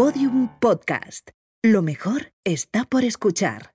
Podium 0.00 0.48
Podcast. 0.60 1.28
Lo 1.62 1.82
mejor 1.82 2.32
está 2.42 2.86
por 2.86 3.04
escuchar. 3.04 3.70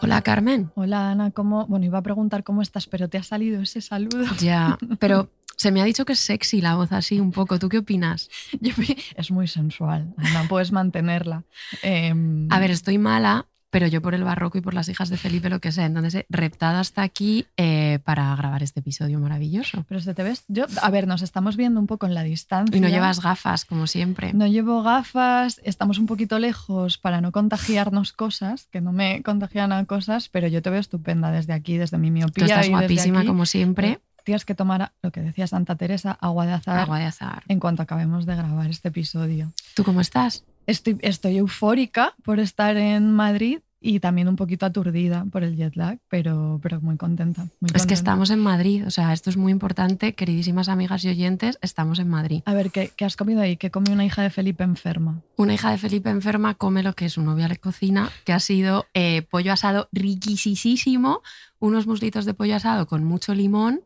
Hola 0.00 0.22
Carmen. 0.22 0.70
Hola 0.76 1.10
Ana, 1.10 1.32
¿cómo? 1.32 1.66
Bueno, 1.66 1.84
iba 1.84 1.98
a 1.98 2.02
preguntar 2.02 2.44
cómo 2.44 2.62
estás, 2.62 2.86
pero 2.86 3.08
te 3.08 3.18
ha 3.18 3.24
salido 3.24 3.60
ese 3.60 3.80
saludo. 3.80 4.24
Ya, 4.38 4.78
pero 5.00 5.28
se 5.58 5.70
me 5.72 5.82
ha 5.82 5.84
dicho 5.84 6.04
que 6.06 6.14
es 6.14 6.20
sexy 6.20 6.60
la 6.62 6.76
voz 6.76 6.92
así 6.92 7.20
un 7.20 7.32
poco. 7.32 7.58
¿Tú 7.58 7.68
qué 7.68 7.78
opinas? 7.78 8.30
Yo- 8.60 8.72
es 9.16 9.30
muy 9.30 9.46
sensual, 9.48 10.14
Ana, 10.16 10.44
puedes 10.48 10.72
mantenerla. 10.72 11.44
Em, 11.82 12.46
A 12.50 12.58
ver, 12.60 12.70
estoy 12.70 12.96
mala, 12.96 13.46
pero 13.70 13.86
yo 13.86 14.00
por 14.00 14.14
el 14.14 14.24
barroco 14.24 14.56
y 14.56 14.62
por 14.62 14.72
las 14.72 14.88
hijas 14.88 15.10
de 15.10 15.18
Felipe 15.18 15.50
lo 15.50 15.60
que 15.60 15.72
sé. 15.72 15.82
Entonces 15.82 16.14
he 16.14 16.26
reptado 16.30 16.78
hasta 16.78 17.02
aquí 17.02 17.44
eh, 17.58 17.98
para 18.02 18.34
grabar 18.34 18.62
este 18.62 18.80
episodio 18.80 19.18
maravilloso. 19.20 19.84
pero 19.88 20.00
se 20.00 20.14
te 20.14 20.22
ves. 20.22 20.44
Yo, 20.48 20.64
a 20.80 20.88
ver, 20.90 21.06
nos 21.06 21.20
estamos 21.20 21.56
viendo 21.58 21.78
un 21.78 21.86
poco 21.86 22.06
en 22.06 22.14
la 22.14 22.22
distancia. 22.22 22.74
Y 22.74 22.80
no 22.80 22.88
llevas 22.88 23.20
gafas, 23.20 23.66
como 23.66 23.86
siempre. 23.86 24.32
No 24.32 24.46
llevo 24.46 24.82
gafas, 24.82 25.60
estamos 25.64 25.98
un 25.98 26.06
poquito 26.06 26.38
lejos 26.38 26.96
para 26.96 27.20
no 27.20 27.30
contagiarnos 27.30 28.12
cosas, 28.14 28.68
que 28.72 28.80
no 28.80 28.92
me 28.92 29.22
contagian 29.22 29.72
a 29.72 29.84
cosas, 29.84 30.30
pero 30.30 30.48
yo 30.48 30.62
te 30.62 30.70
veo 30.70 30.80
estupenda 30.80 31.30
desde 31.30 31.52
aquí, 31.52 31.76
desde 31.76 31.98
mi 31.98 32.10
miopía. 32.10 32.46
Tú 32.46 32.50
estás 32.50 32.66
y 32.68 32.70
desde 32.70 32.78
guapísima 32.86 33.18
aquí. 33.20 33.28
como 33.28 33.44
siempre. 33.44 34.00
Tienes 34.28 34.44
que 34.44 34.54
tomar 34.54 34.92
lo 35.00 35.10
que 35.10 35.22
decía 35.22 35.46
Santa 35.46 35.74
Teresa, 35.76 36.12
agua 36.20 36.44
de 36.44 36.52
azar, 36.52 36.80
Agua 36.80 36.98
de 36.98 37.06
azar. 37.06 37.44
en 37.48 37.58
cuanto 37.58 37.80
acabemos 37.80 38.26
de 38.26 38.36
grabar 38.36 38.68
este 38.68 38.88
episodio. 38.88 39.54
¿Tú 39.72 39.84
cómo 39.84 40.02
estás? 40.02 40.44
Estoy, 40.66 40.98
estoy 41.00 41.38
eufórica 41.38 42.12
por 42.24 42.38
estar 42.38 42.76
en 42.76 43.10
Madrid 43.10 43.60
y 43.80 44.00
también 44.00 44.28
un 44.28 44.36
poquito 44.36 44.66
aturdida 44.66 45.24
por 45.32 45.44
el 45.44 45.56
jet 45.56 45.76
lag, 45.76 45.98
pero, 46.10 46.60
pero 46.62 46.82
muy 46.82 46.98
contenta. 46.98 47.46
muy 47.58 47.70
Es 47.72 47.86
que 47.86 47.94
estamos 47.94 48.28
en 48.28 48.40
Madrid, 48.40 48.86
o 48.86 48.90
sea, 48.90 49.14
esto 49.14 49.30
es 49.30 49.38
muy 49.38 49.50
importante, 49.50 50.14
queridísimas 50.14 50.68
amigas 50.68 51.02
y 51.06 51.08
oyentes, 51.08 51.58
estamos 51.62 51.98
en 51.98 52.10
Madrid. 52.10 52.42
A 52.44 52.52
ver, 52.52 52.70
¿qué, 52.70 52.92
qué 52.94 53.06
has 53.06 53.16
comido 53.16 53.40
ahí? 53.40 53.56
Que 53.56 53.70
come 53.70 53.90
una 53.92 54.04
hija 54.04 54.20
de 54.20 54.28
Felipe 54.28 54.62
enferma. 54.62 55.22
Una 55.36 55.54
hija 55.54 55.70
de 55.70 55.78
Felipe 55.78 56.10
enferma 56.10 56.52
come 56.54 56.82
lo 56.82 56.92
que 56.92 57.08
su 57.08 57.22
novia 57.22 57.48
le 57.48 57.56
cocina, 57.56 58.10
que 58.26 58.34
ha 58.34 58.40
sido 58.40 58.84
eh, 58.92 59.22
pollo 59.22 59.54
asado 59.54 59.88
riquisísimo, 59.90 61.22
unos 61.60 61.86
muslitos 61.86 62.26
de 62.26 62.34
pollo 62.34 62.56
asado 62.56 62.86
con 62.86 63.04
mucho 63.04 63.34
limón 63.34 63.80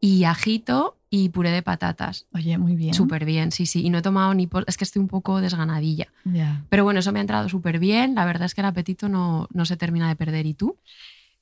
y 0.00 0.24
ajito 0.24 0.96
y 1.10 1.28
puré 1.30 1.50
de 1.50 1.62
patatas. 1.62 2.26
Oye, 2.32 2.56
muy 2.58 2.76
bien. 2.76 2.94
Súper 2.94 3.24
bien, 3.24 3.50
sí, 3.52 3.66
sí. 3.66 3.84
Y 3.84 3.90
no 3.90 3.98
he 3.98 4.02
tomado 4.02 4.32
ni... 4.34 4.46
pol- 4.46 4.64
Es 4.66 4.76
que 4.76 4.84
estoy 4.84 5.00
un 5.00 5.08
poco 5.08 5.40
desganadilla. 5.40 6.06
Ya. 6.24 6.62
Pero 6.68 6.84
bueno, 6.84 7.00
eso 7.00 7.12
me 7.12 7.18
ha 7.18 7.22
entrado 7.22 7.48
súper 7.48 7.78
bien. 7.78 8.14
La 8.14 8.24
verdad 8.24 8.46
es 8.46 8.54
que 8.54 8.60
el 8.60 8.66
apetito 8.68 9.08
no, 9.08 9.48
no 9.52 9.64
se 9.66 9.76
termina 9.76 10.08
de 10.08 10.16
perder. 10.16 10.46
¿Y 10.46 10.54
tú? 10.54 10.76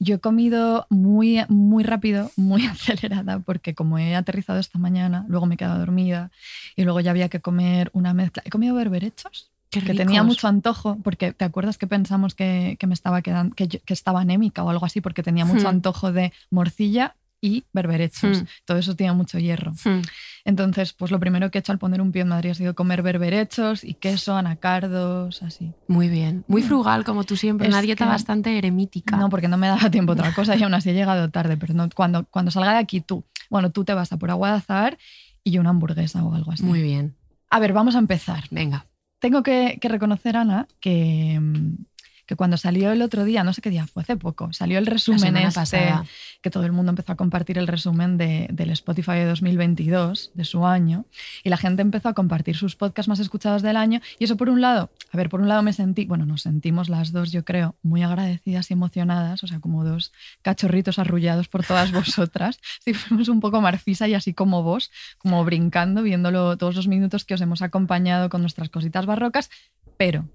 Yo 0.01 0.15
he 0.17 0.19
comido 0.21 0.87
muy, 0.91 1.41
muy 1.49 1.85
rápido, 1.85 2.31
muy 2.37 2.65
acelerada, 2.67 3.41
porque 3.41 3.75
como 3.75 3.99
he 3.99 4.17
aterrizado 4.17 4.59
esta 4.59 4.79
mañana, 4.79 5.25
luego 5.29 5.47
me 5.47 5.55
he 5.55 5.59
quedado 5.59 5.79
dormida 5.79 6.31
y 6.77 6.85
luego 6.85 7.01
ya 7.01 7.11
había 7.11 7.29
que 7.29 7.41
comer 7.41 7.91
una 7.93 8.15
mezcla. 8.15 8.43
He 8.47 8.51
comido 8.51 8.75
berberechos, 8.75 9.51
Qué 9.71 9.81
que 9.83 9.93
tenía 9.95 10.23
mucho 10.23 10.49
antojo, 10.49 10.97
porque 11.05 11.33
te 11.33 11.45
acuerdas 11.45 11.77
que 11.79 11.87
pensamos 11.87 12.35
que, 12.35 12.77
que 12.81 12.87
me 12.87 12.95
estaba 12.95 13.21
quedando, 13.23 13.55
que, 13.55 13.69
yo- 13.69 13.81
que 13.85 13.93
estaba 13.93 14.21
anémica 14.23 14.63
o 14.65 14.71
algo 14.71 14.87
así, 14.87 15.01
porque 15.03 15.23
tenía 15.23 15.45
mucho 15.45 15.67
Hmm. 15.67 15.71
antojo 15.77 16.11
de 16.13 16.33
morcilla 16.51 17.17
y 17.41 17.65
berberechos. 17.73 18.43
Hmm. 18.43 18.47
Todo 18.65 18.79
eso 18.79 18.97
tiene 18.97 19.13
mucho 19.13 19.39
hierro. 19.39 19.73
Hmm. 19.85 20.01
Entonces, 20.45 20.93
pues 20.93 21.11
lo 21.11 21.21
primero 21.21 21.51
que 21.51 21.59
he 21.59 21.61
hecho 21.61 21.73
al 21.73 21.79
poner 21.79 22.01
un 22.01 22.11
pie 22.13 22.23
en 22.23 22.29
Madrid 22.29 22.51
ha 22.51 22.55
sido 22.55 22.75
comer 22.75 23.03
berberechos 23.03 23.85
y 23.85 23.95
queso, 23.95 24.37
anacardos, 24.37 25.43
así. 25.43 25.73
Muy 25.89 26.09
bien. 26.09 26.45
Muy 26.49 26.63
frugal, 26.63 27.05
como 27.05 27.25
tú 27.25 27.37
siempre. 27.37 27.69
Es 27.69 27.73
Una 27.75 27.83
dieta 27.83 28.05
que- 28.05 28.11
bastante 28.11 28.57
eremítica. 28.57 29.17
No, 29.17 29.29
porque 29.29 29.49
no 29.49 29.57
me 29.57 29.69
daba 29.69 29.91
tiempo 29.91 30.13
a 30.13 30.15
otra 30.15 30.35
cosa 30.35 30.57
y 30.57 30.63
aún 30.65 30.75
así 30.75 30.91
he 30.91 30.95
llegado 30.95 31.31
tarde. 31.31 31.57
Pero 31.57 31.75
no, 31.75 31.89
cuando, 31.95 32.25
cuando 32.27 32.51
salga 32.51 32.73
de 32.73 32.79
aquí 32.79 33.01
tú, 33.01 33.25
bueno, 33.51 33.71
tú 33.71 33.85
te 33.85 33.95
vas 33.95 34.13
a 34.13 34.17
por 34.17 34.31
agua 34.31 34.51
de 34.53 34.57
azar 34.59 34.99
y 35.45 35.51
yo 35.53 35.61
una 35.61 35.71
hamburguesa 35.71 36.25
o 36.25 36.35
algo 36.35 36.53
así. 36.53 36.63
Muy 36.63 36.83
bien. 36.83 37.15
A 37.51 37.61
ver, 37.61 37.73
vamos 37.73 37.95
a 37.97 37.99
empezar. 37.99 38.45
Venga. 38.51 38.87
Tengo 39.21 39.43
que, 39.43 39.79
que 39.81 39.89
reconocer, 39.89 40.37
Ana, 40.37 40.69
que, 40.81 41.39
mm, 41.41 41.85
que 42.29 42.37
cuando 42.37 42.59
salió 42.59 42.93
el 42.93 43.01
otro 43.01 43.25
día, 43.25 43.43
no 43.43 43.55
sé 43.55 43.63
qué 43.63 43.71
día 43.71 43.87
fue, 43.87 44.03
hace 44.03 44.17
poco, 44.17 44.53
salió 44.53 44.79
el 44.79 44.85
resumen 44.87 45.35
este, 45.39 45.55
pasada. 45.61 46.05
que 46.43 46.51
todo 46.51 46.65
el 46.67 46.73
mundo 46.73 46.91
empezó 46.91 47.13
a 47.13 47.17
compartir 47.17 47.57
el 47.57 47.67
resumen 47.67 48.19
de- 48.19 48.49
del 48.53 48.69
Spotify 48.71 49.13
de 49.13 49.25
2022, 49.25 50.31
de 50.35 50.45
su 50.45 50.67
año, 50.67 51.07
y 51.43 51.49
la 51.49 51.57
gente 51.57 51.81
empezó 51.81 52.11
a 52.11 52.13
compartir 52.13 52.55
sus 52.55 52.77
podcasts 52.77 53.09
más 53.09 53.19
escuchados 53.19 53.63
del 53.63 53.77
año. 53.79 54.01
Y 54.19 54.25
eso 54.25 54.37
por 54.37 54.51
un 54.51 54.61
lado, 54.61 54.91
a 55.11 55.17
ver, 55.17 55.31
por 55.31 55.41
un 55.41 55.49
lado 55.49 55.63
me 55.63 55.73
sentí, 55.73 56.05
bueno, 56.05 56.27
nos 56.27 56.43
sentimos 56.43 56.91
las 56.91 57.13
dos, 57.13 57.33
yo 57.33 57.45
creo, 57.47 57.77
muy 57.83 58.03
agradecidas 58.03 58.71
y 58.71 58.75
emocionadas, 58.75 59.43
o 59.43 59.47
sea, 59.47 59.59
como 59.61 59.83
dos 59.83 60.13
cachorritos 60.43 60.99
arrullados 60.99 61.49
por 61.49 61.65
todas 61.65 61.93
vosotras. 61.93 62.61
Si 62.85 62.93
fuimos 62.93 63.29
un 63.29 63.41
poco 63.41 63.63
Marfisa 63.63 64.07
y 64.07 64.13
así 64.13 64.35
como 64.35 64.63
vos, 64.63 64.91
como 65.17 65.43
brincando, 65.47 66.03
viéndolo 66.03 66.59
todos 66.59 66.77
los 66.77 66.89
minutos 66.89 67.25
que 67.25 67.33
os 67.33 67.41
hemos 67.41 67.63
acompañado 67.63 68.29
con 68.29 68.43
nuestras 68.43 68.69
cositas 68.69 69.07
barrocas, 69.07 69.49
pero 69.97 70.29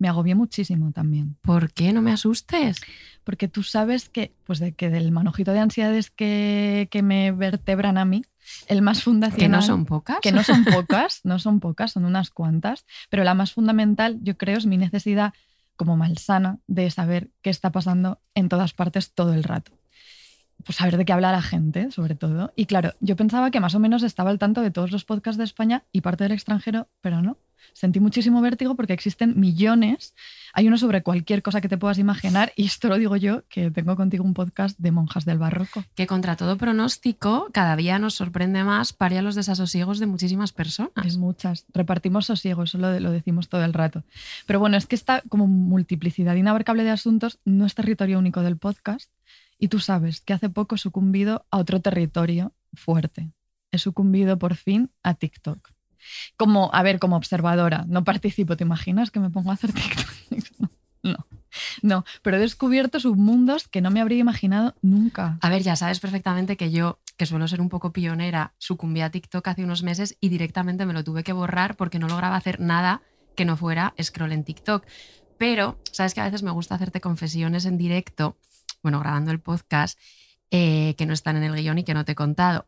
me 0.00 0.08
agobié 0.08 0.34
muchísimo 0.34 0.90
también. 0.90 1.36
¿Por 1.42 1.72
qué? 1.72 1.92
No 1.92 2.02
me 2.02 2.10
asustes. 2.10 2.80
Porque 3.22 3.46
tú 3.46 3.62
sabes 3.62 4.08
que, 4.08 4.32
pues 4.44 4.58
de 4.58 4.72
que 4.72 4.88
del 4.90 5.12
manojito 5.12 5.52
de 5.52 5.60
ansiedades 5.60 6.10
que, 6.10 6.88
que 6.90 7.02
me 7.02 7.30
vertebran 7.30 7.98
a 7.98 8.04
mí, 8.06 8.24
el 8.66 8.82
más 8.82 9.02
fundacional. 9.02 9.38
Que 9.38 9.48
no 9.48 9.62
son 9.62 9.84
pocas. 9.84 10.18
Que 10.20 10.32
no 10.32 10.42
son 10.42 10.64
pocas, 10.64 11.20
no 11.24 11.38
son 11.38 11.60
pocas, 11.60 11.92
son 11.92 12.06
unas 12.06 12.30
cuantas. 12.30 12.86
Pero 13.10 13.22
la 13.24 13.34
más 13.34 13.52
fundamental, 13.52 14.18
yo 14.22 14.36
creo, 14.38 14.56
es 14.56 14.66
mi 14.66 14.78
necesidad 14.78 15.34
como 15.76 15.96
malsana 15.96 16.58
de 16.66 16.90
saber 16.90 17.30
qué 17.42 17.50
está 17.50 17.70
pasando 17.70 18.20
en 18.34 18.48
todas 18.48 18.72
partes 18.72 19.12
todo 19.12 19.34
el 19.34 19.44
rato. 19.44 19.72
Pues 20.64 20.76
saber 20.76 20.96
de 20.96 21.04
qué 21.04 21.12
habla 21.12 21.30
la 21.30 21.42
gente, 21.42 21.90
sobre 21.90 22.14
todo. 22.14 22.52
Y 22.56 22.66
claro, 22.66 22.92
yo 23.00 23.16
pensaba 23.16 23.50
que 23.50 23.60
más 23.60 23.74
o 23.74 23.80
menos 23.80 24.02
estaba 24.02 24.30
al 24.30 24.38
tanto 24.38 24.62
de 24.62 24.70
todos 24.70 24.92
los 24.92 25.04
podcasts 25.04 25.38
de 25.38 25.44
España 25.44 25.84
y 25.92 26.00
parte 26.00 26.24
del 26.24 26.32
extranjero, 26.32 26.88
pero 27.00 27.22
no. 27.22 27.38
Sentí 27.72 28.00
muchísimo 28.00 28.40
vértigo 28.40 28.74
porque 28.76 28.92
existen 28.92 29.38
millones. 29.38 30.14
Hay 30.52 30.68
uno 30.68 30.78
sobre 30.78 31.02
cualquier 31.02 31.42
cosa 31.42 31.60
que 31.60 31.68
te 31.68 31.78
puedas 31.78 31.98
imaginar. 31.98 32.52
Y 32.56 32.66
esto 32.66 32.88
lo 32.88 32.98
digo 32.98 33.16
yo, 33.16 33.42
que 33.48 33.70
tengo 33.70 33.96
contigo 33.96 34.24
un 34.24 34.34
podcast 34.34 34.78
de 34.78 34.90
monjas 34.90 35.24
del 35.24 35.38
barroco. 35.38 35.84
que 35.94 36.06
contra 36.06 36.36
todo 36.36 36.56
pronóstico, 36.56 37.48
cada 37.52 37.76
día 37.76 37.98
nos 37.98 38.14
sorprende 38.14 38.64
más 38.64 38.92
paria 38.92 39.22
los 39.22 39.34
desasosiegos 39.34 39.98
de 39.98 40.06
muchísimas 40.06 40.52
personas. 40.52 40.92
Hay 40.94 41.16
muchas. 41.16 41.66
Repartimos 41.72 42.26
sosiego, 42.26 42.64
eso 42.64 42.78
lo, 42.78 42.98
lo 43.00 43.10
decimos 43.10 43.48
todo 43.48 43.64
el 43.64 43.72
rato. 43.72 44.04
Pero 44.46 44.60
bueno, 44.60 44.76
es 44.76 44.86
que 44.86 44.96
esta 44.96 45.22
como 45.28 45.46
multiplicidad 45.46 46.34
inabarcable 46.34 46.84
de 46.84 46.90
asuntos 46.90 47.38
no 47.44 47.66
es 47.66 47.74
territorio 47.74 48.18
único 48.18 48.42
del 48.42 48.56
podcast. 48.56 49.10
Y 49.58 49.68
tú 49.68 49.78
sabes 49.78 50.20
que 50.20 50.32
hace 50.32 50.48
poco 50.48 50.74
he 50.74 50.78
sucumbido 50.78 51.46
a 51.50 51.58
otro 51.58 51.80
territorio 51.80 52.54
fuerte. 52.72 53.30
He 53.70 53.78
sucumbido 53.78 54.38
por 54.38 54.56
fin 54.56 54.90
a 55.02 55.14
TikTok. 55.14 55.70
Como, 56.36 56.70
a 56.72 56.82
ver, 56.82 56.98
como 56.98 57.16
observadora, 57.16 57.84
no 57.88 58.04
participo. 58.04 58.56
¿Te 58.56 58.64
imaginas 58.64 59.10
que 59.10 59.20
me 59.20 59.30
pongo 59.30 59.50
a 59.50 59.54
hacer 59.54 59.72
TikTok? 59.72 60.06
No, 61.02 61.16
no. 61.80 62.04
Pero 62.20 62.36
he 62.36 62.40
descubierto 62.40 63.00
submundos 63.00 63.68
que 63.68 63.80
no 63.80 63.90
me 63.90 64.02
habría 64.02 64.18
imaginado 64.18 64.74
nunca. 64.82 65.38
A 65.40 65.48
ver, 65.48 65.62
ya 65.62 65.74
sabes 65.74 65.98
perfectamente 65.98 66.58
que 66.58 66.70
yo, 66.70 67.00
que 67.16 67.24
suelo 67.24 67.48
ser 67.48 67.62
un 67.62 67.70
poco 67.70 67.92
pionera, 67.92 68.52
sucumbí 68.58 69.00
a 69.00 69.10
TikTok 69.10 69.48
hace 69.48 69.64
unos 69.64 69.82
meses 69.82 70.18
y 70.20 70.28
directamente 70.28 70.84
me 70.84 70.92
lo 70.92 71.02
tuve 71.04 71.24
que 71.24 71.32
borrar 71.32 71.76
porque 71.76 71.98
no 71.98 72.06
lograba 72.06 72.36
hacer 72.36 72.60
nada 72.60 73.00
que 73.34 73.46
no 73.46 73.56
fuera 73.56 73.94
scroll 74.00 74.32
en 74.32 74.44
TikTok. 74.44 74.84
Pero, 75.38 75.78
sabes 75.90 76.12
que 76.12 76.20
a 76.20 76.24
veces 76.24 76.42
me 76.42 76.50
gusta 76.50 76.74
hacerte 76.74 77.00
confesiones 77.00 77.64
en 77.64 77.78
directo, 77.78 78.36
bueno, 78.82 79.00
grabando 79.00 79.30
el 79.30 79.40
podcast, 79.40 79.98
eh, 80.50 80.94
que 80.98 81.06
no 81.06 81.14
están 81.14 81.36
en 81.36 81.44
el 81.44 81.54
guion 81.54 81.78
y 81.78 81.84
que 81.84 81.94
no 81.94 82.04
te 82.04 82.12
he 82.12 82.14
contado. 82.14 82.66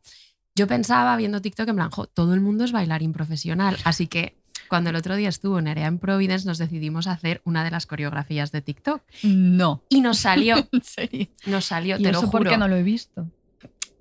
Yo 0.55 0.67
pensaba 0.67 1.17
viendo 1.17 1.41
TikTok 1.41 1.69
en 1.69 1.77
plan, 1.77 1.91
"Jo, 1.91 2.07
todo 2.07 2.35
el 2.35 2.41
mundo 2.41 2.65
es 2.65 2.73
bailarín 2.73 3.13
profesional, 3.13 3.77
así 3.85 4.07
que 4.07 4.37
cuando 4.69 4.91
el 4.91 4.97
otro 4.97 5.17
día 5.17 5.29
estuvo 5.29 5.59
en 5.59 5.69
Area 5.69 5.87
en 5.87 5.99
Providence 5.99 6.47
nos 6.47 6.59
decidimos 6.59 7.07
hacer 7.07 7.41
una 7.45 7.65
de 7.65 7.71
las 7.71 7.87
coreografías 7.87 8.53
de 8.53 8.61
TikTok 8.63 9.03
No. 9.23 9.83
y 9.89 10.01
nos 10.01 10.19
salió, 10.19 10.57
En 10.73 10.83
serio. 10.83 11.29
nos 11.47 11.65
salió, 11.67 11.97
¿Y 11.99 12.03
te 12.03 12.11
eso 12.11 12.23
lo 12.23 12.31
por 12.31 12.41
juro. 12.41 12.51
qué 12.51 12.59
no 12.59 12.69
lo 12.69 12.77
he 12.77 12.83
visto? 12.83 13.29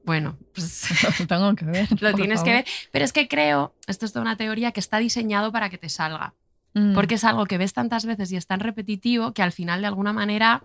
Bueno, 0.04 0.38
pues 0.54 0.88
Lo 1.20 1.28
tengo 1.28 1.56
que 1.56 1.66
ver. 1.66 1.88
lo 2.02 2.12
por 2.12 2.20
tienes 2.20 2.42
que 2.44 2.52
ver. 2.52 2.66
Pero 2.92 3.06
es 3.06 3.14
que 3.14 3.28
creo, 3.28 3.74
esto 3.88 4.06
es 4.06 4.12
toda 4.14 4.24
una 4.24 4.36
teoría 4.36 4.72
que 4.72 4.80
está 4.80 4.98
diseñado 4.98 5.52
para 5.52 5.70
que 5.70 5.78
te 5.78 5.90
salga. 5.90 6.34
Mm. 6.74 6.94
Porque 6.96 7.16
es 7.16 7.24
algo 7.24 7.46
que 7.46 7.58
ves 7.58 7.74
tantas 7.74 8.06
veces 8.06 8.32
y 8.32 8.36
es 8.38 8.48
tan 8.48 8.60
repetitivo 8.62 9.34
que 9.34 9.42
al 9.44 9.52
final 9.52 9.82
de 9.82 9.88
alguna 9.88 10.12
manera 10.14 10.64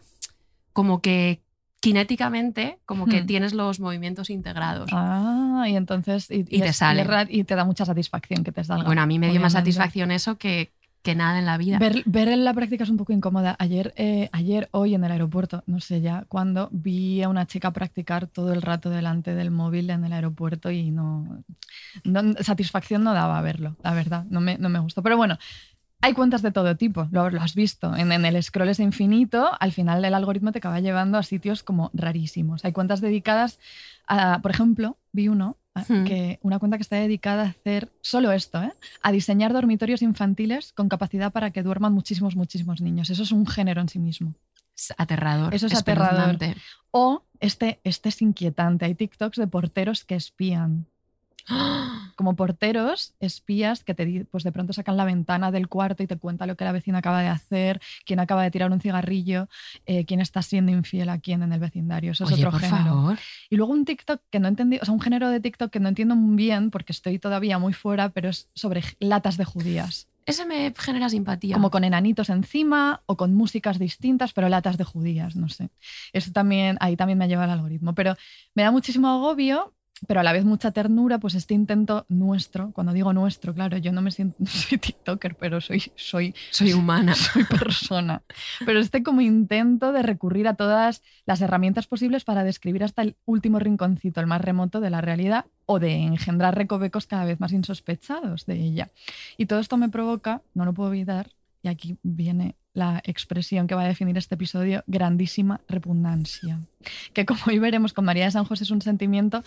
como 0.73 1.01
que 1.03 1.43
cinéticamente 1.85 2.79
como 2.87 3.07
que 3.07 3.23
Hmm. 3.23 3.27
tienes 3.27 3.53
los 3.55 3.79
movimientos 3.81 4.31
integrados. 4.31 4.89
Ah, 4.93 5.46
y 5.65 5.77
entonces. 5.77 6.31
Y, 6.31 6.41
Y 6.41 6.61
te 6.61 6.69
es- 6.69 6.77
sale. 6.77 7.07
Y 7.31 7.45
te 7.45 7.55
da 7.55 7.65
mucha 7.65 7.85
satisfacción 7.85 8.43
que 8.45 8.53
te 8.53 8.65
salga. 8.65 8.85
bueno, 8.85 9.01
a 9.03 9.07
mí 9.07 9.19
me 9.19 9.31
dio 9.31 9.41
más 9.41 9.53
satisfacción 9.55 10.11
eso 10.11 10.37
que, 10.37 10.73
que 11.03 11.15
nada 11.15 11.39
en 11.39 11.47
la 11.47 11.57
vida. 11.57 11.79
Ver, 11.79 12.03
ver 12.05 12.27
en 12.29 12.43
la 12.45 12.53
práctica 12.53 12.83
es 12.83 12.91
un 12.91 12.97
poco 12.97 13.13
incómoda. 13.13 13.55
Ayer, 13.61 13.95
eh, 13.97 14.29
ayer, 14.33 14.69
hoy 14.73 14.95
en 14.97 15.05
el 15.05 15.13
aeropuerto, 15.13 15.63
no 15.67 15.79
sé 15.81 16.01
ya 16.01 16.25
cuándo, 16.29 16.69
vi 16.73 17.23
a 17.23 17.29
una 17.29 17.47
chica 17.47 17.71
practicar 17.71 18.27
todo 18.27 18.53
el 18.53 18.61
rato 18.61 18.91
delante 18.91 19.35
del 19.37 19.53
móvil 19.53 19.89
en 19.91 20.05
el 20.05 20.13
aeropuerto 20.13 20.71
y 20.73 20.91
no, 20.91 21.45
no- 22.05 22.35
satisfacción 22.43 23.05
no 23.05 23.15
daba 23.15 23.41
verlo, 23.41 23.77
la 23.85 23.95
verdad, 23.95 24.25
no 24.31 24.41
me, 24.41 24.59
no 24.59 24.69
me 24.69 24.81
gustó. 24.81 25.03
Pero 25.03 25.17
bueno, 25.17 25.39
Hay 26.03 26.13
cuentas 26.13 26.43
de 26.43 26.53
todo 26.53 26.77
tipo, 26.77 27.09
lo, 27.11 27.31
lo 27.31 27.41
has 27.41 27.55
visto. 27.55 27.97
En, 27.97 28.13
en 28.13 28.25
el 28.27 28.41
scroll 28.43 28.69
es 28.69 28.81
infinito, 28.81 29.51
al 29.59 29.73
final 29.73 30.05
el 30.05 30.13
algoritmo 30.13 30.53
te 30.53 30.59
acaba 30.59 30.79
llevando 30.79 31.17
a 31.17 31.23
sitios 31.23 31.63
como 31.63 31.91
rarísimos. 31.95 32.65
Hay 32.67 32.73
cuentas 32.73 33.01
dedicadas 33.01 33.59
a, 34.07 34.41
por 34.43 34.51
ejemplo, 34.51 34.99
vi 35.17 35.27
uno, 35.29 35.57
a- 35.75 35.81
Hmm. 35.89 36.05
que 36.05 36.39
una 36.43 36.59
cuenta 36.59 36.77
que 36.79 36.83
está 36.83 36.97
dedicada 36.97 37.43
a 37.43 37.49
hacer 37.49 37.91
solo 38.01 38.31
esto, 38.33 38.63
¿eh? 38.63 38.73
a 39.03 39.11
diseñar 39.13 39.53
dormitorios 39.53 40.01
infantiles 40.03 40.73
con 40.73 40.89
capacidad 40.89 41.33
para 41.33 41.51
que 41.51 41.63
duerman 41.63 41.93
muchísimos, 41.93 42.37
muchísimos 42.37 42.81
niños. 42.81 43.11
Eso 43.11 43.23
es 43.25 43.33
un 43.33 43.47
género 43.47 43.81
en 43.81 43.89
sí 43.89 43.99
mismo. 43.99 44.35
Es 44.77 44.93
aterrador. 44.97 45.55
Eso 45.55 45.67
es 45.67 45.75
aterrador. 45.75 46.39
O 46.91 47.25
este, 47.41 47.81
este 47.83 48.09
es 48.11 48.23
inquietante. 48.23 48.85
Hay 48.85 48.95
TikToks 48.95 49.39
de 49.39 49.47
porteros 49.47 50.05
que 50.05 50.15
espían. 50.15 50.87
Como 52.17 52.35
porteros, 52.35 53.15
espías 53.21 53.85
que 53.85 53.95
te, 53.95 54.27
pues 54.31 54.43
de 54.43 54.53
pronto 54.53 54.73
sacan 54.73 54.97
la 54.97 55.05
ventana 55.05 55.51
del 55.53 55.69
cuarto 55.69 56.03
y 56.03 56.07
te 56.07 56.17
cuenta 56.17 56.47
lo 56.47 56.57
que 56.57 56.65
la 56.65 56.73
vecina 56.73 56.99
acaba 56.99 57.21
de 57.21 57.29
hacer, 57.29 57.81
quién 58.05 58.21
acaba 58.21 58.43
de 58.43 58.51
tirar 58.51 58.73
un 58.73 58.81
cigarrillo, 58.81 59.49
eh, 59.85 60.07
quién 60.07 60.21
está 60.21 60.43
siendo 60.43 60.73
infiel 60.73 61.11
a 61.11 61.19
quién 61.19 61.43
en 61.43 61.53
el 61.53 61.61
vecindario. 61.61 62.13
Eso 62.13 62.25
es 62.25 62.33
otro 62.33 62.51
por 62.51 62.61
género. 62.61 62.85
favor. 62.85 63.19
Y 63.51 63.57
luego 63.57 63.73
un 63.73 63.85
TikTok 63.85 64.23
que 64.31 64.41
no 64.41 64.49
entendí, 64.49 64.79
o 64.81 64.85
sea, 64.85 64.95
un 64.95 65.01
género 65.01 65.29
de 65.29 65.41
TikTok 65.41 65.71
que 65.71 65.81
no 65.81 65.89
entiendo 65.89 66.17
muy 66.17 66.37
bien 66.37 66.71
porque 66.71 66.93
estoy 66.93 67.19
todavía 67.19 67.59
muy 67.59 67.75
fuera, 67.75 68.09
pero 68.09 68.31
es 68.31 68.49
sobre 68.55 68.83
latas 68.99 69.37
de 69.37 69.45
judías. 69.45 70.09
Ese 70.27 70.45
me 70.45 70.75
genera 70.77 71.09
simpatía. 71.09 71.55
Como 71.55 71.71
con 71.71 71.85
enanitos 71.85 72.31
encima 72.31 73.01
o 73.07 73.17
con 73.17 73.35
músicas 73.35 73.79
distintas, 73.79 74.33
pero 74.33 74.49
latas 74.49 74.77
de 74.77 74.83
judías, 74.83 75.37
no 75.37 75.49
sé. 75.49 75.71
Eso 76.13 76.33
también, 76.33 76.77
ahí 76.81 76.97
también 76.97 77.17
me 77.17 77.29
lleva 77.29 77.45
el 77.45 77.51
algoritmo. 77.51 77.95
Pero 77.95 78.17
me 78.53 78.65
da 78.65 78.73
muchísimo 78.73 79.07
agobio, 79.09 79.76
pero 80.07 80.21
a 80.21 80.23
la 80.23 80.33
vez 80.33 80.45
mucha 80.45 80.73
ternura, 80.73 81.19
pues 81.19 81.35
este 81.35 81.55
intento 81.55 82.05
nuestro, 82.09 82.71
cuando 82.73 82.93
digo 82.93 83.13
nuestro, 83.13 83.55
claro, 83.55 83.79
yo 83.79 83.93
no 83.93 84.03
me 84.03 84.11
siento, 84.11 84.37
no 84.41 84.47
soy 84.47 84.79
TikToker, 84.79 85.37
pero 85.37 85.61
soy, 85.61 85.91
soy, 85.95 86.35
Soy 86.51 86.73
humana. 86.73 87.15
soy 87.15 87.45
persona. 87.45 88.23
Pero 88.65 88.81
este 88.81 89.03
como 89.03 89.21
intento 89.21 89.93
de 89.93 90.03
recurrir 90.03 90.49
a 90.49 90.55
todas 90.55 91.03
las 91.25 91.41
herramientas 91.41 91.87
posibles 91.87 92.25
para 92.25 92.45
describir 92.45 92.85
hasta 92.85 93.03
el 93.03 93.17
último 93.25 93.59
rinconcito, 93.59 94.21
el 94.21 94.27
más 94.27 94.41
remoto 94.41 94.81
de 94.81 94.91
la 94.91 95.01
realidad, 95.01 95.47
o 95.65 95.79
de 95.81 95.95
engendrar 95.95 96.55
recovecos 96.55 97.07
cada 97.07 97.25
vez 97.25 97.41
más 97.41 97.53
insospechados 97.53 98.47
de 98.47 98.55
ella. 98.55 98.91
Y 99.37 99.47
todo 99.47 99.59
esto 99.59 99.77
me 99.77 99.89
provoca, 99.89 100.43
no 100.55 100.65
lo 100.65 100.75
puedo 100.75 100.93
evitar, 100.93 101.31
y 101.63 101.69
aquí 101.69 101.99
viene 102.03 102.55
la 102.77 103.01
expresión 103.05 103.67
que 103.67 103.75
va 103.75 103.83
a 103.83 103.89
definir 103.89 104.19
este 104.19 104.35
episodio, 104.35 104.85
grandísima 104.87 105.61
repugnancia. 105.67 106.61
Que 107.15 107.25
como 107.25 107.41
hoy 107.49 107.59
veremos 107.59 107.95
con 107.95 108.05
María 108.05 108.27
de 108.27 108.31
San 108.31 108.45
José 108.45 108.65
es 108.65 108.71
un 108.71 108.83
sentimiento 108.83 109.43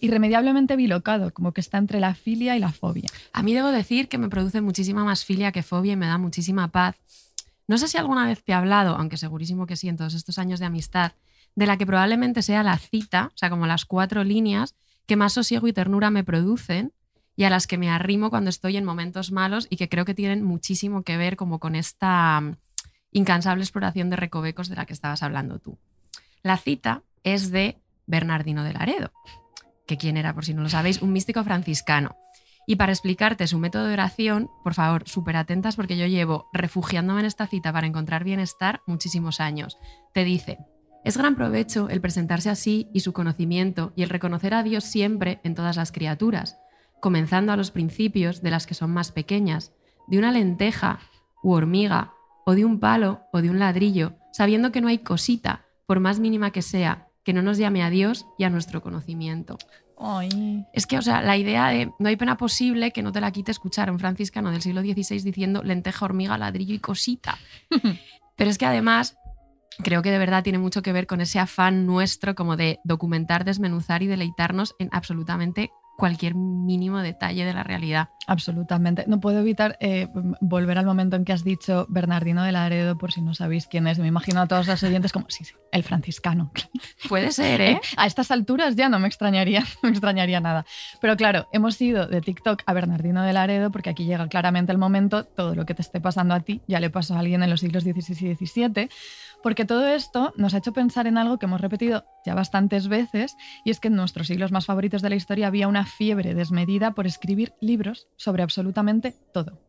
irremediablemente 0.00 0.74
bilocado, 0.74 1.32
como 1.32 1.52
que 1.52 1.60
está 1.60 1.78
entre 1.78 2.00
la 2.00 2.14
filia 2.14 2.56
y 2.56 2.58
la 2.58 2.72
fobia. 2.72 3.08
A 3.32 3.42
mí 3.44 3.54
debo 3.54 3.68
decir 3.68 4.08
que 4.08 4.18
me 4.18 4.28
produce 4.28 4.60
muchísima 4.60 5.04
más 5.04 5.24
filia 5.24 5.52
que 5.52 5.62
fobia 5.62 5.92
y 5.92 5.96
me 5.96 6.06
da 6.06 6.18
muchísima 6.18 6.68
paz. 6.68 6.96
No 7.68 7.78
sé 7.78 7.86
si 7.86 7.98
alguna 7.98 8.26
vez 8.26 8.42
te 8.42 8.50
he 8.50 8.54
hablado, 8.54 8.96
aunque 8.96 9.16
segurísimo 9.16 9.66
que 9.66 9.76
sí, 9.76 9.88
en 9.88 9.96
todos 9.96 10.14
estos 10.14 10.38
años 10.38 10.58
de 10.58 10.66
amistad, 10.66 11.12
de 11.54 11.66
la 11.66 11.76
que 11.76 11.86
probablemente 11.86 12.42
sea 12.42 12.64
la 12.64 12.76
cita, 12.78 13.30
o 13.32 13.38
sea, 13.38 13.48
como 13.48 13.66
las 13.66 13.84
cuatro 13.84 14.24
líneas 14.24 14.74
que 15.06 15.14
más 15.14 15.32
sosiego 15.32 15.68
y 15.68 15.72
ternura 15.72 16.10
me 16.10 16.24
producen 16.24 16.92
y 17.36 17.44
a 17.44 17.50
las 17.50 17.66
que 17.66 17.78
me 17.78 17.90
arrimo 17.90 18.30
cuando 18.30 18.50
estoy 18.50 18.76
en 18.76 18.84
momentos 18.84 19.32
malos 19.32 19.66
y 19.70 19.76
que 19.76 19.88
creo 19.88 20.04
que 20.04 20.14
tienen 20.14 20.42
muchísimo 20.42 21.02
que 21.02 21.16
ver 21.16 21.36
como 21.36 21.58
con 21.58 21.74
esta 21.74 22.42
incansable 23.12 23.62
exploración 23.62 24.10
de 24.10 24.16
recovecos 24.16 24.68
de 24.68 24.76
la 24.76 24.86
que 24.86 24.92
estabas 24.92 25.22
hablando 25.22 25.58
tú. 25.58 25.78
La 26.42 26.56
cita 26.56 27.02
es 27.22 27.50
de 27.50 27.80
Bernardino 28.06 28.64
de 28.64 28.72
Laredo, 28.72 29.12
que 29.86 29.96
quién 29.96 30.16
era, 30.16 30.34
por 30.34 30.44
si 30.44 30.54
no 30.54 30.62
lo 30.62 30.68
sabéis, 30.68 31.02
un 31.02 31.12
místico 31.12 31.44
franciscano. 31.44 32.16
Y 32.66 32.76
para 32.76 32.92
explicarte 32.92 33.46
su 33.46 33.58
método 33.58 33.86
de 33.86 33.94
oración, 33.94 34.50
por 34.62 34.74
favor, 34.74 35.08
súper 35.08 35.36
atentas 35.36 35.76
porque 35.76 35.96
yo 35.96 36.06
llevo 36.06 36.48
refugiándome 36.52 37.20
en 37.20 37.26
esta 37.26 37.46
cita 37.46 37.72
para 37.72 37.86
encontrar 37.86 38.24
bienestar 38.24 38.82
muchísimos 38.86 39.40
años. 39.40 39.78
Te 40.14 40.24
dice, 40.24 40.58
es 41.04 41.16
gran 41.16 41.34
provecho 41.34 41.88
el 41.88 42.00
presentarse 42.00 42.50
así 42.50 42.88
y 42.92 43.00
su 43.00 43.12
conocimiento 43.12 43.92
y 43.96 44.04
el 44.04 44.08
reconocer 44.08 44.54
a 44.54 44.62
Dios 44.62 44.84
siempre 44.84 45.40
en 45.42 45.56
todas 45.56 45.76
las 45.76 45.90
criaturas, 45.90 46.58
comenzando 47.00 47.52
a 47.52 47.56
los 47.56 47.72
principios 47.72 48.42
de 48.42 48.50
las 48.52 48.66
que 48.66 48.74
son 48.74 48.90
más 48.92 49.10
pequeñas, 49.10 49.72
de 50.06 50.18
una 50.18 50.30
lenteja 50.30 51.00
u 51.42 51.52
hormiga, 51.52 52.12
o 52.44 52.54
de 52.54 52.64
un 52.64 52.80
palo 52.80 53.22
o 53.32 53.42
de 53.42 53.50
un 53.50 53.58
ladrillo, 53.58 54.14
sabiendo 54.32 54.72
que 54.72 54.80
no 54.80 54.88
hay 54.88 54.98
cosita, 54.98 55.66
por 55.86 56.00
más 56.00 56.18
mínima 56.18 56.50
que 56.50 56.62
sea, 56.62 57.08
que 57.24 57.32
no 57.32 57.42
nos 57.42 57.58
llame 57.58 57.82
a 57.82 57.90
Dios 57.90 58.26
y 58.38 58.44
a 58.44 58.50
nuestro 58.50 58.82
conocimiento. 58.82 59.58
Ay, 59.98 60.66
Es 60.72 60.86
que, 60.86 60.98
o 60.98 61.02
sea, 61.02 61.22
la 61.22 61.36
idea 61.36 61.68
de 61.68 61.92
no 61.98 62.08
hay 62.08 62.16
pena 62.16 62.36
posible 62.36 62.90
que 62.90 63.02
no 63.02 63.12
te 63.12 63.20
la 63.20 63.30
quite 63.30 63.52
escuchar 63.52 63.88
a 63.88 63.92
un 63.92 64.00
franciscano 64.00 64.50
del 64.50 64.62
siglo 64.62 64.80
XVI 64.80 65.22
diciendo 65.22 65.62
lenteja, 65.62 66.04
hormiga, 66.04 66.36
ladrillo 66.38 66.74
y 66.74 66.80
cosita. 66.80 67.38
Pero 68.36 68.50
es 68.50 68.58
que 68.58 68.66
además 68.66 69.16
creo 69.78 70.02
que 70.02 70.10
de 70.10 70.18
verdad 70.18 70.42
tiene 70.42 70.58
mucho 70.58 70.82
que 70.82 70.92
ver 70.92 71.06
con 71.06 71.20
ese 71.20 71.38
afán 71.38 71.86
nuestro 71.86 72.34
como 72.34 72.56
de 72.56 72.80
documentar, 72.84 73.44
desmenuzar 73.44 74.02
y 74.02 74.08
deleitarnos 74.08 74.74
en 74.78 74.88
absolutamente 74.92 75.70
cualquier 76.02 76.34
mínimo 76.34 76.98
detalle 76.98 77.44
de 77.44 77.54
la 77.54 77.62
realidad. 77.62 78.08
Absolutamente. 78.26 79.04
No 79.06 79.20
puedo 79.20 79.38
evitar 79.38 79.76
eh, 79.78 80.08
volver 80.40 80.76
al 80.76 80.84
momento 80.84 81.14
en 81.14 81.24
que 81.24 81.32
has 81.32 81.44
dicho 81.44 81.86
Bernardino 81.88 82.42
de 82.42 82.50
Laredo, 82.50 82.98
por 82.98 83.12
si 83.12 83.22
no 83.22 83.34
sabéis 83.34 83.68
quién 83.68 83.86
es. 83.86 84.00
Me 84.00 84.08
imagino 84.08 84.40
a 84.40 84.48
todos 84.48 84.66
los 84.66 84.82
oyentes 84.82 85.12
como, 85.12 85.26
sí, 85.28 85.44
sí, 85.44 85.54
el 85.70 85.84
franciscano. 85.84 86.50
Puede 87.08 87.30
ser, 87.30 87.60
¿eh? 87.60 87.80
A 87.96 88.06
estas 88.06 88.32
alturas 88.32 88.74
ya 88.74 88.88
no 88.88 88.98
me 88.98 89.06
extrañaría, 89.06 89.60
no 89.82 89.90
me 89.90 89.90
extrañaría 89.90 90.40
nada. 90.40 90.66
Pero 91.00 91.16
claro, 91.16 91.46
hemos 91.52 91.80
ido 91.80 92.08
de 92.08 92.20
TikTok 92.20 92.64
a 92.66 92.72
Bernardino 92.72 93.22
de 93.22 93.32
Laredo 93.32 93.70
porque 93.70 93.90
aquí 93.90 94.04
llega 94.04 94.26
claramente 94.26 94.72
el 94.72 94.78
momento, 94.78 95.24
todo 95.24 95.54
lo 95.54 95.66
que 95.66 95.74
te 95.74 95.82
esté 95.82 96.00
pasando 96.00 96.34
a 96.34 96.40
ti 96.40 96.62
ya 96.66 96.80
le 96.80 96.90
pasó 96.90 97.14
a 97.14 97.20
alguien 97.20 97.44
en 97.44 97.50
los 97.50 97.60
siglos 97.60 97.84
XVI 97.84 98.30
y 98.30 98.34
XVII, 98.34 98.88
porque 99.42 99.64
todo 99.64 99.86
esto 99.86 100.32
nos 100.36 100.54
ha 100.54 100.58
hecho 100.58 100.72
pensar 100.72 101.06
en 101.06 101.18
algo 101.18 101.38
que 101.38 101.46
hemos 101.46 101.60
repetido 101.60 102.04
ya 102.24 102.34
bastantes 102.34 102.88
veces, 102.88 103.36
y 103.64 103.70
es 103.70 103.80
que 103.80 103.88
en 103.88 103.96
nuestros 103.96 104.26
siglos 104.26 104.52
más 104.52 104.66
favoritos 104.66 105.02
de 105.02 105.10
la 105.10 105.16
historia 105.16 105.46
había 105.46 105.68
una 105.68 105.86
fiebre 105.86 106.34
desmedida 106.34 106.92
por 106.92 107.06
escribir 107.06 107.54
libros 107.60 108.08
sobre 108.16 108.42
absolutamente 108.42 109.14
todo. 109.32 109.60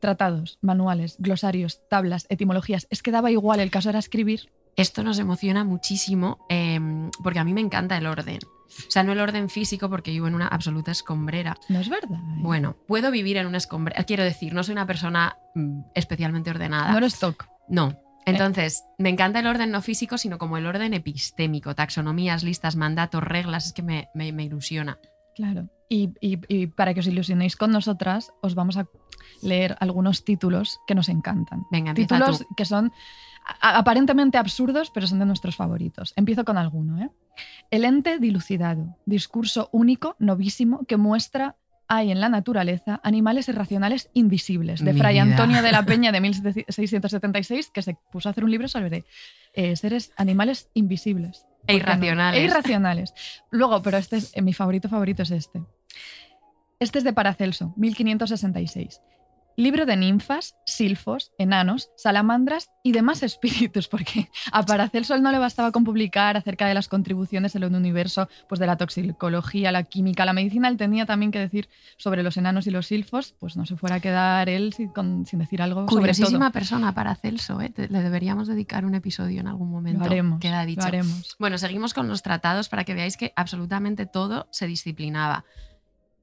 Tratados, 0.00 0.58
manuales, 0.62 1.16
glosarios, 1.18 1.80
tablas, 1.88 2.26
etimologías. 2.30 2.86
Es 2.90 3.02
que 3.02 3.10
daba 3.10 3.30
igual, 3.30 3.60
el 3.60 3.70
caso 3.70 3.90
era 3.90 3.98
escribir. 3.98 4.50
Esto 4.76 5.02
nos 5.02 5.18
emociona 5.18 5.64
muchísimo 5.64 6.46
eh, 6.48 6.80
porque 7.22 7.38
a 7.38 7.44
mí 7.44 7.52
me 7.52 7.60
encanta 7.60 7.96
el 7.96 8.06
orden. 8.06 8.38
O 8.68 8.90
sea, 8.90 9.02
no 9.02 9.12
el 9.12 9.20
orden 9.20 9.48
físico 9.48 9.88
porque 9.88 10.10
vivo 10.10 10.28
en 10.28 10.34
una 10.34 10.46
absoluta 10.46 10.90
escombrera. 10.90 11.56
No 11.68 11.80
es 11.80 11.88
verdad. 11.88 12.18
¿eh? 12.18 12.40
Bueno, 12.40 12.76
puedo 12.86 13.10
vivir 13.10 13.36
en 13.38 13.46
una 13.46 13.58
escombrera. 13.58 14.04
Quiero 14.04 14.22
decir, 14.22 14.52
no 14.52 14.62
soy 14.62 14.72
una 14.72 14.86
persona 14.86 15.36
mm, 15.54 15.80
especialmente 15.94 16.50
ordenada. 16.50 16.92
no 16.92 16.98
eres 16.98 17.18
TOC. 17.18 17.48
No. 17.68 17.98
Entonces, 18.30 18.84
me 18.98 19.08
encanta 19.08 19.40
el 19.40 19.46
orden 19.46 19.70
no 19.70 19.82
físico, 19.82 20.18
sino 20.18 20.38
como 20.38 20.56
el 20.56 20.66
orden 20.66 20.94
epistémico, 20.94 21.74
taxonomías, 21.74 22.42
listas, 22.42 22.76
mandatos, 22.76 23.22
reglas, 23.22 23.66
es 23.66 23.72
que 23.72 23.82
me, 23.82 24.08
me- 24.14 24.32
me 24.32 24.44
ilusiona. 24.44 24.98
Claro. 25.34 25.68
Y, 25.88 26.10
y- 26.20 26.40
y 26.48 26.66
para 26.66 26.92
que 26.94 27.00
os 27.00 27.06
ilusionéis 27.06 27.56
con 27.56 27.70
nosotras, 27.70 28.32
os 28.42 28.54
vamos 28.54 28.76
a 28.76 28.86
leer 29.42 29.76
algunos 29.80 30.24
títulos 30.24 30.78
que 30.86 30.94
nos 30.94 31.08
encantan. 31.08 31.64
Venga, 31.70 31.94
Títulos 31.94 32.40
tú. 32.40 32.46
que 32.56 32.64
son 32.64 32.92
aparentemente 33.60 34.36
absurdos, 34.38 34.90
pero 34.92 35.06
son 35.06 35.18
de 35.20 35.26
nuestros 35.26 35.56
favoritos. 35.56 36.12
Empiezo 36.16 36.44
con 36.44 36.58
alguno. 36.58 37.02
¿eh? 37.02 37.10
El 37.70 37.84
ente 37.84 38.18
dilucidado, 38.18 38.96
discurso 39.06 39.68
único, 39.72 40.16
novísimo, 40.18 40.84
que 40.86 40.96
muestra 40.96 41.56
hay 41.88 42.10
en 42.10 42.20
la 42.20 42.28
naturaleza 42.28 43.00
animales 43.02 43.48
irracionales 43.48 44.10
invisibles, 44.12 44.84
de 44.84 44.92
Mi 44.92 45.00
Fray 45.00 45.14
vida. 45.14 45.22
Antonio 45.22 45.62
de 45.62 45.72
la 45.72 45.82
Peña 45.86 46.12
de 46.12 46.20
1676, 46.20 47.70
que 47.70 47.82
se 47.82 47.96
puso 48.12 48.28
a 48.28 48.32
hacer 48.32 48.44
un 48.44 48.50
libro 48.50 48.68
sobre 48.68 49.04
eh, 49.54 49.74
seres 49.76 50.12
animales 50.16 50.68
invisibles. 50.74 51.46
E 51.66 51.74
irracionales. 51.74 52.40
E 52.40 52.44
irracionales. 52.44 53.14
Luego, 53.50 53.82
pero 53.82 53.96
este 53.96 54.16
es, 54.16 54.36
eh, 54.36 54.42
mi 54.42 54.52
favorito 54.52 54.88
favorito 54.88 55.22
es 55.22 55.30
este. 55.30 55.62
Este 56.78 56.98
es 56.98 57.04
de 57.04 57.12
Paracelso, 57.12 57.74
1566. 57.76 59.00
Libro 59.58 59.86
de 59.86 59.96
ninfas, 59.96 60.54
silfos, 60.66 61.32
enanos, 61.36 61.90
salamandras 61.96 62.70
y 62.84 62.92
demás 62.92 63.22
espíritus, 63.24 63.88
porque 63.88 64.28
a 64.52 64.64
Paracelso 64.64 65.18
no 65.18 65.32
le 65.32 65.38
bastaba 65.38 65.72
con 65.72 65.82
publicar 65.82 66.36
acerca 66.36 66.68
de 66.68 66.74
las 66.74 66.86
contribuciones 66.86 67.56
en 67.56 67.64
el 67.64 67.74
universo, 67.74 68.28
pues 68.48 68.60
de 68.60 68.66
la 68.68 68.76
toxicología, 68.76 69.72
la 69.72 69.82
química, 69.82 70.24
la 70.24 70.32
medicina, 70.32 70.68
él 70.68 70.76
tenía 70.76 71.06
también 71.06 71.32
que 71.32 71.40
decir 71.40 71.68
sobre 71.96 72.22
los 72.22 72.36
enanos 72.36 72.68
y 72.68 72.70
los 72.70 72.86
silfos, 72.86 73.34
pues 73.40 73.56
no 73.56 73.66
se 73.66 73.76
fuera 73.76 73.96
a 73.96 74.00
quedar 74.00 74.48
él 74.48 74.72
sin, 74.74 74.90
con- 74.90 75.26
sin 75.26 75.40
decir 75.40 75.60
algo 75.60 75.80
sobre 75.88 76.02
Curiosísima 76.02 76.46
todo. 76.46 76.52
persona 76.52 76.94
para 76.94 77.16
Celso, 77.16 77.60
¿eh? 77.60 77.72
Le 77.76 78.00
deberíamos 78.00 78.46
dedicar 78.46 78.84
un 78.84 78.94
episodio 78.94 79.40
en 79.40 79.48
algún 79.48 79.72
momento. 79.72 79.98
Lo 79.98 80.06
haremos, 80.06 80.38
Queda 80.38 80.64
dicho. 80.66 80.82
lo 80.82 80.86
haremos. 80.86 81.34
Bueno, 81.40 81.58
seguimos 81.58 81.94
con 81.94 82.06
los 82.06 82.22
tratados 82.22 82.68
para 82.68 82.84
que 82.84 82.94
veáis 82.94 83.16
que 83.16 83.32
absolutamente 83.34 84.06
todo 84.06 84.46
se 84.52 84.68
disciplinaba. 84.68 85.44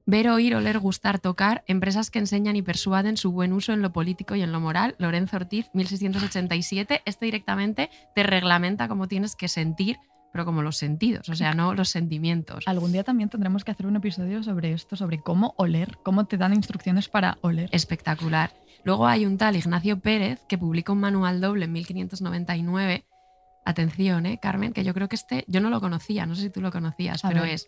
Ver, 0.08 0.28
oír, 0.28 0.54
oler, 0.54 0.78
gustar, 0.78 1.18
tocar, 1.18 1.64
empresas 1.66 2.12
que 2.12 2.20
enseñan 2.20 2.54
y 2.54 2.62
persuaden 2.62 3.16
su 3.16 3.32
buen 3.32 3.52
uso 3.52 3.72
en 3.72 3.82
lo 3.82 3.92
político 3.92 4.36
y 4.36 4.42
en 4.42 4.52
lo 4.52 4.60
moral. 4.60 4.94
Lorenzo 4.98 5.36
Ortiz, 5.36 5.68
1687. 5.72 7.02
Este 7.04 7.24
directamente 7.24 7.90
te 8.14 8.22
reglamenta 8.22 8.86
cómo 8.86 9.08
tienes 9.08 9.34
que 9.34 9.48
sentir, 9.48 9.96
pero 10.32 10.44
como 10.44 10.62
los 10.62 10.76
sentidos, 10.76 11.28
o 11.28 11.34
sea, 11.34 11.54
no 11.54 11.74
los 11.74 11.88
sentimientos. 11.88 12.68
Algún 12.68 12.92
día 12.92 13.02
también 13.02 13.30
tendremos 13.30 13.64
que 13.64 13.72
hacer 13.72 13.88
un 13.88 13.96
episodio 13.96 14.44
sobre 14.44 14.72
esto, 14.72 14.94
sobre 14.94 15.18
cómo 15.18 15.54
oler, 15.56 15.98
cómo 16.04 16.26
te 16.26 16.36
dan 16.36 16.54
instrucciones 16.54 17.08
para 17.08 17.38
oler. 17.40 17.68
Espectacular. 17.72 18.52
Luego 18.84 19.08
hay 19.08 19.26
un 19.26 19.38
tal 19.38 19.56
Ignacio 19.56 19.98
Pérez 19.98 20.38
que 20.48 20.56
publica 20.56 20.92
un 20.92 21.00
manual 21.00 21.40
doble 21.40 21.64
en 21.64 21.72
1599. 21.72 23.06
Atención, 23.64 24.26
¿eh, 24.26 24.38
Carmen? 24.40 24.72
Que 24.72 24.84
yo 24.84 24.94
creo 24.94 25.08
que 25.08 25.16
este, 25.16 25.44
yo 25.48 25.60
no 25.60 25.68
lo 25.68 25.80
conocía, 25.80 26.26
no 26.26 26.36
sé 26.36 26.42
si 26.42 26.50
tú 26.50 26.60
lo 26.60 26.70
conocías, 26.70 27.24
A 27.24 27.28
pero 27.28 27.42
ver. 27.42 27.54
es 27.54 27.66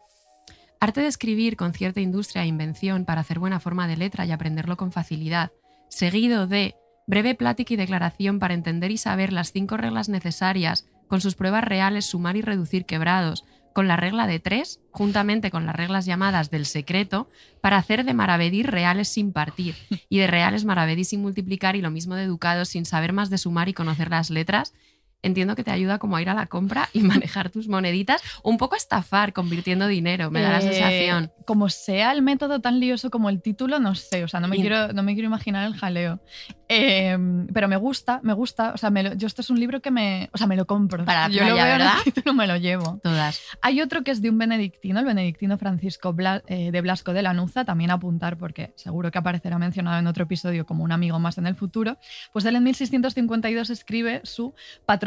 arte 0.81 1.01
de 1.01 1.09
escribir 1.09 1.57
con 1.57 1.73
cierta 1.73 2.01
industria 2.01 2.43
e 2.43 2.47
invención 2.47 3.05
para 3.05 3.23
hacer 3.23 3.39
buena 3.39 3.61
forma 3.61 3.89
de 3.89 3.97
letra 3.97 4.27
y 4.27 4.33
aprenderlo 4.33 4.77
con 4.77 4.93
facilidad, 4.93 5.53
seguido 5.89 6.47
de 6.47 6.77
breve 7.07 7.35
plática 7.35 7.75
y 7.75 7.77
declaración 7.77 8.39
para 8.39 8.55
entender 8.55 8.91
y 8.91 8.99
saber 8.99 9.33
las 9.33 9.53
cinco 9.53 9.77
reglas 9.77 10.09
necesarias, 10.09 10.87
con 11.09 11.21
sus 11.21 11.35
pruebas 11.35 11.65
reales, 11.65 12.05
sumar 12.05 12.37
y 12.37 12.43
reducir 12.43 12.85
quebrados, 12.85 13.45
con 13.73 13.89
la 13.89 13.97
regla 13.97 14.27
de 14.27 14.41
tres, 14.41 14.81
juntamente 14.91 15.51
con 15.51 15.65
las 15.65 15.77
reglas 15.77 16.05
llamadas 16.05 16.51
del 16.51 16.67
secreto, 16.67 17.31
para 17.61 17.77
hacer 17.77 18.05
de 18.05 18.13
maravedís 18.13 18.67
reales 18.67 19.09
sin 19.09 19.33
partir, 19.33 19.75
y 20.09 20.19
de 20.19 20.27
reales 20.27 20.65
maravedís 20.65 21.09
sin 21.09 21.23
multiplicar, 21.23 21.77
y 21.77 21.81
lo 21.81 21.91
mismo 21.91 22.15
de 22.15 22.25
educados 22.25 22.69
sin 22.69 22.85
saber 22.85 23.13
más 23.13 23.31
de 23.31 23.39
sumar 23.39 23.69
y 23.69 23.75
conocer 23.75 24.11
las 24.11 24.31
letras. 24.31 24.75
Entiendo 25.23 25.57
que 25.57 25.65
te 25.65 25.71
ayuda 25.73 25.99
como 25.99 26.17
a 26.17 26.23
ir 26.23 26.29
a 26.29 26.35
la 26.35 26.47
compra 26.47 26.89
y 26.93 27.01
manejar 27.03 27.51
tus 27.51 27.67
moneditas, 27.69 28.23
un 28.43 28.57
poco 28.57 28.75
a 28.75 28.79
estafar 28.79 29.33
convirtiendo 29.33 29.87
dinero, 29.89 30.31
me 30.31 30.41
da 30.43 30.51
la 30.53 30.59
Eh, 30.59 30.63
sensación. 30.73 31.33
Como 31.45 31.69
sea 31.71 32.13
el 32.13 32.23
método 32.23 32.61
tan 32.61 32.79
lioso 32.79 33.11
como 33.11 33.29
el 33.31 33.41
título, 33.43 33.79
no 33.81 33.95
sé, 33.95 34.23
o 34.23 34.29
sea, 34.29 34.39
no 34.41 34.49
me, 34.49 34.57
quiero, 34.57 34.93
no 34.93 35.03
me 35.03 35.15
quiero 35.15 35.27
imaginar 35.27 35.67
el 35.67 35.75
jaleo. 35.75 36.21
Eh, 36.69 37.17
pero 37.55 37.67
me 37.67 37.77
gusta, 37.77 38.21
me 38.23 38.35
gusta, 38.35 38.73
o 38.75 38.77
sea, 38.77 38.91
me 38.91 39.03
lo- 39.03 39.15
yo 39.15 39.27
esto 39.27 39.41
es 39.41 39.49
un 39.51 39.59
libro 39.59 39.81
que 39.81 39.91
me, 39.91 40.29
o 40.33 40.39
sea, 40.39 40.47
me 40.47 40.55
lo 40.57 40.67
compro. 40.67 41.05
Para 41.07 41.29
yo 41.29 41.41
lo 41.41 41.47
playa, 41.55 41.65
veo 41.65 41.73
en 41.73 41.79
¿verdad? 41.79 41.95
el 42.05 42.05
título, 42.13 42.35
me 42.35 42.47
lo 42.47 42.57
llevo. 42.57 43.01
Todas. 43.03 43.41
Hay 43.63 43.81
otro 43.81 44.05
que 44.05 44.11
es 44.11 44.21
de 44.21 44.29
un 44.31 44.37
benedictino, 44.39 45.01
el 45.01 45.07
benedictino 45.07 45.57
Francisco 45.59 46.13
Bla- 46.13 46.43
eh, 46.47 46.71
de 46.71 46.81
Blasco 46.83 47.13
de 47.15 47.23
Lanuza, 47.23 47.65
también 47.65 47.91
apuntar 47.91 48.37
porque 48.37 48.73
seguro 48.77 49.11
que 49.11 49.19
aparecerá 49.19 49.59
mencionado 49.59 49.99
en 49.99 50.07
otro 50.07 50.25
episodio 50.25 50.67
como 50.67 50.85
un 50.85 50.93
amigo 50.93 51.19
más 51.19 51.39
en 51.39 51.47
el 51.47 51.55
futuro. 51.55 51.97
Pues 52.33 52.45
él 52.45 52.55
en 52.57 52.63
1652 52.65 53.71
escribe 53.71 54.21
su 54.25 54.55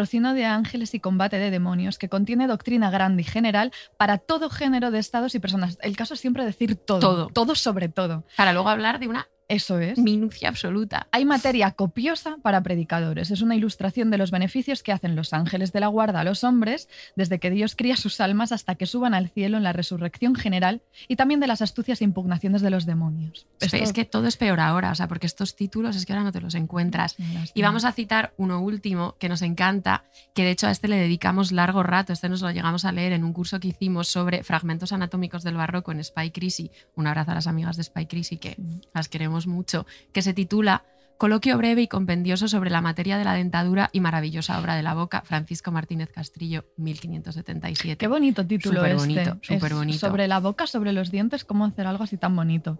Patrocino 0.01 0.33
de 0.33 0.45
Ángeles 0.45 0.95
y 0.95 0.99
Combate 0.99 1.37
de 1.37 1.51
Demonios, 1.51 1.99
que 1.99 2.09
contiene 2.09 2.47
doctrina 2.47 2.89
grande 2.89 3.21
y 3.21 3.25
general 3.25 3.71
para 3.97 4.17
todo 4.17 4.49
género 4.49 4.89
de 4.89 4.97
estados 4.97 5.35
y 5.35 5.39
personas. 5.39 5.77
El 5.79 5.95
caso 5.95 6.15
es 6.15 6.19
siempre 6.19 6.43
decir 6.43 6.75
todo, 6.75 6.99
Todo. 6.99 7.27
todo 7.27 7.53
sobre 7.53 7.87
todo. 7.87 8.23
Para 8.35 8.51
luego 8.51 8.69
hablar 8.69 8.97
de 8.99 9.07
una 9.07 9.27
Eso 9.51 9.79
es. 9.79 9.97
minucia 9.97 10.49
absoluta. 10.49 11.07
Hay 11.11 11.25
materia 11.25 11.71
copiosa 11.71 12.37
para 12.41 12.63
predicadores. 12.63 13.31
Es 13.31 13.41
una 13.41 13.55
ilustración 13.55 14.09
de 14.09 14.17
los 14.17 14.31
beneficios 14.31 14.83
que 14.83 14.91
hacen 14.91 15.15
los 15.15 15.33
ángeles 15.33 15.73
de 15.73 15.79
la 15.79 15.87
guarda 15.87 16.21
a 16.21 16.23
los 16.23 16.43
hombres 16.43 16.87
desde 17.15 17.39
que 17.39 17.49
Dios 17.49 17.75
cría 17.75 17.97
sus 17.97 18.21
almas 18.21 18.51
hasta 18.51 18.75
que 18.75 18.85
suban 18.85 19.13
al 19.13 19.29
cielo 19.29 19.57
en 19.57 19.63
la 19.63 19.73
resurrección 19.73 20.35
general 20.35 20.81
y 21.07 21.15
también 21.15 21.39
de 21.39 21.47
las 21.47 21.61
astucias 21.61 22.01
e 22.01 22.05
impugnaciones 22.05 22.61
de 22.61 22.69
los 22.69 22.85
demonios. 22.85 23.45
Es, 23.59 23.73
es 23.73 23.93
que 23.93 24.05
todo 24.05 24.27
es 24.27 24.37
peor 24.37 24.59
ahora, 24.59 24.91
o 24.91 24.95
sea, 24.95 25.07
porque 25.07 25.27
estos 25.27 25.55
títulos 25.55 25.95
es 25.95 26.05
que 26.05 26.13
ahora 26.13 26.23
no 26.23 26.31
te 26.31 26.41
los 26.41 26.55
encuentras. 26.55 27.15
Y 27.53 27.61
vamos 27.61 27.85
a 27.85 27.91
citar 27.91 28.33
uno 28.37 28.61
último 28.61 29.15
que 29.19 29.29
nos 29.29 29.41
encanta, 29.41 30.05
que 30.33 30.43
de 30.43 30.51
hecho 30.51 30.67
a 30.67 30.71
este 30.71 30.87
le 30.87 30.97
dedicamos 30.97 31.51
largo 31.51 31.83
rato, 31.83 32.13
este 32.13 32.29
nos 32.29 32.41
lo 32.41 32.51
llegamos 32.51 32.85
a 32.85 32.91
leer 32.91 33.11
en 33.11 33.23
un 33.23 33.33
curso 33.33 33.59
que 33.59 33.69
hicimos 33.69 34.07
sobre 34.07 34.43
fragmentos 34.43 34.93
anatómicos 34.93 35.43
del 35.43 35.55
barroco 35.55 35.91
en 35.91 36.03
Spy 36.03 36.31
Crisi. 36.31 36.71
Un 36.95 37.07
abrazo 37.07 37.31
a 37.31 37.35
las 37.35 37.47
amigas 37.47 37.77
de 37.77 37.83
Spy 37.83 38.05
Crisi 38.05 38.37
que 38.37 38.55
las 38.93 39.09
queremos 39.09 39.40
mucho, 39.47 39.85
que 40.11 40.21
se 40.21 40.33
titula 40.33 40.83
Coloquio 41.21 41.55
breve 41.55 41.83
y 41.83 41.87
compendioso 41.87 42.47
sobre 42.47 42.71
la 42.71 42.81
materia 42.81 43.15
de 43.15 43.23
la 43.23 43.35
dentadura 43.35 43.91
y 43.93 43.99
maravillosa 43.99 44.59
obra 44.59 44.73
de 44.73 44.81
la 44.81 44.95
boca, 44.95 45.21
Francisco 45.23 45.71
Martínez 45.71 46.09
Castrillo, 46.11 46.65
1577. 46.77 47.95
Qué 47.95 48.07
bonito 48.07 48.43
título 48.43 48.79
Súper 48.79 48.95
este. 48.95 49.07
bonito, 49.07 49.37
súper 49.43 49.73
bonito. 49.75 49.99
Sobre 49.99 50.27
la 50.27 50.39
boca, 50.39 50.65
sobre 50.65 50.93
los 50.93 51.11
dientes, 51.11 51.45
cómo 51.45 51.65
hacer 51.65 51.85
algo 51.85 52.05
así 52.05 52.17
tan 52.17 52.35
bonito. 52.35 52.79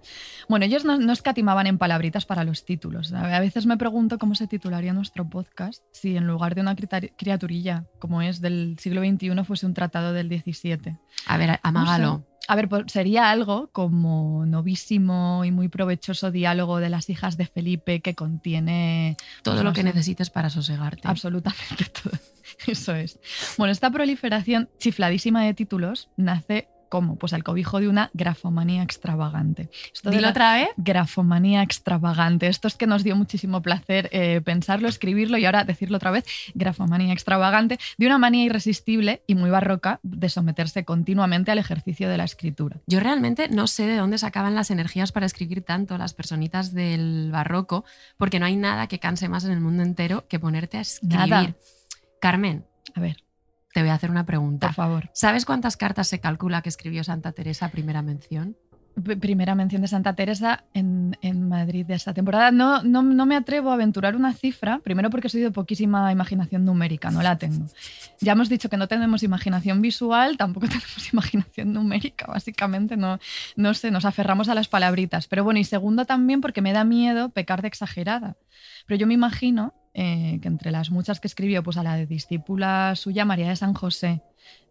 Bueno, 0.50 0.66
ellos 0.66 0.86
no, 0.86 0.98
no 0.98 1.14
escatimaban 1.14 1.68
en 1.68 1.78
palabritas 1.78 2.26
para 2.26 2.44
los 2.44 2.66
títulos. 2.66 3.14
A 3.14 3.40
veces 3.40 3.68
me 3.68 3.78
pregunto 3.78 4.18
cómo 4.18 4.34
se 4.34 4.48
titularía 4.48 4.92
nuestro 4.92 5.30
podcast 5.30 5.84
si 5.92 6.18
en 6.18 6.26
lugar 6.26 6.56
de 6.56 6.62
una 6.62 6.76
criaturilla 6.76 7.86
como 8.00 8.24
es 8.24 8.42
del 8.42 8.76
siglo 8.80 9.02
XXI 9.02 9.44
fuese 9.44 9.68
un 9.68 9.76
tratado 9.76 10.14
del 10.14 10.30
XVII. 10.30 10.98
A 11.28 11.38
ver, 11.38 11.60
amágalo. 11.62 12.26
A 12.48 12.56
ver, 12.56 12.68
pues 12.68 12.84
sería 12.92 13.30
algo 13.30 13.70
como 13.72 14.46
novísimo 14.46 15.46
y 15.46 15.52
muy 15.52 15.68
provechoso 15.70 16.32
diálogo 16.32 16.80
de 16.80 16.90
las 16.90 17.10
hijas 17.10 17.38
de 17.38 17.46
Felipe 17.46 18.02
que 18.02 18.16
contiene 18.16 19.16
Todo 19.44 19.56
pues 19.56 19.64
lo 19.66 19.74
que 19.74 19.82
sé. 19.82 19.86
necesites 19.86 20.30
para 20.30 20.50
sosegarte. 20.50 21.08
absolutamente 21.08 21.86
todo. 22.04 22.14
Eso 22.68 22.94
es. 22.96 23.20
Bueno, 23.58 23.72
esta 23.72 23.90
proliferación 23.90 24.70
chifladísima 24.80 25.44
de 25.44 25.54
títulos 25.54 26.10
nace 26.18 26.68
como 26.92 27.16
pues 27.16 27.32
al 27.32 27.46
cobijo 27.46 27.80
de 27.80 27.88
una 27.88 28.12
grafomanía 28.14 28.84
extravagante. 28.84 29.70
Esto 29.94 30.12
Dilo 30.12 30.28
otra 30.28 30.56
vez. 30.56 30.68
Grafomanía 30.76 31.64
extravagante. 31.64 32.48
Esto 32.48 32.68
es 32.68 32.76
que 32.76 32.86
nos 32.86 33.06
dio 33.06 33.16
muchísimo 33.16 33.62
placer 33.62 34.10
eh, 34.12 34.42
pensarlo, 34.44 34.90
escribirlo 34.90 35.38
y 35.38 35.46
ahora 35.46 35.64
decirlo 35.64 35.96
otra 35.96 36.12
vez. 36.12 36.26
Grafomanía 36.54 37.14
extravagante, 37.14 37.80
de 37.98 38.06
una 38.06 38.18
manía 38.18 38.44
irresistible 38.44 39.24
y 39.26 39.36
muy 39.36 39.50
barroca 39.50 40.02
de 40.04 40.28
someterse 40.28 40.84
continuamente 40.84 41.50
al 41.50 41.60
ejercicio 41.60 42.10
de 42.10 42.18
la 42.18 42.26
escritura. 42.26 42.82
Yo 42.88 43.00
realmente 43.00 43.48
no 43.48 43.68
sé 43.68 43.88
de 43.88 43.96
dónde 43.96 44.18
sacaban 44.18 44.54
las 44.54 44.70
energías 44.70 45.14
para 45.14 45.26
escribir 45.26 45.62
tanto 45.62 45.98
las 45.98 46.14
personitas 46.14 46.74
del 46.74 47.30
barroco, 47.32 47.86
porque 48.18 48.38
no 48.42 48.46
hay 48.46 48.58
nada 48.58 48.88
que 48.88 49.00
canse 49.00 49.30
más 49.30 49.46
en 49.46 49.52
el 49.52 49.62
mundo 49.62 49.82
entero 49.82 50.26
que 50.28 50.40
ponerte 50.40 50.78
a 50.78 50.82
escribir. 50.82 51.18
Nada. 51.18 51.56
Carmen, 52.20 52.66
A 52.96 53.00
ver, 53.00 53.16
te 53.74 53.82
voy 53.82 53.90
a 53.90 53.94
hacer 53.94 54.12
una 54.12 54.26
pregunta. 54.26 54.68
por 54.68 54.76
favor. 54.76 55.10
¿Sabes 55.14 55.46
cuántas 55.46 55.78
cartas 55.78 56.08
se 56.08 56.20
calcula 56.20 56.62
que 56.62 56.70
escribió 56.70 57.04
Santa 57.04 57.32
Teresa 57.32 57.70
primera 57.70 58.02
mención? 58.02 58.56
Primera 58.94 59.56
mención 59.56 59.82
de 59.82 59.88
Santa 59.88 60.16
Teresa 60.16 60.66
en, 60.74 61.18
en 61.22 61.48
Madrid 61.48 61.86
de 61.86 61.94
esta 61.94 62.14
temporada. 62.14 62.52
No, 62.52 62.84
no, 62.84 63.02
no 63.02 63.26
me 63.26 63.38
atrevo 63.38 63.72
a 63.72 63.76
aventurar 63.76 64.18
una 64.18 64.34
cifra, 64.34 64.80
primero 64.80 65.10
porque 65.10 65.30
soy 65.30 65.40
de 65.40 65.50
poquísima 65.50 66.12
imaginación 66.12 66.66
numérica, 66.66 67.10
no 67.10 67.22
la 67.22 67.38
tengo. 67.38 67.68
Ya 68.20 68.34
hemos 68.34 68.50
dicho 68.50 68.68
que 68.68 68.76
no 68.76 68.90
tenemos 68.90 69.24
imaginación 69.24 69.82
visual, 69.82 70.36
tampoco 70.36 70.68
tenemos 70.68 71.14
imaginación 71.14 71.72
numérica, 71.72 72.26
básicamente 72.28 72.98
no, 72.98 73.18
no 73.56 73.74
sé, 73.74 73.92
nos 73.92 74.04
aferramos 74.04 74.50
a 74.50 74.56
las 74.56 74.68
palabritas. 74.68 75.28
Pero 75.28 75.46
bueno, 75.46 75.62
y 75.62 75.64
segundo 75.64 76.06
también 76.06 76.42
porque 76.42 76.62
me 76.62 76.74
da 76.74 76.84
miedo 76.84 77.30
pecar 77.30 77.62
de 77.62 77.70
exagerada. 77.70 78.36
Pero 78.88 79.00
yo 79.00 79.08
me 79.08 79.14
imagino 79.14 79.74
eh, 79.94 80.40
que 80.42 80.48
entre 80.48 80.72
las 80.72 80.92
muchas 80.92 81.20
que 81.20 81.28
escribió, 81.28 81.64
pues 81.64 81.78
a 81.78 81.84
la 81.84 81.96
de 81.96 82.06
discípula 82.06 82.94
suya, 82.96 83.26
María 83.26 83.50
de 83.50 83.56
San 83.56 83.74
José, 83.74 84.22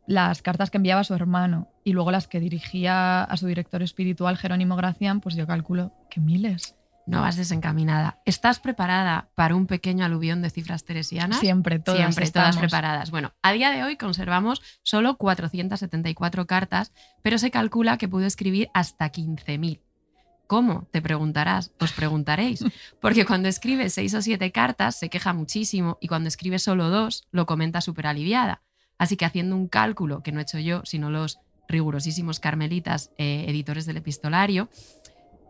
las 0.06 0.42
cartas 0.42 0.70
que 0.70 0.78
enviaba 0.78 1.02
a 1.02 1.04
su 1.04 1.14
hermano 1.14 1.68
y 1.84 1.92
luego 1.92 2.10
las 2.10 2.26
que 2.26 2.40
dirigía 2.40 3.22
a 3.22 3.36
su 3.36 3.46
director 3.46 3.82
espiritual, 3.82 4.36
Jerónimo 4.36 4.76
Gracián, 4.76 5.20
pues 5.20 5.34
yo 5.34 5.46
calculo 5.46 5.92
que 6.10 6.20
miles. 6.20 6.74
No 7.06 7.22
vas 7.22 7.36
desencaminada. 7.36 8.20
¿Estás 8.24 8.60
preparada 8.60 9.30
para 9.34 9.56
un 9.56 9.66
pequeño 9.66 10.04
aluvión 10.04 10.42
de 10.42 10.50
cifras 10.50 10.84
teresianas? 10.84 11.40
Siempre, 11.40 11.80
todas 11.80 11.98
Siempre, 11.98 12.30
todas 12.30 12.50
estamos. 12.50 12.70
preparadas. 12.70 13.10
Bueno, 13.10 13.32
a 13.42 13.50
día 13.52 13.70
de 13.70 13.82
hoy 13.82 13.96
conservamos 13.96 14.62
solo 14.82 15.16
474 15.16 16.46
cartas, 16.46 16.92
pero 17.22 17.38
se 17.38 17.50
calcula 17.50 17.98
que 17.98 18.08
pudo 18.08 18.26
escribir 18.26 18.70
hasta 18.74 19.10
15.000. 19.10 19.80
¿Cómo? 20.50 20.88
Te 20.90 21.00
preguntarás, 21.00 21.70
os 21.78 21.92
preguntaréis. 21.92 22.64
Porque 23.00 23.24
cuando 23.24 23.46
escribe 23.46 23.88
seis 23.88 24.14
o 24.14 24.20
siete 24.20 24.50
cartas 24.50 24.96
se 24.96 25.08
queja 25.08 25.32
muchísimo 25.32 25.96
y 26.00 26.08
cuando 26.08 26.26
escribe 26.26 26.58
solo 26.58 26.90
dos 26.90 27.28
lo 27.30 27.46
comenta 27.46 27.80
súper 27.80 28.08
aliviada. 28.08 28.60
Así 28.98 29.16
que 29.16 29.24
haciendo 29.24 29.54
un 29.54 29.68
cálculo 29.68 30.24
que 30.24 30.32
no 30.32 30.40
he 30.40 30.42
hecho 30.42 30.58
yo, 30.58 30.82
sino 30.84 31.08
los 31.08 31.38
rigurosísimos 31.68 32.40
carmelitas 32.40 33.12
eh, 33.16 33.44
editores 33.46 33.86
del 33.86 33.98
epistolario, 33.98 34.68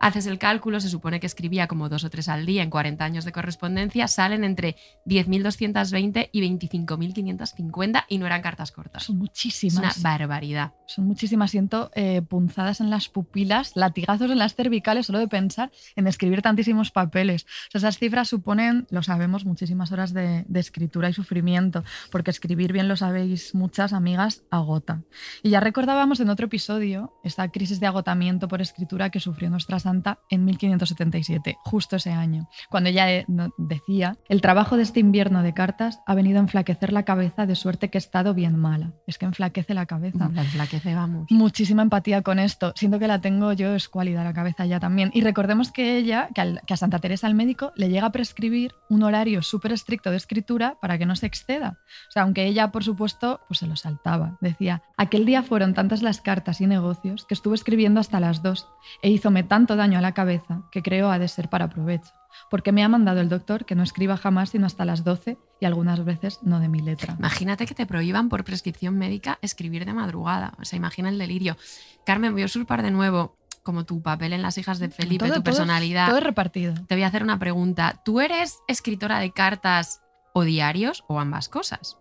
haces 0.01 0.25
el 0.25 0.37
cálculo, 0.39 0.79
se 0.81 0.89
supone 0.89 1.19
que 1.19 1.27
escribía 1.27 1.67
como 1.67 1.87
dos 1.87 2.03
o 2.03 2.09
tres 2.09 2.27
al 2.27 2.45
día 2.45 2.63
en 2.63 2.69
40 2.69 3.05
años 3.05 3.23
de 3.23 3.31
correspondencia, 3.31 4.07
salen 4.07 4.43
entre 4.43 4.75
10.220 5.05 6.29
y 6.31 6.41
25.550 6.41 8.05
y 8.09 8.17
no 8.17 8.25
eran 8.25 8.41
cartas 8.41 8.71
cortas. 8.71 9.03
Son 9.03 9.15
Es 9.15 9.19
muchísimas. 9.19 9.97
una 9.97 10.09
barbaridad. 10.09 10.73
Son 10.87 11.05
muchísimas. 11.05 11.51
Siento 11.51 11.91
eh, 11.95 12.21
punzadas 12.21 12.81
en 12.81 12.89
las 12.89 13.07
pupilas, 13.09 13.73
latigazos 13.75 14.29
en 14.31 14.39
las 14.39 14.55
cervicales, 14.55 15.05
solo 15.05 15.19
de 15.19 15.27
pensar 15.27 15.71
en 15.95 16.07
escribir 16.07 16.41
tantísimos 16.41 16.91
papeles. 16.91 17.45
O 17.67 17.71
sea, 17.71 17.79
esas 17.79 17.97
cifras 17.97 18.27
suponen, 18.29 18.87
lo 18.89 19.03
sabemos, 19.03 19.45
muchísimas 19.45 19.91
horas 19.91 20.13
de, 20.13 20.45
de 20.47 20.59
escritura 20.59 21.09
y 21.09 21.13
sufrimiento, 21.13 21.83
porque 22.11 22.31
escribir 22.31 22.73
bien 22.73 22.87
lo 22.87 22.97
sabéis 22.97 23.53
muchas 23.55 23.93
amigas, 23.93 24.43
agota. 24.49 25.01
Y 25.43 25.51
ya 25.51 25.59
recordábamos 25.59 26.19
en 26.19 26.29
otro 26.29 26.47
episodio 26.47 27.13
esta 27.23 27.49
crisis 27.51 27.79
de 27.79 27.87
agotamiento 27.87 28.47
por 28.47 28.61
escritura 28.61 29.09
que 29.09 29.19
sufrió 29.19 29.49
nuestra 29.49 29.79
santa 29.91 30.19
en 30.29 30.45
1577, 30.45 31.57
justo 31.63 31.95
ese 31.97 32.11
año, 32.11 32.47
cuando 32.69 32.89
ella 32.89 33.11
eh, 33.11 33.25
decía, 33.57 34.17
el 34.29 34.41
trabajo 34.41 34.77
de 34.77 34.83
este 34.83 34.99
invierno 34.99 35.43
de 35.43 35.53
cartas 35.53 35.99
ha 36.05 36.15
venido 36.15 36.37
a 36.39 36.41
enflaquecer 36.41 36.93
la 36.93 37.03
cabeza 37.03 37.45
de 37.45 37.55
suerte 37.55 37.89
que 37.89 37.97
he 37.97 37.99
estado 37.99 38.33
bien 38.33 38.57
mala. 38.57 38.93
Es 39.07 39.17
que 39.17 39.25
enflaquece 39.25 39.73
la 39.73 39.85
cabeza. 39.85 40.29
La 40.33 40.41
enflaquece, 40.41 40.95
vamos. 40.95 41.27
Muchísima 41.29 41.81
empatía 41.81 42.21
con 42.21 42.39
esto. 42.39 42.73
Siento 42.75 42.99
que 42.99 43.07
la 43.07 43.19
tengo 43.21 43.53
yo 43.53 43.75
escuálida 43.75 44.23
la 44.23 44.33
cabeza 44.33 44.65
ya 44.65 44.79
también. 44.79 45.11
Y 45.13 45.21
recordemos 45.21 45.71
que 45.71 45.97
ella, 45.97 46.29
que, 46.33 46.41
al- 46.41 46.61
que 46.65 46.73
a 46.73 46.77
Santa 46.77 46.99
Teresa 46.99 47.27
el 47.27 47.35
médico 47.35 47.71
le 47.75 47.89
llega 47.89 48.07
a 48.07 48.11
prescribir 48.11 48.73
un 48.89 49.03
horario 49.03 49.41
súper 49.41 49.71
estricto 49.71 50.11
de 50.11 50.17
escritura 50.17 50.77
para 50.81 50.97
que 50.97 51.05
no 51.05 51.15
se 51.15 51.25
exceda. 51.25 51.79
O 52.09 52.11
sea, 52.11 52.23
aunque 52.23 52.45
ella, 52.45 52.71
por 52.71 52.83
supuesto, 52.83 53.41
pues 53.47 53.59
se 53.59 53.67
lo 53.67 53.75
saltaba. 53.75 54.37
Decía, 54.41 54.83
aquel 54.97 55.25
día 55.25 55.43
fueron 55.43 55.73
tantas 55.73 56.01
las 56.01 56.21
cartas 56.21 56.61
y 56.61 56.67
negocios 56.67 57.25
que 57.25 57.33
estuve 57.33 57.55
escribiendo 57.55 57.99
hasta 57.99 58.19
las 58.19 58.41
dos 58.41 58.67
e 59.01 59.09
hízome 59.09 59.43
tanto 59.43 59.75
daño 59.81 59.97
a 59.99 60.01
la 60.01 60.13
cabeza 60.13 60.63
que 60.71 60.81
creo 60.81 61.09
ha 61.11 61.19
de 61.19 61.27
ser 61.27 61.49
para 61.49 61.69
provecho, 61.69 62.11
porque 62.49 62.71
me 62.71 62.83
ha 62.83 62.87
mandado 62.89 63.19
el 63.21 63.27
doctor 63.29 63.65
que 63.65 63.75
no 63.75 63.83
escriba 63.83 64.15
jamás 64.17 64.49
sino 64.51 64.65
hasta 64.65 64.85
las 64.85 65.03
12 65.03 65.37
y 65.59 65.65
algunas 65.65 66.03
veces 66.05 66.39
no 66.43 66.59
de 66.59 66.69
mi 66.69 66.79
letra. 66.79 67.15
Imagínate 67.19 67.65
que 67.65 67.75
te 67.75 67.85
prohíban 67.85 68.29
por 68.29 68.43
prescripción 68.43 68.97
médica 68.97 69.37
escribir 69.41 69.85
de 69.85 69.93
madrugada. 69.93 70.53
O 70.59 70.65
sea, 70.65 70.77
imagina 70.77 71.09
el 71.09 71.17
delirio. 71.17 71.57
Carmen, 72.05 72.31
voy 72.33 72.43
a 72.43 72.45
usurpar 72.45 72.81
de 72.83 72.91
nuevo 72.91 73.35
como 73.63 73.83
tu 73.85 74.01
papel 74.01 74.33
en 74.33 74.41
las 74.41 74.57
hijas 74.57 74.79
de 74.79 74.89
Felipe, 74.89 75.25
Todo- 75.25 75.35
tu 75.35 75.41
todo- 75.41 75.43
personalidad. 75.43 76.07
Todo 76.07 76.17
es 76.17 76.23
repartido. 76.23 76.73
Te 76.87 76.95
voy 76.95 77.03
a 77.03 77.07
hacer 77.07 77.21
una 77.23 77.37
pregunta. 77.37 78.01
¿Tú 78.05 78.19
eres 78.21 78.59
escritora 78.67 79.19
de 79.19 79.31
cartas 79.31 80.01
o 80.33 80.43
diarios 80.43 81.03
o 81.07 81.19
ambas 81.19 81.47
cosas? 81.49 81.97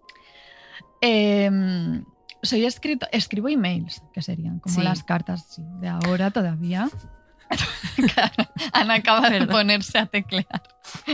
Eh, 1.02 1.50
soy 2.42 2.64
escrito, 2.64 3.06
escribo 3.12 3.48
emails, 3.48 4.02
que 4.14 4.22
serían 4.22 4.58
como 4.60 4.74
Sí. 4.74 4.82
las 4.82 5.02
cartas 5.04 5.46
sí, 5.50 5.62
de 5.80 5.88
ahora 5.88 6.30
todavía. 6.30 6.88
Ana 8.72 8.94
acaba 8.94 9.28
de 9.30 9.46
ponerse 9.46 9.98
a 9.98 10.06
teclear. 10.06 10.62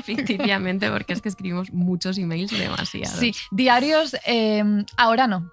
Ficticiamente, 0.03 0.91
porque 0.91 1.13
es 1.13 1.23
que 1.23 1.29
escribimos 1.29 1.73
muchos 1.73 2.19
emails 2.19 2.51
demasiados. 2.51 3.19
Sí, 3.19 3.35
diarios, 3.51 4.17
eh, 4.27 4.65
ahora 4.97 5.27
no. 5.27 5.51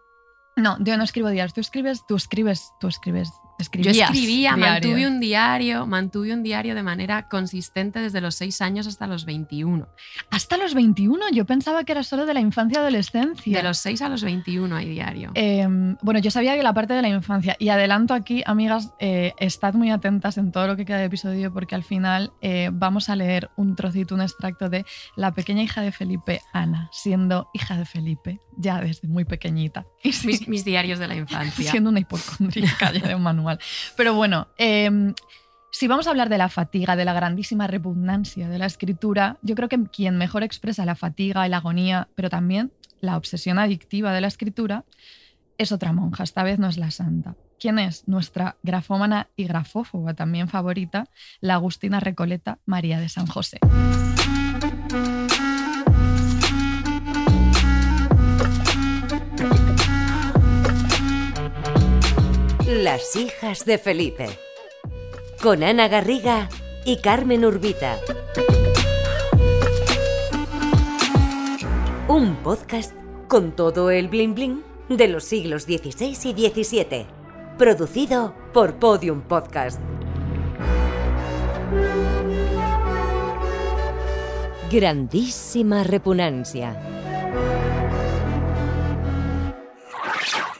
No, 0.55 0.77
yo 0.83 0.97
no 0.97 1.03
escribo 1.03 1.29
diarios. 1.29 1.53
Tú 1.53 1.61
escribes, 1.61 2.01
tú 2.07 2.15
escribes, 2.15 2.71
tú 2.79 2.87
escribes. 2.87 3.29
Yo 3.63 3.91
Escribías 3.91 4.09
escribía, 4.11 4.55
diario. 4.55 4.73
mantuve 4.73 5.07
un 5.07 5.19
diario, 5.19 5.87
mantuve 5.87 6.33
un 6.33 6.43
diario 6.43 6.75
de 6.75 6.83
manera 6.83 7.27
consistente 7.27 7.99
desde 7.99 8.21
los 8.21 8.35
6 8.35 8.61
años 8.61 8.87
hasta 8.87 9.07
los 9.07 9.25
21. 9.25 9.87
Hasta 10.29 10.57
los 10.57 10.73
21, 10.73 11.31
yo 11.31 11.45
pensaba 11.45 11.83
que 11.83 11.91
era 11.91 12.03
solo 12.03 12.25
de 12.25 12.33
la 12.33 12.39
infancia 12.39 12.77
y 12.77 12.81
adolescencia. 12.81 13.57
De 13.57 13.63
los 13.63 13.77
6 13.77 14.01
a 14.01 14.09
los 14.09 14.23
21 14.23 14.75
hay 14.75 14.89
diario. 14.89 15.31
Eh, 15.35 15.67
bueno, 16.01 16.19
yo 16.19 16.31
sabía 16.31 16.55
que 16.55 16.63
la 16.63 16.73
parte 16.73 16.93
de 16.93 17.01
la 17.01 17.09
infancia, 17.09 17.55
y 17.59 17.69
adelanto 17.69 18.13
aquí, 18.13 18.43
amigas, 18.45 18.93
eh, 18.99 19.33
estad 19.39 19.73
muy 19.73 19.91
atentas 19.91 20.37
en 20.37 20.51
todo 20.51 20.67
lo 20.67 20.75
que 20.75 20.85
queda 20.85 20.97
de 20.97 21.05
episodio 21.05 21.53
porque 21.53 21.75
al 21.75 21.83
final 21.83 22.33
eh, 22.41 22.69
vamos 22.71 23.09
a 23.09 23.15
leer 23.15 23.49
un 23.55 23.75
trocito, 23.75 24.15
un 24.15 24.21
extracto 24.21 24.69
de 24.69 24.85
la 25.15 25.33
pequeña 25.33 25.63
hija 25.63 25.81
de 25.81 25.91
Felipe, 25.91 26.41
Ana, 26.53 26.89
siendo 26.91 27.49
hija 27.53 27.77
de 27.77 27.85
Felipe 27.85 28.39
ya 28.57 28.79
desde 28.81 29.07
muy 29.07 29.25
pequeñita. 29.25 29.85
Mis 30.47 30.65
diarios 30.65 30.99
de 30.99 31.07
la 31.07 31.15
infancia. 31.15 31.53
siendo 31.71 31.89
una 31.89 31.99
hipocondríaca 31.99 32.91
ya 32.91 33.07
de 33.07 33.15
un 33.15 33.23
manual. 33.23 33.52
Pero 33.95 34.13
bueno, 34.13 34.47
eh, 34.57 35.13
si 35.73 35.87
vamos 35.87 36.05
a 36.05 36.11
hablar 36.11 36.29
de 36.29 36.37
la 36.37 36.49
fatiga, 36.49 36.95
de 36.95 37.03
la 37.03 37.13
grandísima 37.13 37.65
repugnancia 37.65 38.47
de 38.47 38.59
la 38.59 38.67
escritura, 38.67 39.37
yo 39.41 39.55
creo 39.55 39.69
que 39.69 39.83
quien 39.91 40.17
mejor 40.17 40.43
expresa 40.43 40.85
la 40.85 40.93
fatiga 40.93 41.47
y 41.47 41.49
la 41.49 41.57
agonía, 41.57 42.09
pero 42.13 42.29
también 42.29 42.71
la 43.01 43.17
obsesión 43.17 43.57
adictiva 43.57 44.13
de 44.13 44.21
la 44.21 44.27
escritura, 44.27 44.85
es 45.57 45.71
otra 45.71 45.91
monja, 45.91 46.23
esta 46.23 46.43
vez 46.43 46.59
no 46.59 46.67
es 46.67 46.77
la 46.77 46.91
santa. 46.91 47.35
¿Quién 47.59 47.79
es? 47.79 48.07
Nuestra 48.07 48.57
grafómana 48.61 49.29
y 49.35 49.45
grafófoba 49.45 50.13
también 50.13 50.47
favorita, 50.47 51.07
la 51.41 51.55
Agustina 51.55 51.99
Recoleta 51.99 52.59
María 52.65 52.99
de 52.99 53.09
San 53.09 53.25
José. 53.25 53.59
Las 62.83 63.15
hijas 63.15 63.63
de 63.63 63.77
Felipe. 63.77 64.27
Con 65.41 65.63
Ana 65.63 65.87
Garriga 65.87 66.49
y 66.83 66.97
Carmen 66.97 67.45
Urbita. 67.45 67.97
Un 72.09 72.35
podcast 72.43 72.93
con 73.29 73.55
todo 73.55 73.89
el 73.89 74.09
bling 74.09 74.35
bling 74.35 74.63
de 74.89 75.07
los 75.07 75.23
siglos 75.23 75.63
XVI 75.63 76.33
y 76.35 76.63
XVII. 76.63 77.05
Producido 77.57 78.35
por 78.53 78.75
Podium 78.79 79.21
Podcast. 79.21 79.79
Grandísima 84.69 85.85
repugnancia. 85.85 86.92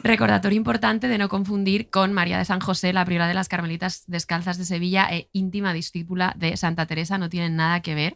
Recordatorio 0.04 0.58
importante 0.58 1.08
de 1.08 1.16
no 1.16 1.30
confundir 1.30 1.88
con 1.88 2.12
María 2.12 2.36
de 2.36 2.44
San 2.44 2.60
José, 2.60 2.92
la 2.92 3.06
priora 3.06 3.26
de 3.26 3.32
las 3.32 3.48
Carmelitas 3.48 4.04
Descalzas 4.06 4.58
de 4.58 4.66
Sevilla 4.66 5.08
e 5.10 5.30
íntima 5.32 5.72
discípula 5.72 6.34
de 6.36 6.58
Santa 6.58 6.84
Teresa. 6.84 7.16
No 7.16 7.30
tienen 7.30 7.56
nada 7.56 7.80
que 7.80 7.94
ver, 7.94 8.14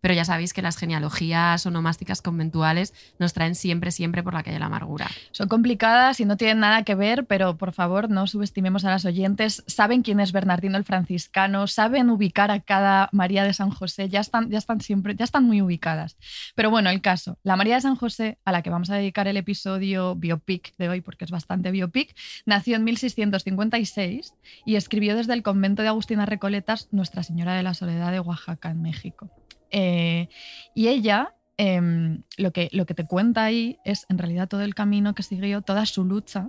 pero 0.00 0.14
ya 0.14 0.24
sabéis 0.24 0.52
que 0.52 0.62
las 0.62 0.76
genealogías 0.76 1.64
onomásticas 1.66 2.22
conventuales 2.22 2.94
nos 3.18 3.32
traen 3.32 3.54
siempre, 3.54 3.90
siempre 3.90 4.22
por 4.22 4.34
la 4.34 4.42
calle 4.42 4.58
la 4.58 4.66
amargura. 4.66 5.08
Son 5.32 5.48
complicadas 5.48 6.20
y 6.20 6.24
no 6.24 6.36
tienen 6.36 6.60
nada 6.60 6.82
que 6.84 6.94
ver, 6.94 7.26
pero 7.26 7.56
por 7.56 7.72
favor 7.72 8.10
no 8.10 8.26
subestimemos 8.26 8.84
a 8.84 8.90
las 8.90 9.04
oyentes. 9.04 9.62
Saben 9.66 10.02
quién 10.02 10.20
es 10.20 10.32
Bernardino 10.32 10.76
el 10.76 10.84
franciscano, 10.84 11.66
saben 11.66 12.10
ubicar 12.10 12.50
a 12.50 12.60
cada 12.60 13.08
María 13.12 13.44
de 13.44 13.52
San 13.52 13.70
José, 13.70 14.08
ya 14.08 14.20
están, 14.20 14.50
ya 14.50 14.58
están 14.58 14.80
siempre, 14.80 15.14
ya 15.14 15.24
están 15.24 15.44
muy 15.44 15.62
ubicadas. 15.62 16.16
Pero 16.54 16.70
bueno, 16.70 16.90
el 16.90 17.00
caso, 17.00 17.38
la 17.42 17.56
María 17.56 17.76
de 17.76 17.82
San 17.82 17.96
José, 17.96 18.38
a 18.44 18.52
la 18.52 18.62
que 18.62 18.70
vamos 18.70 18.90
a 18.90 18.96
dedicar 18.96 19.28
el 19.28 19.36
episodio 19.36 20.16
biopic 20.16 20.74
de 20.76 20.88
hoy, 20.88 21.00
porque 21.00 21.24
es 21.24 21.30
bastante 21.30 21.70
biopic, 21.70 22.14
nació 22.46 22.76
en 22.76 22.84
1656 22.84 24.34
y 24.64 24.76
escribió 24.76 25.16
desde 25.16 25.34
el 25.34 25.42
convento 25.42 25.82
de 25.82 25.88
Agustina 25.88 26.26
Recoletas 26.26 26.88
Nuestra 26.90 27.22
Señora 27.22 27.54
de 27.54 27.62
la 27.62 27.74
Soledad 27.74 28.12
de 28.12 28.20
Oaxaca, 28.20 28.70
en 28.70 28.82
México. 28.82 29.30
Eh, 29.70 30.28
y 30.74 30.88
ella 30.88 31.34
em, 31.56 32.22
lo, 32.36 32.52
que, 32.52 32.68
lo 32.72 32.86
que 32.86 32.94
te 32.94 33.06
cuenta 33.06 33.44
ahí 33.44 33.78
es 33.84 34.06
en 34.08 34.18
realidad 34.18 34.48
todo 34.48 34.62
el 34.62 34.74
camino 34.74 35.14
que 35.14 35.22
siguió, 35.22 35.62
toda 35.62 35.86
su 35.86 36.04
lucha, 36.04 36.48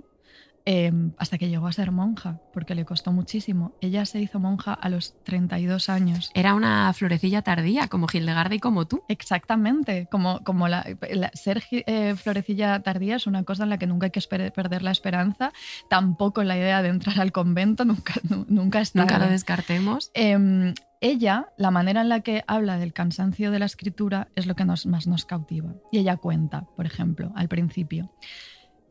em, 0.64 1.12
hasta 1.18 1.38
que 1.38 1.48
llegó 1.48 1.66
a 1.66 1.72
ser 1.72 1.90
monja, 1.90 2.38
porque 2.52 2.74
le 2.74 2.84
costó 2.84 3.12
muchísimo. 3.12 3.74
Ella 3.80 4.06
se 4.06 4.20
hizo 4.20 4.38
monja 4.38 4.72
a 4.72 4.88
los 4.88 5.14
32 5.24 5.88
años. 5.88 6.30
Era 6.34 6.54
una 6.54 6.92
florecilla 6.92 7.42
tardía, 7.42 7.88
como 7.88 8.06
Hildegarda 8.12 8.54
y 8.54 8.58
como 8.60 8.86
tú. 8.86 9.02
Exactamente, 9.08 10.06
como, 10.10 10.40
como 10.44 10.68
la, 10.68 10.84
la- 11.12 11.30
ser 11.34 11.62
eh, 11.70 12.14
florecilla 12.16 12.80
tardía 12.82 13.16
es 13.16 13.26
una 13.26 13.42
cosa 13.44 13.64
en 13.64 13.70
la 13.70 13.78
que 13.78 13.86
nunca 13.86 14.06
hay 14.06 14.10
que 14.10 14.20
perder 14.50 14.82
la 14.82 14.90
esperanza, 14.92 15.52
tampoco 15.88 16.44
la 16.44 16.56
idea 16.56 16.82
de 16.82 16.90
entrar 16.90 17.20
al 17.20 17.32
convento, 17.32 17.84
nunca, 17.84 18.14
nu- 18.28 18.44
nunca 18.48 18.80
es 18.80 18.94
Nunca 18.94 19.18
lo 19.18 19.26
descartemos. 19.28 20.10
Em, 20.14 20.74
ella, 21.00 21.48
la 21.56 21.72
manera 21.72 22.02
en 22.02 22.08
la 22.08 22.20
que 22.20 22.44
habla 22.46 22.78
del 22.78 22.92
cansancio 22.92 23.50
de 23.50 23.58
la 23.58 23.64
escritura 23.66 24.28
es 24.36 24.46
lo 24.46 24.54
que 24.54 24.64
nos, 24.64 24.86
más 24.86 25.08
nos 25.08 25.24
cautiva. 25.24 25.74
Y 25.90 25.98
ella 25.98 26.16
cuenta, 26.16 26.66
por 26.76 26.86
ejemplo, 26.86 27.32
al 27.34 27.48
principio, 27.48 28.12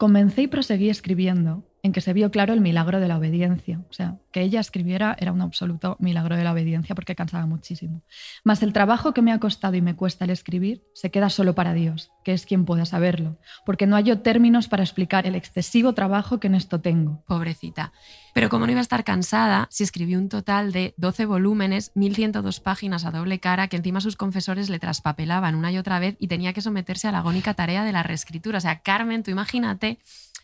comencé 0.01 0.41
y 0.41 0.47
proseguí 0.47 0.89
escribiendo 0.89 1.63
en 1.83 1.91
que 1.91 2.01
se 2.01 2.13
vio 2.13 2.31
claro 2.31 2.53
el 2.53 2.61
milagro 2.61 2.99
de 2.99 3.07
la 3.07 3.17
obediencia. 3.17 3.79
O 3.89 3.93
sea, 3.93 4.17
que 4.31 4.41
ella 4.41 4.59
escribiera 4.59 5.15
era 5.19 5.31
un 5.31 5.41
absoluto 5.41 5.97
milagro 5.99 6.35
de 6.35 6.43
la 6.43 6.51
obediencia 6.51 6.95
porque 6.95 7.15
cansaba 7.15 7.45
muchísimo. 7.45 8.03
Mas 8.43 8.61
el 8.63 8.73
trabajo 8.73 9.13
que 9.13 9.21
me 9.21 9.31
ha 9.31 9.39
costado 9.39 9.75
y 9.75 9.81
me 9.81 9.95
cuesta 9.95 10.25
el 10.25 10.31
escribir 10.31 10.83
se 10.93 11.11
queda 11.11 11.29
solo 11.29 11.55
para 11.55 11.73
Dios, 11.73 12.11
que 12.23 12.33
es 12.33 12.45
quien 12.45 12.65
pueda 12.65 12.85
saberlo, 12.85 13.37
porque 13.65 13.87
no 13.87 13.95
hallo 13.95 14.19
términos 14.19 14.67
para 14.67 14.83
explicar 14.83 15.25
el 15.25 15.35
excesivo 15.35 15.93
trabajo 15.93 16.39
que 16.39 16.47
en 16.47 16.55
esto 16.55 16.81
tengo. 16.81 17.23
Pobrecita. 17.27 17.91
Pero 18.33 18.49
como 18.49 18.65
no 18.65 18.71
iba 18.71 18.79
a 18.79 18.83
estar 18.83 19.03
cansada, 19.03 19.67
si 19.71 19.83
escribió 19.83 20.17
un 20.17 20.29
total 20.29 20.71
de 20.71 20.93
12 20.97 21.25
volúmenes, 21.25 21.91
1102 21.95 22.59
páginas 22.61 23.05
a 23.05 23.11
doble 23.11 23.39
cara, 23.39 23.67
que 23.67 23.77
encima 23.77 23.99
sus 23.99 24.15
confesores 24.15 24.69
le 24.69 24.79
traspapelaban 24.79 25.55
una 25.55 25.71
y 25.71 25.77
otra 25.77 25.99
vez 25.99 26.15
y 26.19 26.27
tenía 26.27 26.53
que 26.53 26.61
someterse 26.61 27.07
a 27.07 27.11
la 27.11 27.19
agónica 27.19 27.53
tarea 27.53 27.83
de 27.83 27.91
la 27.91 28.03
reescritura. 28.03 28.59
O 28.59 28.61
sea, 28.61 28.79
Carmen, 28.79 29.23
tú 29.23 29.31
imagínate 29.31 29.99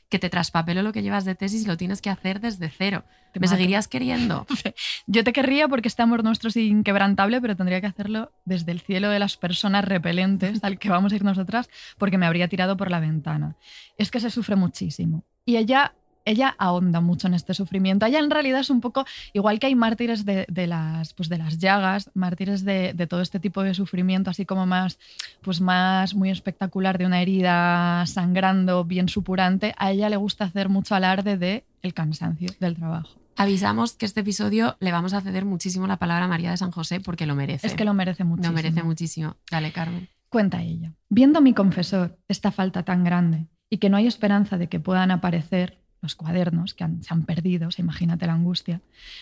que 0.10 0.20
te 0.20 0.30
traspapeló 0.30 0.82
lo 0.84 0.94
que 0.94 1.02
llevas 1.02 1.26
de 1.26 1.36
tesis 1.36 1.64
y 1.64 1.68
lo 1.68 1.78
tienes 1.78 2.02
que 2.02 2.10
hacer 2.10 2.40
desde 2.40 2.70
cero. 2.70 3.04
Te 3.34 3.40
¿Me 3.40 3.48
mato. 3.48 3.58
seguirías 3.58 3.88
queriendo? 3.88 4.48
Yo 5.08 5.24
te 5.24 5.34
querría 5.34 5.68
porque 5.68 5.88
este 5.90 6.02
amor 6.02 6.24
nuestro 6.24 6.50
es 6.50 6.56
inquebrantable, 6.58 7.42
pero 7.42 7.56
tendría 7.56 7.82
que 7.82 7.88
hacerlo 7.88 8.32
desde 8.46 8.72
el 8.72 8.80
cielo 8.80 9.10
de 9.10 9.20
las 9.20 9.38
personas 9.38 9.84
repelentes 9.84 10.64
al 10.64 10.80
que 10.80 10.90
vamos 10.90 11.12
a 11.12 11.16
ir 11.16 11.24
nosotras, 11.24 11.70
porque 11.98 12.18
me 12.18 12.26
habría 12.26 12.48
tirado 12.48 12.78
por 12.78 12.90
la 12.90 13.00
ventana. 13.00 13.56
Es 13.98 14.12
que 14.12 14.20
se 14.20 14.30
sufre 14.30 14.56
muchísimo. 14.56 15.24
Y 15.46 15.58
ella, 15.58 15.94
ella 16.28 16.56
ahonda 16.58 17.02
mucho 17.02 17.28
en 17.28 17.34
este 17.34 17.54
sufrimiento. 17.54 18.06
Ella 18.06 18.20
en 18.20 18.30
realidad 18.30 18.60
es 18.60 18.70
un 18.70 18.82
poco, 18.82 19.06
igual 19.34 19.60
que 19.60 19.68
hay 19.68 19.76
mártires 19.76 20.26
de, 20.26 20.46
de 20.50 20.68
las, 20.68 21.14
pues 21.14 21.30
de 21.30 21.38
las 21.38 21.58
llagas, 21.58 22.12
mártires 22.14 22.66
de, 22.66 22.94
de 22.94 23.08
todo 23.08 23.22
este 23.22 23.40
tipo 23.40 23.64
de 23.64 23.74
sufrimiento, 23.74 24.30
así 24.30 24.46
como 24.46 24.66
más, 24.66 25.00
pues 25.42 25.62
más 25.62 26.14
muy 26.14 26.30
espectacular 26.30 26.98
de 26.98 27.06
una 27.06 27.22
herida 27.22 28.06
sangrando, 28.06 28.84
bien 28.84 29.10
supurante. 29.10 29.74
A 29.78 29.92
ella 29.92 30.10
le 30.10 30.18
gusta 30.18 30.46
hacer 30.46 30.70
mucho 30.70 30.96
alarde 30.96 31.38
de 31.38 31.64
el 31.82 31.94
cansancio 31.94 32.50
del 32.60 32.76
trabajo. 32.76 33.18
Avisamos 33.38 33.94
que 33.94 34.06
este 34.08 34.22
episodio 34.22 34.78
le 34.80 34.92
vamos 34.92 35.14
a 35.14 35.22
ceder 35.22 35.46
muchísimo 35.46 35.86
la 35.86 35.98
palabra 35.98 36.26
a 36.26 36.28
María 36.28 36.52
de 36.52 36.58
San 36.58 36.72
José 36.72 37.00
porque 37.00 37.28
lo 37.28 37.36
merece. 37.36 37.68
Es 37.68 37.76
que 37.76 37.86
lo 37.86 37.94
merece 37.94 38.24
muchísimo. 38.24 38.52
Lo 38.52 38.56
merece 38.56 38.84
muchísimo. 38.84 39.36
Dale, 39.52 39.72
Carmen. 39.72 40.10
Cuenta 40.30 40.62
ella. 40.62 40.94
Viendo 41.08 41.38
a 41.40 41.42
mi 41.42 41.54
confesor 41.54 42.18
esta 42.28 42.52
falta 42.52 42.84
tan 42.84 43.04
grande 43.04 43.46
y 43.70 43.78
que 43.78 43.90
no 43.90 43.98
hay 43.98 44.08
esperanza 44.08 44.58
de 44.58 44.68
que 44.68 44.80
puedan 44.80 45.12
aparecer 45.12 45.78
los 46.02 46.16
cuadernos 46.16 46.74
que 46.74 46.86
se 47.02 47.14
han 47.14 47.24
perdido, 47.24 47.68
o 47.70 47.72
imagínate 47.82 48.28
la 48.28 48.34
angustia, 48.34 48.82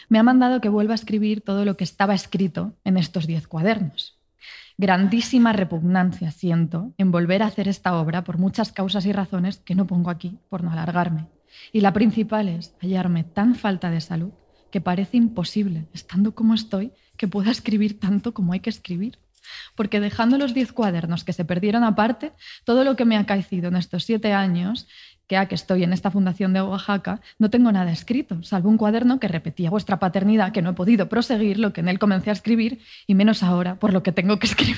me 0.10 0.20
ha 0.20 0.24
mandado 0.24 0.62
que 0.62 0.70
vuelva 0.70 0.94
a 0.94 0.96
escribir 0.96 1.42
todo 1.42 1.66
lo 1.66 1.78
que 1.78 1.84
estaba 1.84 2.14
escrito 2.14 2.74
en 2.84 2.98
estos 2.98 3.28
diez 3.28 3.48
cuadernos. 3.48 4.20
Grandísima 4.78 5.54
repugnancia 5.54 6.32
siento 6.32 6.94
en 6.98 7.12
volver 7.12 7.44
a 7.44 7.48
hacer 7.48 7.68
esta 7.68 7.96
obra 7.96 8.24
por 8.24 8.38
muchas 8.38 8.74
causas 8.74 9.06
y 9.06 9.14
razones 9.14 9.60
que 9.60 9.76
no 9.76 9.88
pongo 9.88 10.10
aquí 10.10 10.38
por 10.50 10.64
no 10.64 10.72
alargarme. 10.72 11.28
Y 11.72 11.80
la 11.80 11.94
principal 11.94 12.50
es 12.50 12.76
hallarme 12.82 13.24
tan 13.24 13.56
falta 13.56 13.90
de 13.90 14.02
salud 14.02 14.32
que 14.72 14.82
parece 14.82 15.16
imposible, 15.16 15.88
estando 15.94 16.36
como 16.36 16.54
estoy, 16.54 16.92
que 17.16 17.30
pueda 17.30 17.52
escribir 17.52 17.98
tanto 18.00 18.34
como 18.34 18.52
hay 18.52 18.60
que 18.60 18.70
escribir. 18.70 19.20
Porque 19.76 20.02
dejando 20.02 20.38
los 20.38 20.54
diez 20.54 20.74
cuadernos 20.74 21.24
que 21.24 21.32
se 21.32 21.46
perdieron 21.46 21.84
aparte, 21.84 22.34
todo 22.66 22.84
lo 22.84 22.98
que 22.98 23.06
me 23.06 23.16
ha 23.16 23.22
acaecido 23.22 23.70
en 23.70 23.78
estos 23.78 24.04
siete 24.04 24.34
años 24.34 24.88
que 25.28 25.38
a 25.38 25.48
que 25.48 25.56
estoy 25.56 25.84
en 25.84 25.94
esta 25.94 26.12
fundación 26.12 26.54
de 26.54 26.62
Oaxaca, 26.62 27.22
no 27.40 27.50
tengo 27.50 27.72
nada 27.72 27.92
escrito, 27.92 28.42
salvo 28.44 28.70
un 28.70 28.78
cuaderno 28.78 29.20
que 29.20 29.28
repetía 29.28 29.70
vuestra 29.70 30.00
paternidad, 30.00 30.52
que 30.52 30.62
no 30.62 30.72
he 30.72 30.74
podido 30.74 31.10
proseguir 31.10 31.60
lo 31.60 31.74
que 31.74 31.82
en 31.82 31.90
él 31.90 32.00
comencé 32.00 32.30
a 32.30 32.34
escribir, 32.34 32.80
y 33.08 33.16
menos 33.16 33.44
ahora 33.44 33.76
por 33.76 33.94
lo 33.94 34.04
que 34.04 34.12
tengo 34.12 34.40
que 34.40 34.48
escribir. 34.48 34.78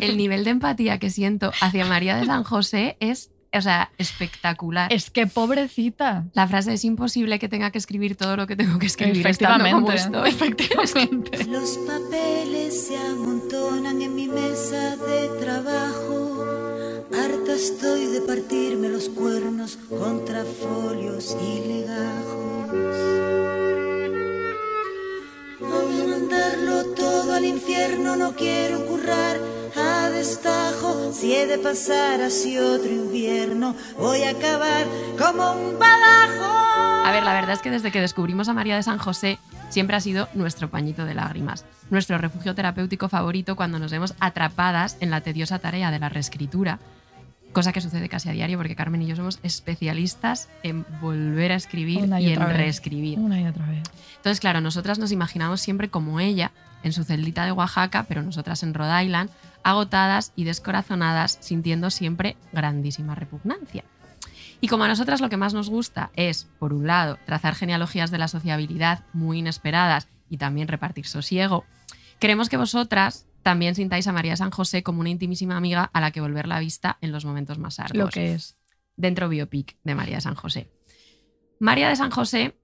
El 0.00 0.16
nivel 0.16 0.44
de 0.44 0.50
empatía 0.50 0.98
que 0.98 1.10
siento 1.10 1.52
hacia 1.60 1.84
María 1.86 2.16
de 2.16 2.26
San 2.26 2.44
José 2.44 2.96
es 3.00 3.30
o 3.52 3.60
sea, 3.60 3.90
espectacular. 3.98 4.92
Es 4.92 5.10
que 5.10 5.26
pobrecita. 5.26 6.24
La 6.34 6.46
frase 6.46 6.74
es 6.74 6.84
imposible 6.84 7.38
que 7.38 7.48
tenga 7.48 7.70
que 7.70 7.78
escribir 7.78 8.16
todo 8.16 8.36
lo 8.36 8.46
que 8.46 8.56
tengo 8.56 8.78
que 8.78 8.86
escribir. 8.86 9.26
Efectivamente, 9.26 9.94
efectivamente. 10.26 11.44
Los 11.46 11.78
papeles 11.78 12.86
se 12.86 12.96
amontonan 12.96 14.00
en 14.00 14.14
mi 14.14 14.28
mesa 14.28 14.96
de 14.96 15.28
trabajo. 15.40 16.29
Harta 17.12 17.54
estoy 17.54 18.06
de 18.06 18.20
partirme 18.20 18.88
los 18.88 19.08
cuernos 19.08 19.76
contra 19.88 20.44
folios 20.44 21.36
y 21.42 21.66
legajos. 21.66 22.96
Voy 25.58 26.02
a 26.02 26.06
mandarlo 26.06 26.84
todo 26.94 27.34
al 27.34 27.44
infierno, 27.44 28.14
no 28.14 28.36
quiero 28.36 28.86
currar 28.86 29.38
a 29.76 30.08
destajo. 30.10 31.12
Si 31.12 31.34
he 31.34 31.48
de 31.48 31.58
pasar 31.58 32.20
así 32.20 32.56
otro 32.58 32.88
invierno, 32.88 33.74
voy 33.98 34.22
a 34.22 34.30
acabar 34.30 34.86
como 35.18 35.52
un 35.52 35.78
badajo. 35.80 37.06
A 37.06 37.10
ver, 37.12 37.24
la 37.24 37.34
verdad 37.34 37.54
es 37.54 37.60
que 37.60 37.70
desde 37.70 37.90
que 37.90 38.00
descubrimos 38.00 38.48
a 38.48 38.52
María 38.52 38.76
de 38.76 38.84
San 38.84 38.98
José, 38.98 39.40
siempre 39.68 39.96
ha 39.96 40.00
sido 40.00 40.28
nuestro 40.34 40.70
pañito 40.70 41.04
de 41.04 41.14
lágrimas, 41.14 41.64
nuestro 41.90 42.18
refugio 42.18 42.54
terapéutico 42.54 43.08
favorito 43.08 43.56
cuando 43.56 43.80
nos 43.80 43.90
vemos 43.90 44.14
atrapadas 44.20 44.96
en 45.00 45.10
la 45.10 45.22
tediosa 45.22 45.58
tarea 45.58 45.90
de 45.90 45.98
la 45.98 46.08
reescritura 46.08 46.78
cosa 47.52 47.72
que 47.72 47.80
sucede 47.80 48.08
casi 48.08 48.28
a 48.28 48.32
diario 48.32 48.58
porque 48.58 48.76
Carmen 48.76 49.02
y 49.02 49.06
yo 49.06 49.16
somos 49.16 49.38
especialistas 49.42 50.48
en 50.62 50.86
volver 51.00 51.52
a 51.52 51.56
escribir 51.56 52.08
y, 52.20 52.32
en 52.32 52.40
reescribir. 52.40 53.18
Una 53.18 53.40
y 53.40 53.46
otra 53.46 53.66
vez. 53.66 53.82
Entonces, 54.16 54.40
claro, 54.40 54.60
nosotras 54.60 54.98
nos 54.98 55.12
imaginamos 55.12 55.60
siempre 55.60 55.88
como 55.88 56.20
ella, 56.20 56.52
en 56.82 56.92
su 56.92 57.04
celdita 57.04 57.44
de 57.44 57.52
Oaxaca, 57.52 58.04
pero 58.08 58.22
nosotras 58.22 58.62
en 58.62 58.74
Rhode 58.74 59.04
Island, 59.04 59.30
agotadas 59.62 60.32
y 60.36 60.44
descorazonadas, 60.44 61.38
sintiendo 61.40 61.90
siempre 61.90 62.36
grandísima 62.52 63.14
repugnancia. 63.14 63.84
Y 64.60 64.68
como 64.68 64.84
a 64.84 64.88
nosotras 64.88 65.20
lo 65.20 65.30
que 65.30 65.36
más 65.36 65.54
nos 65.54 65.70
gusta 65.70 66.10
es, 66.14 66.48
por 66.58 66.72
un 66.72 66.86
lado, 66.86 67.18
trazar 67.24 67.54
genealogías 67.54 68.10
de 68.10 68.18
la 68.18 68.28
sociabilidad 68.28 69.04
muy 69.12 69.38
inesperadas 69.38 70.08
y 70.28 70.36
también 70.36 70.68
repartir 70.68 71.06
sosiego, 71.06 71.64
queremos 72.18 72.48
que 72.48 72.58
vosotras 72.58 73.26
también 73.42 73.74
sintáis 73.74 74.06
a 74.06 74.12
María 74.12 74.36
San 74.36 74.50
José 74.50 74.82
como 74.82 75.00
una 75.00 75.10
intimísima 75.10 75.56
amiga 75.56 75.90
a 75.92 76.00
la 76.00 76.10
que 76.10 76.20
volver 76.20 76.46
la 76.46 76.60
vista 76.60 76.98
en 77.00 77.12
los 77.12 77.24
momentos 77.24 77.58
más 77.58 77.78
arduos. 77.78 78.06
Lo 78.06 78.08
que 78.08 78.34
es. 78.34 78.56
Dentro 78.96 79.28
biopic 79.28 79.76
de 79.82 79.94
María 79.94 80.20
San 80.20 80.34
José. 80.34 80.70
María 81.58 81.88
de 81.88 81.96
San 81.96 82.10
José 82.10 82.56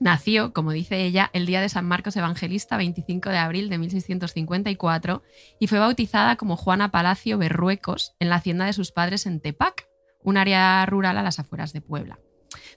nació, 0.00 0.52
como 0.52 0.72
dice 0.72 1.04
ella, 1.04 1.30
el 1.32 1.46
día 1.46 1.60
de 1.60 1.68
San 1.68 1.86
Marcos 1.86 2.16
Evangelista, 2.16 2.76
25 2.76 3.30
de 3.30 3.38
abril 3.38 3.70
de 3.70 3.78
1654, 3.78 5.22
y 5.58 5.66
fue 5.66 5.78
bautizada 5.78 6.36
como 6.36 6.56
Juana 6.56 6.90
Palacio 6.90 7.38
Berruecos 7.38 8.12
en 8.20 8.28
la 8.28 8.36
hacienda 8.36 8.66
de 8.66 8.72
sus 8.72 8.92
padres 8.92 9.26
en 9.26 9.40
Tepac, 9.40 9.88
un 10.22 10.36
área 10.36 10.84
rural 10.86 11.18
a 11.18 11.22
las 11.22 11.38
afueras 11.38 11.72
de 11.72 11.80
Puebla. 11.80 12.18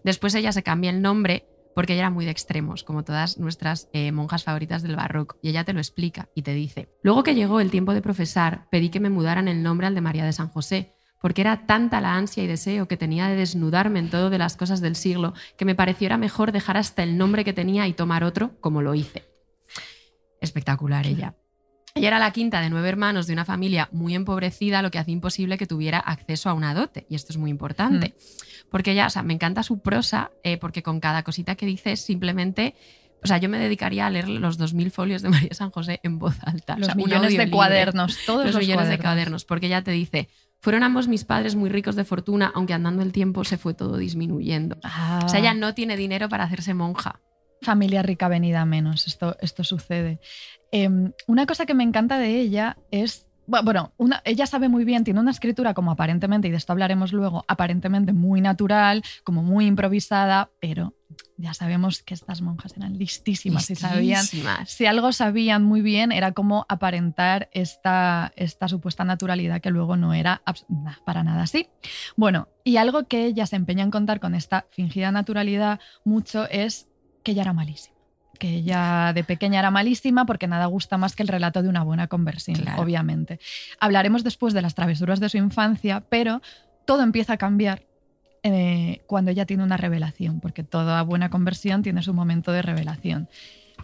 Después 0.04 0.34
ella 0.36 0.52
se 0.52 0.64
cambia 0.64 0.92
el 0.92 1.02
nombre 1.02 1.48
porque 1.76 1.94
ella 1.94 2.04
era 2.04 2.10
muy 2.10 2.26
de 2.26 2.32
extremos, 2.32 2.84
como 2.84 3.04
todas 3.04 3.38
nuestras 3.38 3.90
eh, 3.94 4.12
monjas 4.12 4.44
favoritas 4.44 4.84
del 4.84 4.96
barroco, 4.96 5.38
y 5.42 5.50
ella 5.50 5.64
te 5.64 5.74
lo 5.74 5.80
explica 5.80 6.30
y 6.36 6.42
te 6.42 6.54
dice, 6.54 6.90
luego 7.04 7.24
que 7.24 7.36
llegó 7.36 7.60
el 7.60 7.72
tiempo 7.72 7.94
de 7.94 8.02
profesar, 8.02 8.68
pedí 8.70 8.90
que 8.90 9.00
me 9.00 9.10
mudaran 9.10 9.48
el 9.48 9.64
nombre 9.64 9.88
al 9.88 9.96
de 9.96 10.02
María 10.02 10.26
de 10.26 10.34
San 10.34 10.50
José, 10.50 10.96
porque 11.22 11.42
era 11.42 11.66
tanta 11.66 12.02
la 12.02 12.16
ansia 12.16 12.44
y 12.44 12.48
deseo 12.48 12.88
que 12.88 12.98
tenía 12.98 13.28
de 13.28 13.36
desnudarme 13.36 14.00
en 14.00 14.10
todo 14.10 14.30
de 14.30 14.38
las 14.38 14.56
cosas 14.56 14.82
del 14.82 14.96
siglo, 14.96 15.34
que 15.58 15.66
me 15.66 15.76
pareciera 15.76 16.18
mejor 16.18 16.52
dejar 16.52 16.78
hasta 16.78 17.04
el 17.04 17.18
nombre 17.18 17.44
que 17.44 17.54
tenía 17.54 17.88
y 17.88 17.94
tomar 17.94 18.24
otro, 18.24 18.60
como 18.62 18.82
lo 18.82 18.96
hice. 18.96 19.26
Espectacular 20.42 21.06
ella. 21.06 21.36
Ella 21.96 22.08
era 22.08 22.20
la 22.20 22.32
quinta 22.32 22.62
de 22.62 22.70
nueve 22.70 22.90
hermanos 22.90 23.28
de 23.28 23.34
una 23.34 23.46
familia 23.46 23.90
muy 23.92 24.16
empobrecida, 24.16 24.82
lo 24.82 24.92
que 24.92 25.00
hacía 25.00 25.14
imposible 25.14 25.58
que 25.58 25.66
tuviera 25.66 26.00
acceso 26.00 26.50
a 26.50 26.54
una 26.54 26.74
dote. 26.74 27.06
Y 27.10 27.16
esto 27.16 27.34
es 27.34 27.38
muy 27.38 27.50
importante. 27.50 28.10
Mm. 28.10 28.70
Porque 28.70 28.92
ella, 28.92 29.08
o 29.08 29.10
sea, 29.10 29.24
me 29.24 29.34
encanta 29.34 29.64
su 29.64 29.80
prosa, 29.80 30.32
eh, 30.44 30.58
porque 30.58 30.84
con 30.84 31.00
cada 31.00 31.24
cosita 31.24 31.56
que 31.56 31.66
dice 31.66 31.96
simplemente. 31.96 32.76
O 33.22 33.28
sea, 33.28 33.38
yo 33.38 33.50
me 33.50 33.60
dedicaría 33.60 34.08
a 34.08 34.10
leer 34.10 34.30
los 34.30 34.58
2.000 34.58 34.92
folios 34.92 35.22
de 35.22 35.30
María 35.30 35.54
San 35.54 35.72
José 35.72 36.00
en 36.04 36.20
voz 36.20 36.38
alta. 36.42 36.78
Los 36.78 36.96
millones 36.96 37.36
de 37.36 37.50
cuadernos, 37.50 38.18
todos 38.26 38.46
los, 38.46 38.56
millones 38.56 38.88
de 38.88 38.98
cuadernos. 38.98 39.44
Porque 39.44 39.66
ella 39.66 39.84
te 39.84 39.92
dice, 39.92 40.30
fueron 40.62 40.84
ambos 40.84 41.08
mis 41.08 41.26
padres 41.26 41.56
muy 41.56 41.70
ricos 41.70 41.96
de 41.96 42.06
fortuna, 42.06 42.52
aunque 42.56 42.74
andando 42.74 43.02
el 43.02 43.12
tiempo 43.12 43.44
se 43.44 43.58
fue 43.58 43.74
todo 43.74 43.98
disminuyendo. 43.98 44.78
O 45.26 45.30
sea, 45.30 45.40
ella 45.40 45.54
no 45.54 45.74
tiene 45.74 45.98
dinero 45.98 46.30
para 46.30 46.46
hacerse 46.46 46.74
monja. 46.74 47.20
Familia 47.62 48.02
rica 48.04 48.28
venida 48.28 48.66
menos, 48.66 49.08
esto, 49.08 49.38
esto 49.42 49.64
sucede. 49.64 50.20
Em, 50.72 51.12
una 51.28 51.46
cosa 51.46 51.66
que 51.66 51.74
me 51.74 51.84
encanta 51.84 52.18
de 52.18 52.40
ella 52.40 52.78
es 52.92 53.30
bueno, 53.64 53.94
ella 54.26 54.46
sabe 54.46 54.70
muy 54.70 54.86
bien, 54.86 55.04
tiene 55.04 55.20
una 55.20 55.32
escritura 55.32 55.74
como 55.74 55.92
aparentemente, 55.92 56.48
y 56.48 56.52
de 56.52 56.58
esto 56.58 56.72
hablaremos 56.72 57.14
luego, 57.14 57.46
aparentemente 57.48 58.14
muy 58.14 58.42
natural, 58.42 59.04
como 59.24 59.42
muy 59.42 59.66
improvisada, 59.66 60.52
pero 60.60 60.94
ya 61.38 61.54
sabemos 61.54 62.04
que 62.04 62.14
estas 62.14 62.42
monjas 62.42 62.76
eran 62.78 62.98
listísimas, 62.98 63.70
y 63.70 63.76
sabían, 63.76 64.24
si 64.66 64.86
algo 64.86 65.12
sabían 65.12 65.64
muy 65.64 65.82
bien 65.82 66.12
era 66.12 66.34
cómo 66.34 66.66
aparentar 66.70 67.50
esta, 67.52 68.34
esta 68.36 68.68
supuesta 68.68 69.04
naturalidad 69.04 69.62
que 69.62 69.72
luego 69.72 69.96
no 69.96 70.14
era 70.14 70.44
para 71.06 71.24
nada 71.24 71.44
así. 71.44 71.70
Bueno, 72.16 72.50
y 72.64 72.78
algo 72.78 73.08
que 73.08 73.26
ella 73.26 73.48
se 73.48 73.56
empeña 73.56 73.84
en 73.84 73.92
contar 73.92 74.20
con 74.20 74.36
esta 74.36 74.68
fingida 74.70 75.12
naturalidad 75.12 75.80
mucho 76.04 76.48
es 76.50 76.89
que 77.24 77.32
ella 77.32 77.42
era 77.44 77.54
malísima 77.54 78.00
que 78.40 78.56
ella 78.56 79.12
de 79.14 79.24
pequeña 79.24 79.60
era 79.60 79.70
malísima 79.70 80.26
porque 80.26 80.48
nada 80.48 80.66
gusta 80.66 80.98
más 80.98 81.16
que 81.16 81.22
el 81.22 81.28
relato 81.28 81.62
de 81.62 81.70
una 81.70 81.84
buena 81.84 82.08
conversión, 82.08 82.66
obviamente. 82.78 83.40
Hablaremos 83.80 84.24
después 84.24 84.54
de 84.54 84.62
las 84.62 84.74
travesuras 84.74 85.20
de 85.20 85.30
su 85.30 85.38
infancia, 85.38 86.06
pero 86.10 86.42
todo 86.86 87.04
empieza 87.04 87.34
a 87.34 87.38
cambiar 87.38 87.84
eh, 88.42 89.04
cuando 89.06 89.30
ella 89.30 89.46
tiene 89.46 89.64
una 89.64 89.78
revelación, 89.78 90.40
porque 90.40 90.64
toda 90.64 91.04
buena 91.04 91.30
conversión 91.30 91.84
tiene 91.84 92.02
su 92.02 92.14
momento 92.14 92.52
de 92.52 92.62
revelación. 92.62 93.30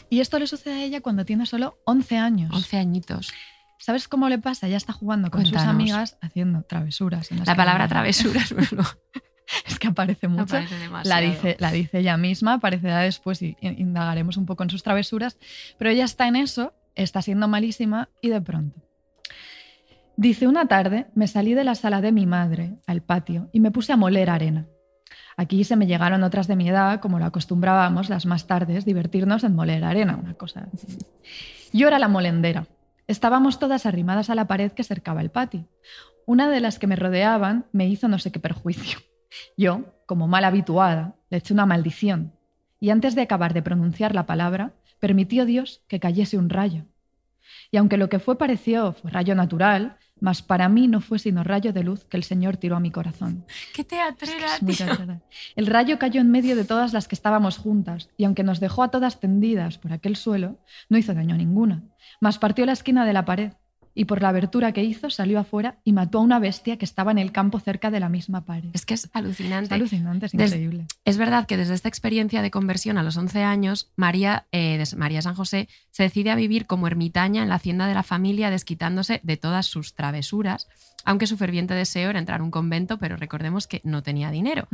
Y 0.10 0.22
esto 0.22 0.40
le 0.40 0.48
sucede 0.48 0.74
a 0.74 0.84
ella 0.84 1.02
cuando 1.02 1.26
tiene 1.26 1.46
solo 1.46 1.78
11 1.86 2.18
años. 2.18 2.52
11 2.54 2.78
añitos. 2.78 3.34
¿Sabes 3.78 4.08
cómo 4.08 4.30
le 4.30 4.40
pasa? 4.40 4.68
Ella 4.68 4.78
está 4.78 4.94
jugando 4.94 5.30
con 5.30 5.46
sus 5.46 5.58
amigas 5.58 6.18
haciendo 6.22 6.64
travesuras. 6.64 7.30
la 7.32 7.56
palabra 7.56 7.88
travesuras, 7.88 8.54
es 9.68 9.80
que 9.80 9.88
aparece 9.88 10.28
mucho. 10.28 10.58
la, 11.04 11.20
dice, 11.20 11.56
la 11.60 11.72
dice 11.72 12.00
ella 12.00 12.18
misma, 12.18 12.54
aparecerá 12.54 13.00
después 13.00 13.42
y 13.42 13.58
indagaremos 13.62 14.38
un 14.38 14.46
poco 14.46 14.64
en 14.64 14.70
sus 14.70 14.84
travesuras. 14.84 15.38
Pero 15.78 15.90
ella 15.90 16.06
está 16.06 16.28
en 16.28 16.36
eso, 16.36 16.74
está 16.96 17.22
siendo 17.22 17.48
malísima 17.48 18.10
y 18.22 18.30
de 18.30 18.42
pronto. 18.42 18.82
Dice, 20.18 20.48
una 20.48 20.68
tarde 20.68 21.08
me 21.14 21.28
salí 21.28 21.54
de 21.54 21.66
la 21.66 21.76
sala 21.76 22.02
de 22.02 22.12
mi 22.12 22.26
madre 22.26 22.76
al 22.88 23.02
patio 23.02 23.50
y 23.52 23.60
me 23.60 23.72
puse 23.72 23.92
a 23.92 23.98
moler 23.98 24.30
arena. 24.30 24.66
Aquí 25.38 25.66
se 25.66 25.76
me 25.76 25.88
llegaron 25.88 26.24
otras 26.24 26.48
de 26.48 26.56
mi 26.56 26.70
edad, 26.70 27.02
como 27.02 27.20
lo 27.20 27.26
acostumbrábamos 27.26 28.10
las 28.10 28.26
más 28.26 28.48
tardes, 28.48 28.86
divertirnos 28.86 29.44
en 29.44 29.54
moler 29.54 29.84
arena, 29.84 30.16
una 30.16 30.36
cosa. 30.36 30.70
Yo 31.74 31.90
era 31.90 32.00
la 32.00 32.08
molendera. 32.08 32.68
Estábamos 33.08 33.60
todas 33.60 33.86
arrimadas 33.86 34.30
a 34.30 34.36
la 34.36 34.48
pared 34.48 34.72
que 34.72 34.86
cercaba 34.86 35.20
el 35.20 35.30
patio. 35.30 35.68
Una 36.26 36.50
de 36.50 36.62
las 36.62 36.80
que 36.80 36.88
me 36.88 36.96
rodeaban 36.96 37.66
me 37.74 37.88
hizo 37.88 38.08
no 38.08 38.18
sé 38.18 38.32
qué 38.32 38.40
perjuicio. 38.40 39.00
Yo, 39.58 39.86
como 40.06 40.28
mal 40.28 40.46
habituada, 40.46 41.16
le 41.30 41.38
eché 41.38 41.54
una 41.54 41.66
maldición 41.66 42.34
y 42.80 42.90
antes 42.90 43.16
de 43.16 43.22
acabar 43.22 43.54
de 43.54 43.62
pronunciar 43.62 44.14
la 44.14 44.26
palabra, 44.26 44.74
permitió 45.00 45.46
Dios 45.46 45.82
que 45.88 46.00
cayese 46.00 46.38
un 46.38 46.50
rayo. 46.50 46.86
Y 47.72 47.78
aunque 47.78 47.98
lo 47.98 48.10
que 48.10 48.20
fue 48.20 48.38
pareció 48.38 48.94
fue 48.94 49.12
rayo 49.12 49.36
natural, 49.36 49.98
mas 50.20 50.42
para 50.42 50.70
mí 50.70 50.88
no 50.88 51.02
fue 51.02 51.20
sino 51.20 51.44
rayo 51.44 51.74
de 51.74 51.84
luz 51.84 52.06
que 52.06 52.18
el 52.18 52.24
Señor 52.24 52.58
tiró 52.58 52.76
a 52.76 52.80
mi 52.80 52.92
corazón. 52.92 53.46
¡Qué 53.74 53.84
teatrera! 53.84 54.48
el 55.56 55.68
rayo 55.68 56.00
cayó 56.00 56.22
en 56.22 56.32
medio 56.32 56.56
de 56.56 56.66
todas 56.66 56.94
las 56.94 57.08
que 57.08 57.16
estábamos 57.16 57.58
juntas, 57.58 58.10
y 58.18 58.26
aunque 58.26 58.44
nos 58.44 58.60
dejó 58.60 58.84
a 58.84 58.92
todas 58.92 59.20
tendidas 59.20 59.78
por 59.78 59.92
aquel 59.92 60.16
suelo, 60.16 60.60
no 60.90 60.98
hizo 60.98 61.14
daño 61.14 61.36
a 61.36 61.38
ninguna, 61.38 61.84
mas 62.22 62.40
partió 62.40 62.66
la 62.66 62.74
esquina 62.74 63.06
de 63.06 63.14
la 63.14 63.26
pared, 63.26 63.54
y 63.96 64.06
por 64.06 64.22
la 64.22 64.30
abertura 64.30 64.74
que 64.74 64.84
hizo 64.84 65.10
salió 65.10 65.40
afuera 65.40 65.78
y 65.86 65.94
mató 65.94 66.20
a 66.20 66.22
una 66.22 66.38
bestia 66.38 66.78
que 66.78 66.86
estaba 66.86 67.12
en 67.12 67.18
el 67.18 67.32
campo 67.32 67.60
cerca 67.60 67.90
de 67.90 68.02
la 68.02 68.10
misma 68.10 68.42
pared. 68.42 68.70
Es 68.74 68.86
que 68.86 68.94
es 68.94 69.10
alucinante. 69.14 69.68
Es 69.68 69.72
alucinante, 69.72 70.26
es 70.26 70.34
increíble. 70.34 70.86
es 71.06 71.18
verdad 71.18 71.48
que 71.48 71.58
desde 71.58 71.74
esta 71.74 71.88
experiencia 71.88 72.42
de 72.42 72.52
conversión 72.52 72.98
a 72.98 73.04
los 73.04 73.16
11 73.16 73.42
años, 73.44 73.90
María, 73.96 74.46
eh, 74.52 74.84
María 74.98 75.22
San 75.22 75.34
José 75.34 75.70
se 75.92 76.04
decide 76.04 76.30
a 76.30 76.36
vivir 76.36 76.68
como 76.68 76.88
ermitaña 76.88 77.42
en 77.42 77.50
la 77.50 77.56
hacienda 77.56 77.88
de 77.88 77.94
la 77.94 78.04
familia, 78.04 78.50
desquitándose 78.50 79.22
de 79.24 79.38
todas 79.38 79.66
sus 79.66 79.94
travesuras, 79.94 80.68
aunque 81.06 81.28
su 81.28 81.38
ferviente 81.38 81.74
deseo 81.74 82.10
era 82.10 82.20
entrar 82.20 82.42
a 82.42 82.44
un 82.44 82.52
convento, 82.52 82.98
pero 82.98 83.16
recordemos 83.16 83.68
que 83.68 83.80
no 83.86 84.04
tenía 84.04 84.30
dinero. 84.30 84.68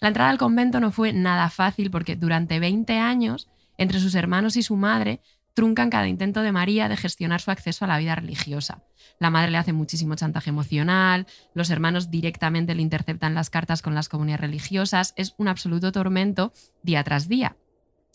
La 0.00 0.08
entrada 0.08 0.30
al 0.30 0.38
convento 0.38 0.78
no 0.78 0.92
fue 0.92 1.12
nada 1.12 1.50
fácil 1.50 1.90
porque 1.90 2.14
durante 2.14 2.60
20 2.60 2.98
años 2.98 3.48
Entre 3.80 4.00
sus 4.00 4.16
hermanos 4.16 4.56
y 4.56 4.62
su 4.64 4.74
madre 4.74 5.20
truncan 5.58 5.90
cada 5.90 6.06
intento 6.06 6.42
de 6.42 6.52
María 6.52 6.88
de 6.88 6.96
gestionar 6.96 7.40
su 7.40 7.50
acceso 7.50 7.84
a 7.84 7.88
la 7.88 7.98
vida 7.98 8.14
religiosa. 8.14 8.84
La 9.18 9.28
madre 9.28 9.50
le 9.50 9.58
hace 9.58 9.72
muchísimo 9.72 10.14
chantaje 10.14 10.50
emocional, 10.50 11.26
los 11.52 11.70
hermanos 11.70 12.12
directamente 12.12 12.76
le 12.76 12.82
interceptan 12.82 13.34
las 13.34 13.50
cartas 13.50 13.82
con 13.82 13.92
las 13.92 14.08
comunidades 14.08 14.42
religiosas, 14.42 15.14
es 15.16 15.34
un 15.36 15.48
absoluto 15.48 15.90
tormento 15.90 16.52
día 16.84 17.02
tras 17.02 17.26
día. 17.26 17.56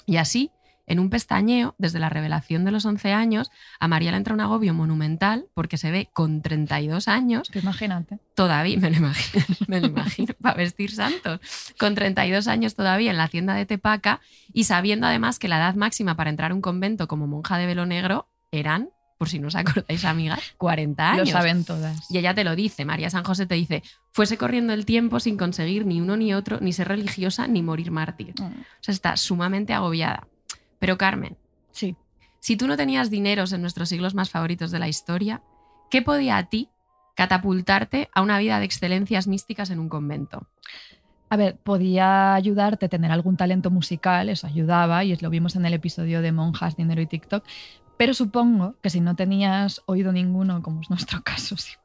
Y 0.05 0.15
así, 0.15 0.51
en 0.85 0.99
un 0.99 1.09
pestañeo, 1.09 1.75
desde 1.77 1.99
la 1.99 2.09
revelación 2.09 2.65
de 2.65 2.71
los 2.71 2.85
11 2.85 3.13
años, 3.13 3.51
a 3.79 3.87
María 3.87 4.11
le 4.11 4.17
entra 4.17 4.33
un 4.33 4.41
agobio 4.41 4.73
monumental 4.73 5.45
porque 5.53 5.77
se 5.77 5.91
ve 5.91 6.09
con 6.13 6.41
32 6.41 7.07
años. 7.07 7.49
Imagínate. 7.53 8.19
Todavía, 8.35 8.77
me 8.79 8.89
lo 8.89 8.97
imagino, 8.97 9.45
me 9.67 9.79
lo 9.79 9.87
imagino, 9.87 10.33
para 10.41 10.55
vestir 10.55 10.91
santos. 10.91 11.39
Con 11.79 11.95
32 11.95 12.47
años 12.47 12.75
todavía 12.75 13.11
en 13.11 13.17
la 13.17 13.23
hacienda 13.23 13.53
de 13.53 13.65
Tepaca 13.65 14.19
y 14.51 14.65
sabiendo 14.65 15.07
además 15.07 15.39
que 15.39 15.47
la 15.47 15.57
edad 15.57 15.75
máxima 15.75 16.15
para 16.15 16.29
entrar 16.29 16.51
a 16.51 16.55
un 16.55 16.61
convento 16.61 17.07
como 17.07 17.27
monja 17.27 17.57
de 17.57 17.65
velo 17.65 17.85
negro 17.85 18.27
eran, 18.51 18.89
por 19.17 19.29
si 19.29 19.39
no 19.39 19.47
os 19.47 19.55
acordáis, 19.55 20.03
amigas, 20.03 20.39
40 20.57 21.11
años. 21.11 21.29
Lo 21.29 21.31
saben 21.31 21.63
todas. 21.63 22.11
Y 22.11 22.17
ella 22.17 22.33
te 22.33 22.43
lo 22.43 22.55
dice, 22.55 22.83
María 22.83 23.09
San 23.09 23.23
José 23.23 23.45
te 23.45 23.55
dice, 23.55 23.83
fuese 24.11 24.37
corriendo 24.37 24.73
el 24.73 24.85
tiempo 24.85 25.21
sin 25.21 25.37
conseguir 25.37 25.85
ni 25.85 26.01
uno 26.01 26.17
ni 26.17 26.33
otro, 26.33 26.59
ni 26.59 26.73
ser 26.73 26.89
religiosa, 26.89 27.47
ni 27.47 27.61
morir 27.61 27.89
mártir. 27.89 28.33
Mm. 28.37 28.43
O 28.43 28.81
sea, 28.81 28.93
está 28.93 29.15
sumamente 29.15 29.73
agobiada. 29.73 30.27
Pero 30.83 30.97
Carmen, 30.97 31.37
Sí. 31.71 31.95
si 32.41 32.57
tú 32.57 32.67
no 32.67 32.75
tenías 32.75 33.09
dineros 33.09 33.53
en 33.53 33.61
nuestros 33.61 33.87
siglos 33.87 34.15
más 34.15 34.29
favoritos 34.29 34.69
de 34.69 34.79
la 34.79 34.89
historia, 34.89 35.41
¿qué 35.89 36.01
podía 36.01 36.35
a 36.35 36.49
ti 36.49 36.67
catapultarte 37.15 38.09
a 38.13 38.21
una 38.21 38.37
vida 38.37 38.59
de 38.59 38.65
excelencias 38.65 39.25
místicas 39.25 39.69
en 39.69 39.79
un 39.79 39.87
convento? 39.87 40.45
A 41.29 41.37
ver, 41.37 41.55
podía 41.55 42.33
ayudarte 42.33 42.87
a 42.87 42.89
tener 42.89 43.13
algún 43.13 43.37
talento 43.37 43.71
musical, 43.71 44.27
eso 44.27 44.45
ayudaba, 44.45 45.05
y 45.05 45.15
lo 45.15 45.29
vimos 45.29 45.55
en 45.55 45.65
el 45.65 45.73
episodio 45.73 46.21
de 46.21 46.33
Monjas, 46.33 46.75
Dinero 46.75 46.99
y 46.99 47.07
TikTok. 47.07 47.45
Pero 47.95 48.13
supongo 48.13 48.75
que 48.81 48.89
si 48.89 48.99
no 48.99 49.15
tenías 49.15 49.81
oído 49.85 50.11
ninguno, 50.11 50.61
como 50.61 50.81
es 50.81 50.89
nuestro 50.89 51.21
caso, 51.23 51.55
sí, 51.55 51.75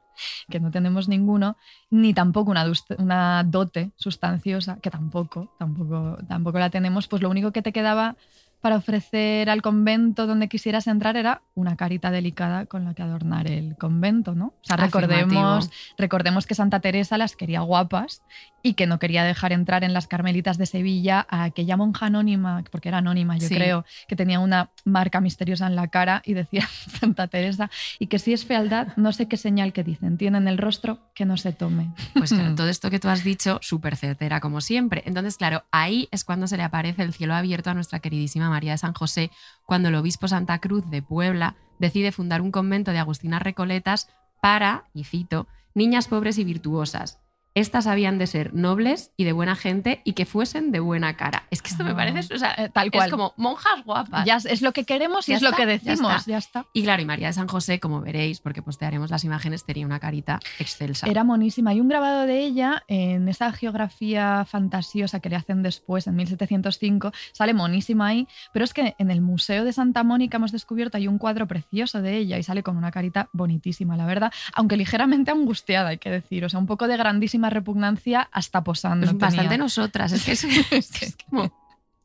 que 0.50 0.58
no 0.58 0.72
tenemos 0.72 1.06
ninguno, 1.06 1.56
ni 1.88 2.14
tampoco 2.14 2.50
una, 2.50 2.66
una 2.98 3.44
dote 3.44 3.92
sustanciosa, 3.94 4.80
que 4.80 4.90
tampoco, 4.90 5.54
tampoco, 5.56 6.18
tampoco 6.26 6.58
la 6.58 6.70
tenemos, 6.70 7.06
pues 7.06 7.22
lo 7.22 7.30
único 7.30 7.52
que 7.52 7.62
te 7.62 7.72
quedaba 7.72 8.16
para 8.61 8.77
ofrecer 8.77 9.51
al 9.51 9.62
convento 9.62 10.27
donde 10.27 10.49
quisieras 10.49 10.87
entrar 10.87 11.16
era 11.16 11.42
una 11.55 11.77
carita 11.77 12.11
delicada 12.11 12.66
con 12.66 12.85
la 12.85 12.94
que 12.94 13.03
adornar 13.03 13.49
el 13.51 13.77
convento, 13.77 14.35
¿no? 14.35 14.47
O 14.47 14.55
sea, 14.62 14.77
recordemos, 14.77 15.71
recordemos 15.97 16.47
que 16.47 16.55
Santa 16.55 16.81
Teresa 16.81 17.18
las 17.18 17.37
quería 17.37 17.61
guapas 17.61 18.23
y 18.62 18.75
que 18.75 18.87
no 18.88 18.99
quería 18.99 19.23
dejar 19.23 19.53
entrar 19.53 19.85
en 19.85 19.92
las 19.92 20.09
Carmelitas 20.09 20.59
de 20.59 20.66
Sevilla 20.66 21.25
a 21.31 21.44
aquella 21.44 21.77
monja 21.77 22.07
anónima, 22.07 22.64
porque 22.71 22.88
era 22.88 22.99
anónima, 22.99 23.38
yo 23.38 23.47
Sí. 23.49 23.55
creo, 23.55 23.85
que 24.09 24.16
tenía 24.16 24.40
una 24.40 24.71
marca 24.85 25.21
misteriosa 25.21 25.66
en 25.68 25.77
la 25.77 25.87
cara 25.88 26.23
y 26.25 26.35
decía 26.35 26.68
Santa 27.01 27.29
Teresa, 27.29 27.71
y 28.01 28.09
que 28.09 28.18
si 28.18 28.33
es 28.33 28.44
fealdad, 28.44 28.88
no 28.97 29.12
sé 29.12 29.29
qué 29.29 29.37
señal 29.37 29.73
que 29.73 29.85
dicen, 29.85 30.18
tienen 30.18 30.49
el 30.49 30.59
rostro 30.59 30.99
que 31.14 31.25
no 31.25 31.37
se 31.37 31.53
tome. 31.53 31.92
Pues 32.14 32.33
claro, 32.33 32.55
todo 32.57 32.68
esto 32.68 32.90
que 32.90 32.99
tú 32.99 33.09
has 33.09 33.23
dicho, 33.23 33.59
súper 33.62 33.97
certera 33.97 34.40
como 34.40 34.61
siempre. 34.61 35.03
Entonces, 35.07 35.37
claro, 35.37 35.64
ahí 35.71 36.09
es 36.11 36.25
cuando 36.25 36.49
se 36.49 36.57
le 36.57 36.64
aparece 36.64 37.03
el 37.03 37.12
cielo 37.12 37.35
abierto 37.35 37.71
a 37.71 37.75
nuestra 37.75 38.01
queridísima 38.01 38.47
María 38.48 38.72
de 38.72 38.78
San 38.78 38.94
José, 38.94 39.30
cuando 39.66 39.88
el 39.88 39.94
obispo 39.94 40.28
Santa 40.28 40.58
Cruz 40.58 40.88
de 40.90 41.02
Puebla 41.02 41.56
decide 41.78 42.12
fundar 42.12 42.40
un 42.40 42.50
convento 42.50 42.90
de 42.90 42.98
Agustinas 42.98 43.42
Recoletas 43.42 44.08
para, 44.40 44.84
y 44.94 45.04
cito, 45.04 45.46
niñas 45.74 46.08
pobres 46.08 46.38
y 46.38 46.44
virtuosas. 46.44 47.20
Estas 47.59 47.88
habían 47.88 48.18
de 48.18 48.29
ser 48.29 48.55
nobles 48.55 49.11
y 49.16 49.25
de 49.25 49.33
buena 49.33 49.57
gente 49.57 50.01
y 50.05 50.12
que 50.12 50.27
fuesen 50.27 50.71
de 50.71 50.79
buena 50.79 51.16
cara. 51.16 51.42
Es 51.51 51.61
que 51.61 51.71
esto 51.71 51.83
me 51.83 51.90
Ah, 51.90 51.97
parece, 51.97 52.33
o 52.33 52.38
sea, 52.38 52.68
tal 52.73 52.87
es 52.87 52.92
cual. 52.92 53.11
como 53.11 53.35
monjas 53.37 53.85
guapas. 53.85 54.25
Ya 54.25 54.37
es- 54.37 54.44
es 54.47 54.62
lo 54.62 54.73
que 54.73 54.85
queremos 54.85 55.29
y 55.29 55.33
Ya 55.33 55.37
es 55.38 55.42
lo 55.42 55.51
que 55.53 55.62
ya 55.62 55.66
decimos, 55.66 56.12
está. 56.18 56.31
ya 56.31 56.38
está. 56.38 56.66
Y 56.73 56.85
claro, 56.85 57.03
y 57.03 57.05
María 57.05 57.27
de 57.27 57.33
San 57.33 57.49
José, 57.49 57.81
como 57.81 58.01
veréis, 58.01 58.40
porque 58.40 58.62
postearemos 58.62 59.11
las 59.11 59.25
imágenes, 59.25 59.64
tenía 59.64 59.85
una 59.87 59.99
carita 59.99 60.38
excelsa. 60.61 61.09
Era 61.09 61.25
monísima. 61.25 61.71
Hay 61.71 61.81
un 61.81 61.88
grabado 61.88 62.27
de 62.27 62.38
ella 62.44 62.85
en 62.87 63.29
esa 63.29 63.51
geografía 63.53 64.44
fantasiosa 64.49 65.18
que 65.18 65.29
le 65.29 65.35
hacen 65.37 65.62
después, 65.64 66.07
en 66.07 66.14
1705. 66.16 67.11
Sale 67.33 67.55
monísima 67.55 68.07
ahí. 68.07 68.29
Pero 68.53 68.64
es 68.64 68.73
que 68.73 68.94
en 68.99 69.11
el 69.11 69.21
Museo 69.21 69.64
de 69.64 69.73
Santa 69.73 70.05
Mónica 70.05 70.37
hemos 70.37 70.53
descubierto 70.53 70.97
hay 70.97 71.09
un 71.09 71.18
cuadro 71.18 71.49
precioso 71.49 72.03
de 72.03 72.16
ella 72.18 72.38
y 72.38 72.42
sale 72.44 72.62
con 72.62 72.77
una 72.77 72.90
carita 72.92 73.29
bonitísima, 73.33 73.97
la 73.97 74.07
verdad. 74.07 74.33
Aunque 74.55 74.77
ligeramente 74.77 75.31
angustiada, 75.33 75.88
hay 75.90 75.99
que 75.99 76.11
decir. 76.11 76.44
O 76.44 76.49
sea, 76.49 76.61
un 76.61 76.66
poco 76.66 76.87
de 76.87 76.97
grandísima 76.97 77.47
repugnancia 77.50 78.28
hasta 78.32 78.62
posando. 78.64 79.06
Bastante 79.06 79.37
tenía. 79.42 79.58
nosotras, 79.58 80.12
es 80.12 80.24
que 80.24 80.32
es, 80.76 81.16
como- 81.28 81.52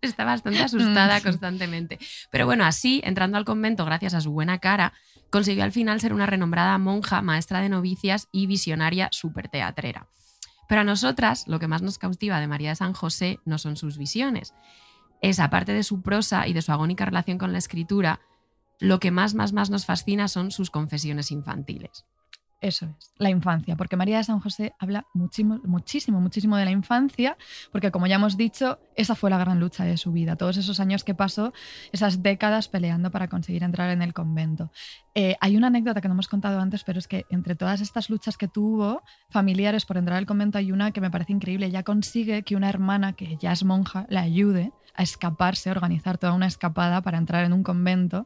está 0.02 0.26
bastante 0.26 0.62
asustada 0.62 1.20
Mm, 1.20 1.24
constantemente. 1.24 2.00
Pero 2.32 2.46
bueno, 2.46 2.66
así, 2.66 3.02
entrando 3.06 3.38
al 3.38 3.46
convento 3.46 3.86
gracias 3.86 4.14
a 4.14 4.22
su 4.22 4.32
buena 4.32 4.60
cara, 4.60 4.94
consiguió 5.30 5.64
al 5.64 5.72
final 5.72 6.02
ser 6.02 6.14
una 6.14 6.26
renombrada 6.26 6.78
monja, 6.78 7.22
maestra 7.22 7.62
de 7.62 7.70
novicias 7.70 8.28
y 8.32 8.46
visionaria 8.48 9.08
súper 9.12 9.48
teatrera. 9.48 10.08
Pero 10.68 10.82
a 10.82 10.84
nosotras, 10.84 11.46
lo 11.48 11.60
que 11.60 11.68
más 11.68 11.82
nos 11.82 11.98
cautiva 11.98 12.40
de 12.40 12.48
María 12.48 12.70
de 12.70 12.76
San 12.76 12.94
José 12.94 13.40
no 13.46 13.58
son 13.58 13.76
sus 13.78 13.98
visiones. 13.98 14.54
Es, 15.22 15.40
aparte 15.40 15.72
de 15.74 15.84
su 15.84 16.02
prosa 16.02 16.48
y 16.48 16.54
de 16.54 16.62
su 16.62 16.72
agónica 16.72 17.06
relación 17.06 17.38
con 17.38 17.52
la 17.54 17.58
escritura, 17.58 18.20
lo 18.80 19.00
que 19.00 19.12
más, 19.12 19.34
más, 19.36 19.54
más 19.54 19.70
nos 19.70 19.86
fascina 19.86 20.28
son 20.28 20.52
sus 20.52 20.70
confesiones 20.70 21.32
infantiles. 21.32 22.06
Eso 22.64 22.86
es, 22.86 23.12
la 23.18 23.30
infancia, 23.30 23.76
porque 23.76 23.98
María 23.98 24.20
de 24.20 24.24
San 24.24 24.40
José 24.40 24.74
habla 24.80 25.06
muchísimo, 25.14 25.60
muchísimo, 25.66 26.22
muchísimo 26.22 26.56
de 26.56 26.64
la 26.64 26.72
infancia, 26.72 27.36
porque 27.74 27.92
como 27.92 28.08
ya 28.08 28.16
hemos 28.16 28.38
dicho, 28.38 28.80
esa 28.96 29.16
fue 29.16 29.30
la 29.30 29.38
gran 29.38 29.60
lucha 29.60 29.84
de 29.84 29.98
su 29.98 30.14
vida, 30.14 30.38
todos 30.38 30.56
esos 30.56 30.80
años 30.80 31.04
que 31.04 31.14
pasó, 31.14 31.52
esas 31.92 32.24
décadas 32.24 32.70
peleando 32.70 33.12
para 33.12 33.28
conseguir 33.28 33.64
entrar 33.64 33.90
en 33.90 34.02
el 34.02 34.14
convento. 34.14 34.72
Eh, 35.14 35.36
hay 35.42 35.58
una 35.58 35.68
anécdota 35.68 36.00
que 36.00 36.08
no 36.08 36.14
hemos 36.14 36.30
contado 36.30 36.62
antes, 36.62 36.86
pero 36.86 37.00
es 37.00 37.10
que 37.10 37.26
entre 37.30 37.56
todas 37.56 37.82
estas 37.82 38.10
luchas 38.10 38.38
que 38.38 38.48
tuvo 38.48 39.04
familiares 39.30 39.86
por 39.86 39.98
entrar 39.98 40.18
al 40.18 40.26
convento 40.26 40.58
hay 40.58 40.72
una 40.72 40.92
que 40.92 41.02
me 41.02 41.12
parece 41.12 41.34
increíble, 41.34 41.66
ella 41.66 41.84
consigue 41.84 42.44
que 42.44 42.56
una 42.56 42.70
hermana 42.70 43.12
que 43.12 43.36
ya 43.42 43.52
es 43.52 43.66
monja 43.66 44.06
la 44.08 44.22
ayude 44.22 44.72
a 44.96 45.04
escaparse, 45.04 45.68
a 45.68 45.74
organizar 45.74 46.18
toda 46.18 46.32
una 46.32 46.48
escapada 46.48 47.02
para 47.02 47.18
entrar 47.18 47.44
en 47.44 47.52
un 47.52 47.64
convento. 47.64 48.26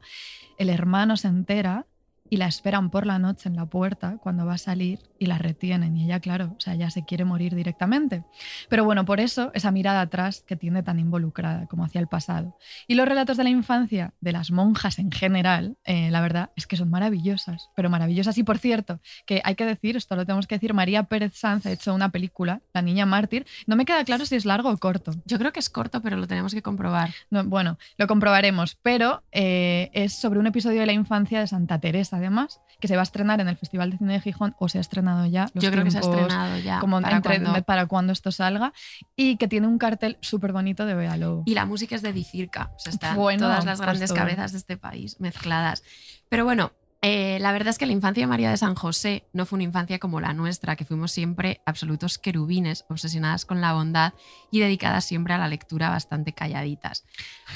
El 0.60 0.70
hermano 0.70 1.18
se 1.18 1.28
entera 1.28 1.88
y 2.30 2.38
la 2.38 2.48
esperan 2.48 2.90
por 2.90 3.06
la 3.06 3.20
noche 3.20 3.50
en 3.50 3.56
la 3.56 3.66
puerta 3.66 4.18
cuando 4.22 4.46
va 4.46 4.56
a 4.56 4.58
salir 4.58 5.00
y 5.20 5.26
la 5.26 5.38
retienen. 5.38 5.98
Y 5.98 6.06
ella, 6.06 6.20
claro, 6.20 6.56
o 6.58 6.60
sea, 6.60 6.76
ya 6.76 6.90
se 6.90 7.06
quiere 7.06 7.26
morir 7.26 7.56
directamente. 7.56 8.24
Pero 8.70 8.86
bueno, 8.86 9.06
por 9.06 9.20
eso 9.20 9.52
esa 9.54 9.72
mirada 9.72 10.02
atrás 10.02 10.44
que 10.46 10.56
tiene 10.56 10.84
tan 10.84 11.00
involucrada 11.00 11.68
como 11.68 11.84
hacia 11.84 12.00
el 12.00 12.08
pasado. 12.08 12.58
Y 12.88 12.96
los 12.96 13.08
relatos 13.08 13.38
de 13.38 13.44
la 13.44 13.50
infancia 13.50 14.14
de 14.22 14.32
las 14.32 14.52
monjas 14.52 15.00
en 15.00 15.12
general, 15.12 15.78
eh, 15.84 16.10
la 16.12 16.22
verdad 16.22 16.52
es 16.56 16.68
que 16.68 16.78
son 16.78 16.90
maravillosas, 16.90 17.70
pero 17.76 17.90
maravillosas. 17.90 18.38
Y 18.38 18.44
por 18.44 18.58
cierto, 18.58 19.00
que 19.26 19.42
hay 19.44 19.56
que 19.56 19.66
decir, 19.66 19.98
esto 19.98 20.16
lo 20.16 20.26
tenemos 20.26 20.48
que 20.48 20.56
decir, 20.56 20.74
María 20.74 21.04
Pérez 21.04 21.34
Sanz 21.36 21.66
ha 21.66 21.72
hecho 21.72 21.94
una 21.94 22.10
película, 22.10 22.62
La 22.74 22.82
Niña 22.82 23.06
Mártir. 23.06 23.46
No 23.66 23.76
me 23.76 23.86
queda 23.86 24.04
claro 24.04 24.26
si 24.26 24.36
es 24.36 24.46
largo 24.46 24.70
o 24.70 24.78
corto. 24.78 25.12
Yo 25.26 25.38
creo 25.38 25.52
que 25.52 25.60
es 25.60 25.70
corto, 25.70 26.02
pero 26.02 26.18
lo 26.18 26.28
tenemos 26.28 26.54
que 26.54 26.62
comprobar. 26.62 27.14
No, 27.30 27.44
bueno, 27.44 27.78
lo 27.98 28.08
comprobaremos, 28.08 28.78
pero 28.82 29.24
eh, 29.32 29.90
es 29.94 30.14
sobre 30.14 30.40
un 30.40 30.48
episodio 30.48 30.82
de 30.82 30.86
la 30.86 30.94
infancia 30.94 31.40
de 31.40 31.48
Santa 31.48 31.80
Teresa, 31.80 32.17
además, 32.18 32.60
que 32.80 32.88
se 32.88 32.96
va 32.96 33.02
a 33.02 33.04
estrenar 33.04 33.40
en 33.42 33.48
el 33.48 33.58
Festival 33.58 33.92
de 33.92 33.98
Cine 33.98 34.14
de 34.14 34.22
Gijón 34.22 34.56
o 34.60 34.70
se 34.70 34.78
ha 34.78 34.82
estrenado 34.82 35.26
ya. 35.26 35.48
los 35.54 35.64
Yo 35.64 35.72
creo 35.72 35.84
que 35.84 35.92
se 35.92 35.98
ha 35.98 36.02
estrenado 36.02 36.58
ya. 36.60 36.80
Como 36.80 37.02
para 37.02 37.16
entre- 37.18 37.42
cuando- 37.42 37.64
para 37.64 37.86
cuando 37.86 38.14
esto 38.14 38.32
salga 38.32 38.74
y 39.16 39.38
que 39.38 39.48
tiene 39.48 39.68
un 39.68 39.78
cartel 39.78 40.18
súper 40.22 40.52
bonito 40.54 40.86
de 40.86 40.94
Bea 40.94 41.18
Lobo. 41.18 41.44
Y 41.46 41.54
la 41.54 41.66
música 41.66 41.96
es 41.96 42.02
de 42.02 42.14
Dicirca. 42.14 42.72
O 42.76 42.80
sea, 42.80 42.92
están 42.92 43.16
Bueno, 43.16 43.42
todas 43.48 43.66
las 43.66 43.78
pues 43.80 43.86
grandes 43.88 44.14
cabezas 44.14 44.52
de 44.52 44.58
este 44.60 44.78
país 44.78 45.20
mezcladas. 45.20 45.84
Pero 46.30 46.44
bueno, 46.46 46.72
eh, 47.10 47.40
la 47.40 47.54
verdad 47.54 47.70
es 47.70 47.78
que 47.78 47.86
la 47.86 47.94
infancia 47.94 48.22
de 48.24 48.28
María 48.28 48.50
de 48.50 48.58
San 48.58 48.76
José 48.76 49.24
no 49.32 49.46
fue 49.46 49.56
una 49.56 49.64
infancia 49.64 49.98
como 49.98 50.20
la 50.20 50.34
nuestra, 50.34 50.76
que 50.76 50.84
fuimos 50.84 51.14
siempre 51.14 51.62
absolutos 51.66 52.18
querubines, 52.18 52.84
obsesionadas 52.90 53.46
con 53.46 53.62
la 53.62 53.72
bondad 53.72 54.12
y 54.52 54.60
dedicadas 54.60 55.06
siempre 55.06 55.34
a 55.34 55.38
la 55.38 55.48
lectura 55.48 55.90
bastante 55.90 56.34
calladitas. 56.34 57.06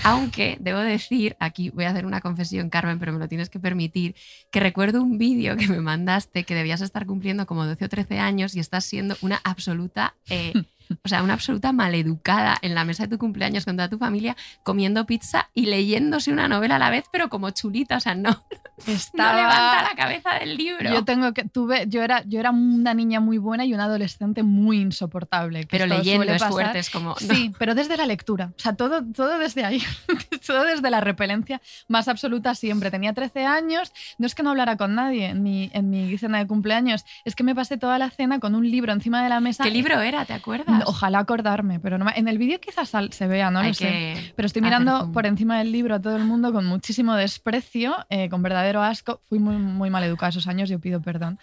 Aunque 0.06 0.56
debo 0.62 0.80
decir, 0.80 1.36
aquí 1.42 1.70
voy 1.70 1.84
a 1.84 1.90
hacer 1.90 2.06
una 2.06 2.22
confesión, 2.22 2.70
Carmen, 2.70 2.98
pero 2.98 3.12
me 3.12 3.20
lo 3.20 3.28
tienes 3.28 3.50
que 3.50 3.60
permitir, 3.60 4.16
que 4.52 4.62
recuerdo 4.62 5.04
un 5.04 5.18
vídeo 5.18 5.58
que 5.58 5.68
me 5.68 5.82
mandaste 5.82 6.46
que 6.46 6.56
debías 6.56 6.80
estar 6.80 7.06
cumpliendo 7.06 7.46
como 7.46 7.66
12 7.66 7.84
o 7.84 7.90
13 7.90 8.20
años 8.20 8.56
y 8.56 8.62
estás 8.62 8.86
siendo 8.86 9.18
una 9.20 9.42
absoluta... 9.44 10.16
eh, 10.30 10.54
o 11.04 11.10
sea, 11.10 11.24
una 11.24 11.34
absoluta 11.34 11.72
maleducada 11.72 12.58
en 12.62 12.76
la 12.76 12.86
mesa 12.86 13.04
de 13.04 13.10
tu 13.10 13.18
cumpleaños 13.18 13.66
con 13.66 13.76
toda 13.76 13.90
tu 13.90 13.98
familia, 13.98 14.36
comiendo 14.64 15.06
pizza 15.06 15.50
y 15.54 15.66
leyéndose 15.66 16.32
una 16.32 16.48
novela 16.48 16.76
a 16.76 16.80
la 16.80 16.90
vez, 16.90 17.06
pero 17.12 17.30
como 17.30 17.50
chulita, 17.52 17.98
o 17.98 18.00
sea, 18.00 18.16
no, 18.16 18.30
no 18.88 18.94
Estaba- 18.94 19.36
levanta 19.36 19.84
la 19.90 19.96
cabeza 19.96 20.34
del 20.40 20.58
libro. 20.58 20.90
Yo 20.92 21.04
tengo 21.04 21.34
que 21.34 21.44
tuve 21.46 21.86
yo 21.88 22.04
era 22.04 22.24
yo 22.26 22.40
era 22.40 22.52
una 22.52 22.94
niña 22.94 23.20
muy 23.20 23.38
buena 23.38 23.66
y 23.66 23.74
una 23.74 23.86
adolescente 23.86 24.44
muy 24.44 24.80
insoportable. 24.80 25.62
que 25.62 25.68
pero 25.78 25.86
leyendo 25.86 26.32
es 26.32 26.44
fuerte, 26.44 26.80
es 26.80 26.90
como... 26.90 27.10
no. 27.10 27.16
Sí, 27.16 27.52
pero 27.58 27.76
desde 27.76 27.98
la 27.98 28.06
lectura. 28.06 28.52
O 28.58 28.60
sea, 28.60 28.74
todo, 28.76 29.04
todo 29.04 29.38
desde 29.38 29.64
ahí. 29.66 29.82
todo 30.46 30.64
desde 30.64 30.90
la 30.90 31.02
repelencia 31.02 31.62
más 31.88 32.08
absoluta 32.08 32.56
siempre. 32.56 32.92
Tenía 32.92 33.14
13 33.14 33.46
años, 33.46 33.92
no 34.18 34.28
es 34.28 34.36
que 34.36 34.44
no 34.44 34.52
hablara 34.52 34.78
con 34.78 34.96
nadie 34.96 35.28
en 35.28 35.44
mi, 35.44 35.70
en 35.74 35.90
mi 35.90 36.18
cena 36.18 36.40
de 36.40 36.48
cumpleaños, 36.48 37.06
es 37.26 37.36
que 37.36 37.44
me 37.44 37.56
pasé 37.56 37.78
toda 37.78 37.98
la 37.98 38.10
cena 38.10 38.40
con 38.40 38.56
un 38.56 38.70
libro 38.70 38.92
encima 38.94 39.24
de 39.24 39.30
la 39.30 39.40
mesa. 39.40 39.64
¿Qué 39.64 39.72
libro 39.72 40.00
era? 40.02 40.26
¿Te 40.26 40.34
acuerdas? 40.34 40.81
Ojalá 40.86 41.20
acordarme, 41.20 41.80
pero 41.80 41.98
no 41.98 42.06
me- 42.06 42.14
en 42.16 42.28
el 42.28 42.38
vídeo 42.38 42.60
quizás 42.60 42.92
se 43.12 43.28
vea, 43.28 43.52
no 43.52 43.62
lo 43.64 43.74
sé. 43.74 44.34
Pero 44.36 44.46
estoy 44.46 44.62
mirando 44.62 45.12
por 45.12 45.26
encima 45.26 45.58
del 45.60 45.72
libro 45.72 45.96
a 45.96 46.02
todo 46.02 46.16
el 46.18 46.24
mundo 46.24 46.52
con 46.54 46.66
muchísimo 46.66 47.16
desprecio, 47.16 47.96
eh, 48.10 48.30
con 48.30 48.42
verdadero 48.42 48.82
asco. 48.84 49.22
Fui 49.30 49.40
muy, 49.40 49.56
muy 49.58 49.90
mal 49.90 50.04
educada 50.04 50.30
esos 50.30 50.48
años, 50.48 50.70
yo 50.70 50.80
pido 50.80 51.02
perdón. 51.02 51.40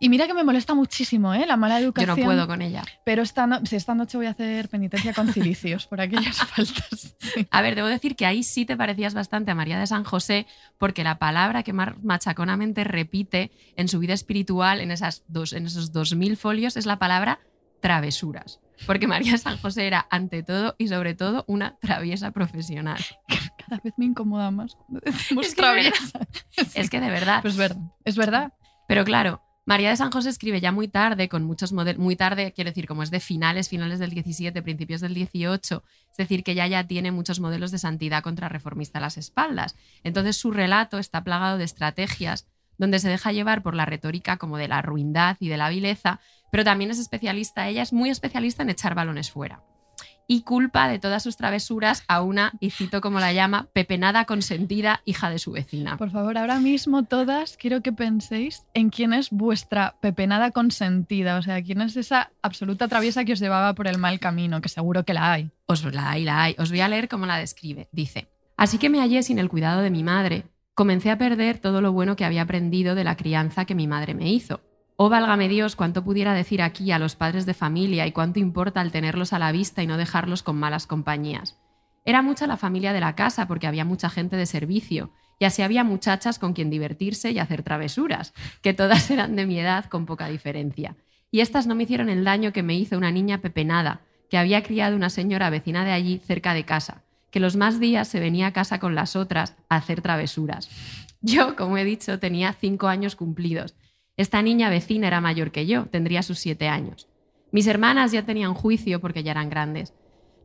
Y 0.00 0.08
mira 0.08 0.26
que 0.26 0.34
me 0.34 0.42
molesta 0.42 0.74
muchísimo 0.74 1.32
¿eh? 1.34 1.46
la 1.46 1.56
mala 1.56 1.78
Yo 1.78 1.86
educación. 1.86 2.18
no 2.18 2.24
puedo 2.24 2.46
con 2.48 2.60
ella. 2.62 2.82
Pero 3.04 3.22
esta, 3.22 3.46
no- 3.46 3.64
sí, 3.64 3.76
esta 3.76 3.94
noche 3.94 4.16
voy 4.18 4.26
a 4.26 4.30
hacer 4.30 4.68
penitencia 4.68 5.14
con 5.14 5.32
cilicios 5.32 5.86
por 5.86 6.00
aquellas 6.00 6.36
faltas. 6.44 7.14
Sí. 7.20 7.46
A 7.50 7.62
ver, 7.62 7.76
debo 7.76 7.86
decir 7.86 8.16
que 8.16 8.26
ahí 8.26 8.42
sí 8.42 8.66
te 8.66 8.76
parecías 8.76 9.14
bastante 9.14 9.52
a 9.52 9.54
María 9.54 9.78
de 9.78 9.86
San 9.86 10.02
José, 10.02 10.46
porque 10.78 11.04
la 11.04 11.18
palabra 11.20 11.62
que 11.62 11.72
más 11.72 11.90
machaconamente 12.02 12.82
repite 12.82 13.52
en 13.76 13.86
su 13.88 14.00
vida 14.00 14.14
espiritual, 14.14 14.80
en, 14.80 14.90
esas 14.90 15.22
dos, 15.28 15.52
en 15.52 15.64
esos 15.66 15.92
2000 15.92 16.36
folios, 16.36 16.76
es 16.76 16.86
la 16.86 16.98
palabra 16.98 17.38
travesuras. 17.80 18.60
Porque 18.86 19.06
María 19.06 19.32
de 19.32 19.38
San 19.38 19.56
José 19.58 19.86
era, 19.86 20.06
ante 20.10 20.42
todo 20.42 20.74
y 20.78 20.88
sobre 20.88 21.14
todo, 21.14 21.44
una 21.46 21.76
traviesa 21.78 22.30
profesional. 22.32 23.00
Cada 23.66 23.80
vez 23.82 23.94
me 23.96 24.04
incomoda 24.04 24.50
más 24.50 24.74
cuando 24.74 25.00
decimos 25.04 25.46
Es 25.48 25.54
que 25.54 25.62
de 25.62 25.66
traviesa. 25.66 26.20
Es 26.74 26.90
que 26.90 27.00
de 27.00 27.10
verdad. 27.10 27.40
Pues 27.42 27.54
es 27.54 27.58
verdad, 27.58 27.82
es 28.04 28.16
verdad. 28.16 28.52
Pero 28.86 29.04
claro, 29.04 29.42
María 29.66 29.88
de 29.88 29.96
San 29.96 30.10
José 30.10 30.28
escribe 30.28 30.60
ya 30.60 30.72
muy 30.72 30.88
tarde, 30.88 31.30
con 31.30 31.44
muchos 31.44 31.72
modelos, 31.72 31.98
muy 31.98 32.16
tarde, 32.16 32.52
quiero 32.52 32.70
decir, 32.70 32.86
como 32.86 33.02
es 33.02 33.10
de 33.10 33.20
finales, 33.20 33.70
finales 33.70 33.98
del 33.98 34.10
17, 34.10 34.60
principios 34.62 35.00
del 35.00 35.14
18, 35.14 35.82
es 36.10 36.16
decir, 36.18 36.44
que 36.44 36.54
ya 36.54 36.66
ya 36.66 36.86
tiene 36.86 37.12
muchos 37.12 37.40
modelos 37.40 37.70
de 37.70 37.78
santidad 37.78 38.22
contrarreformista 38.22 38.98
a 38.98 39.02
las 39.02 39.16
espaldas. 39.16 39.74
Entonces 40.02 40.36
su 40.36 40.50
relato 40.50 40.98
está 40.98 41.24
plagado 41.24 41.56
de 41.56 41.64
estrategias 41.64 42.46
donde 42.78 42.98
se 42.98 43.08
deja 43.08 43.32
llevar 43.32 43.62
por 43.62 43.74
la 43.74 43.86
retórica 43.86 44.36
como 44.36 44.58
de 44.58 44.68
la 44.68 44.82
ruindad 44.82 45.36
y 45.40 45.48
de 45.48 45.56
la 45.56 45.68
vileza, 45.68 46.20
pero 46.50 46.64
también 46.64 46.90
es 46.90 46.98
especialista, 46.98 47.68
ella 47.68 47.82
es 47.82 47.92
muy 47.92 48.10
especialista 48.10 48.62
en 48.62 48.70
echar 48.70 48.94
balones 48.94 49.30
fuera. 49.30 49.62
Y 50.26 50.42
culpa 50.42 50.88
de 50.88 50.98
todas 50.98 51.22
sus 51.22 51.36
travesuras 51.36 52.02
a 52.08 52.22
una, 52.22 52.54
y 52.58 52.70
cito 52.70 53.02
como 53.02 53.20
la 53.20 53.32
llama, 53.32 53.68
pepenada 53.74 54.24
consentida 54.24 55.02
hija 55.04 55.28
de 55.28 55.38
su 55.38 55.52
vecina. 55.52 55.98
Por 55.98 56.10
favor, 56.10 56.38
ahora 56.38 56.60
mismo 56.60 57.02
todas 57.02 57.58
quiero 57.58 57.82
que 57.82 57.92
penséis 57.92 58.64
en 58.72 58.88
quién 58.88 59.12
es 59.12 59.30
vuestra 59.30 59.96
pepenada 60.00 60.50
consentida, 60.50 61.36
o 61.36 61.42
sea, 61.42 61.62
quién 61.62 61.82
es 61.82 61.96
esa 61.96 62.30
absoluta 62.40 62.88
traviesa 62.88 63.24
que 63.24 63.34
os 63.34 63.40
llevaba 63.40 63.74
por 63.74 63.86
el 63.86 63.98
mal 63.98 64.18
camino, 64.18 64.62
que 64.62 64.70
seguro 64.70 65.04
que 65.04 65.12
la 65.12 65.32
hay. 65.32 65.50
Os 65.66 65.84
la 65.84 66.10
hay, 66.10 66.24
la 66.24 66.42
hay. 66.42 66.56
Os 66.58 66.70
voy 66.70 66.80
a 66.80 66.88
leer 66.88 67.08
cómo 67.08 67.26
la 67.26 67.36
describe. 67.36 67.88
Dice, 67.92 68.28
así 68.56 68.78
que 68.78 68.88
me 68.88 69.00
hallé 69.00 69.22
sin 69.22 69.38
el 69.38 69.50
cuidado 69.50 69.82
de 69.82 69.90
mi 69.90 70.02
madre, 70.02 70.44
comencé 70.74 71.10
a 71.10 71.18
perder 71.18 71.58
todo 71.58 71.80
lo 71.80 71.92
bueno 71.92 72.16
que 72.16 72.24
había 72.24 72.42
aprendido 72.42 72.94
de 72.94 73.04
la 73.04 73.16
crianza 73.16 73.64
que 73.64 73.74
mi 73.74 73.86
madre 73.86 74.14
me 74.14 74.30
hizo. 74.30 74.60
Oh, 74.96 75.08
válgame 75.08 75.48
Dios, 75.48 75.76
cuánto 75.76 76.04
pudiera 76.04 76.34
decir 76.34 76.62
aquí 76.62 76.92
a 76.92 76.98
los 76.98 77.16
padres 77.16 77.46
de 77.46 77.54
familia 77.54 78.06
y 78.06 78.12
cuánto 78.12 78.38
importa 78.38 78.80
el 78.82 78.92
tenerlos 78.92 79.32
a 79.32 79.38
la 79.38 79.52
vista 79.52 79.82
y 79.82 79.86
no 79.86 79.96
dejarlos 79.96 80.42
con 80.42 80.56
malas 80.56 80.86
compañías. 80.86 81.58
Era 82.04 82.22
mucha 82.22 82.46
la 82.46 82.56
familia 82.56 82.92
de 82.92 83.00
la 83.00 83.14
casa 83.14 83.48
porque 83.48 83.66
había 83.66 83.84
mucha 83.84 84.10
gente 84.10 84.36
de 84.36 84.46
servicio 84.46 85.10
y 85.38 85.46
así 85.46 85.62
había 85.62 85.84
muchachas 85.84 86.38
con 86.38 86.52
quien 86.52 86.70
divertirse 86.70 87.30
y 87.30 87.38
hacer 87.38 87.62
travesuras, 87.62 88.34
que 88.62 88.74
todas 88.74 89.10
eran 89.12 89.36
de 89.36 89.46
mi 89.46 89.58
edad 89.58 89.86
con 89.86 90.06
poca 90.06 90.28
diferencia. 90.28 90.96
Y 91.30 91.40
estas 91.40 91.66
no 91.66 91.74
me 91.74 91.84
hicieron 91.84 92.08
el 92.08 92.24
daño 92.24 92.52
que 92.52 92.62
me 92.62 92.76
hizo 92.76 92.96
una 92.96 93.10
niña 93.10 93.38
pepenada, 93.38 94.02
que 94.30 94.38
había 94.38 94.62
criado 94.62 94.94
una 94.94 95.10
señora 95.10 95.50
vecina 95.50 95.84
de 95.84 95.92
allí 95.92 96.18
cerca 96.18 96.54
de 96.54 96.64
casa, 96.64 97.02
que 97.34 97.40
los 97.40 97.56
más 97.56 97.80
días 97.80 98.06
se 98.06 98.20
venía 98.20 98.46
a 98.46 98.52
casa 98.52 98.78
con 98.78 98.94
las 98.94 99.16
otras 99.16 99.56
a 99.68 99.74
hacer 99.74 100.00
travesuras. 100.02 100.70
Yo, 101.20 101.56
como 101.56 101.76
he 101.76 101.84
dicho, 101.84 102.20
tenía 102.20 102.52
cinco 102.52 102.86
años 102.86 103.16
cumplidos. 103.16 103.74
Esta 104.16 104.40
niña 104.40 104.70
vecina 104.70 105.08
era 105.08 105.20
mayor 105.20 105.50
que 105.50 105.66
yo, 105.66 105.86
tendría 105.86 106.22
sus 106.22 106.38
siete 106.38 106.68
años. 106.68 107.08
Mis 107.50 107.66
hermanas 107.66 108.12
ya 108.12 108.24
tenían 108.24 108.54
juicio 108.54 109.00
porque 109.00 109.24
ya 109.24 109.32
eran 109.32 109.50
grandes. 109.50 109.94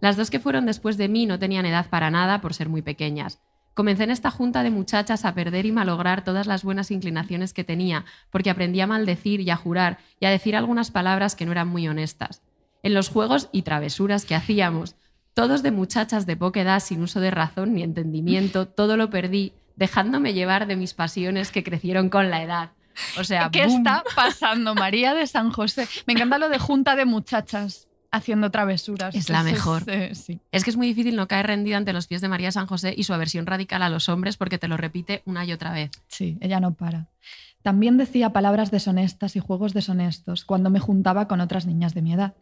Las 0.01 0.17
dos 0.17 0.31
que 0.31 0.39
fueron 0.39 0.65
después 0.65 0.97
de 0.97 1.09
mí 1.09 1.27
no 1.27 1.37
tenían 1.37 1.67
edad 1.67 1.91
para 1.91 2.09
nada 2.09 2.41
por 2.41 2.55
ser 2.55 2.69
muy 2.69 2.81
pequeñas. 2.81 3.39
Comencé 3.75 4.05
en 4.05 4.09
esta 4.09 4.31
junta 4.31 4.63
de 4.63 4.71
muchachas 4.71 5.25
a 5.25 5.35
perder 5.35 5.67
y 5.67 5.71
malograr 5.71 6.23
todas 6.23 6.47
las 6.47 6.63
buenas 6.63 6.89
inclinaciones 6.89 7.53
que 7.53 7.63
tenía, 7.63 8.05
porque 8.31 8.49
aprendí 8.49 8.81
a 8.81 8.87
maldecir 8.87 9.41
y 9.41 9.51
a 9.51 9.57
jurar 9.57 9.99
y 10.19 10.25
a 10.25 10.31
decir 10.31 10.55
algunas 10.55 10.89
palabras 10.89 11.35
que 11.35 11.45
no 11.45 11.51
eran 11.51 11.67
muy 11.67 11.87
honestas. 11.87 12.41
En 12.81 12.95
los 12.95 13.09
juegos 13.09 13.47
y 13.51 13.61
travesuras 13.61 14.25
que 14.25 14.33
hacíamos, 14.33 14.95
todos 15.33 15.63
de 15.63 15.71
muchachas 15.71 16.25
de 16.25 16.35
poca 16.35 16.61
edad 16.61 16.79
sin 16.79 17.01
uso 17.01 17.19
de 17.19 17.31
razón 17.31 17.73
ni 17.73 17.83
entendimiento, 17.83 18.67
todo 18.67 18.97
lo 18.97 19.09
perdí, 19.09 19.53
dejándome 19.75 20.33
llevar 20.33 20.67
de 20.67 20.75
mis 20.75 20.93
pasiones 20.93 21.51
que 21.51 21.63
crecieron 21.63 22.09
con 22.09 22.29
la 22.29 22.43
edad. 22.43 22.71
O 23.17 23.23
sea, 23.23 23.49
¿Qué 23.49 23.65
¡boom! 23.65 23.77
está 23.77 24.03
pasando, 24.15 24.75
María 24.75 25.13
de 25.13 25.25
San 25.27 25.51
José? 25.51 25.87
Me 26.05 26.13
encanta 26.13 26.37
lo 26.37 26.49
de 26.49 26.59
junta 26.59 26.95
de 26.97 27.05
muchachas 27.05 27.87
haciendo 28.11 28.49
travesuras. 28.51 29.15
Es 29.15 29.29
la 29.29 29.43
mejor. 29.43 29.83
eh, 29.87 30.15
sí. 30.15 30.41
Es 30.51 30.63
que 30.63 30.71
es 30.71 30.75
muy 30.77 30.87
difícil 30.87 31.15
no 31.15 31.27
caer 31.27 31.47
rendida 31.47 31.77
ante 31.77 31.93
los 31.93 32.07
pies 32.07 32.21
de 32.21 32.27
María 32.27 32.51
San 32.51 32.65
José 32.67 32.93
y 32.97 33.03
su 33.03 33.13
aversión 33.13 33.45
radical 33.45 33.83
a 33.83 33.89
los 33.89 34.09
hombres 34.09 34.35
porque 34.35 34.57
te 34.57 34.67
lo 34.67 34.75
repite 34.77 35.21
una 35.25 35.45
y 35.45 35.53
otra 35.53 35.71
vez. 35.71 35.91
Sí, 36.07 36.37
ella 36.41 36.59
no 36.59 36.73
para. 36.73 37.07
También 37.61 37.97
decía 37.97 38.33
palabras 38.33 38.71
deshonestas 38.71 39.35
y 39.35 39.39
juegos 39.39 39.73
deshonestos 39.73 40.43
cuando 40.43 40.69
me 40.69 40.79
juntaba 40.79 41.27
con 41.27 41.39
otras 41.39 41.65
niñas 41.67 41.93
de 41.93 42.01
mi 42.01 42.13
edad. 42.13 42.33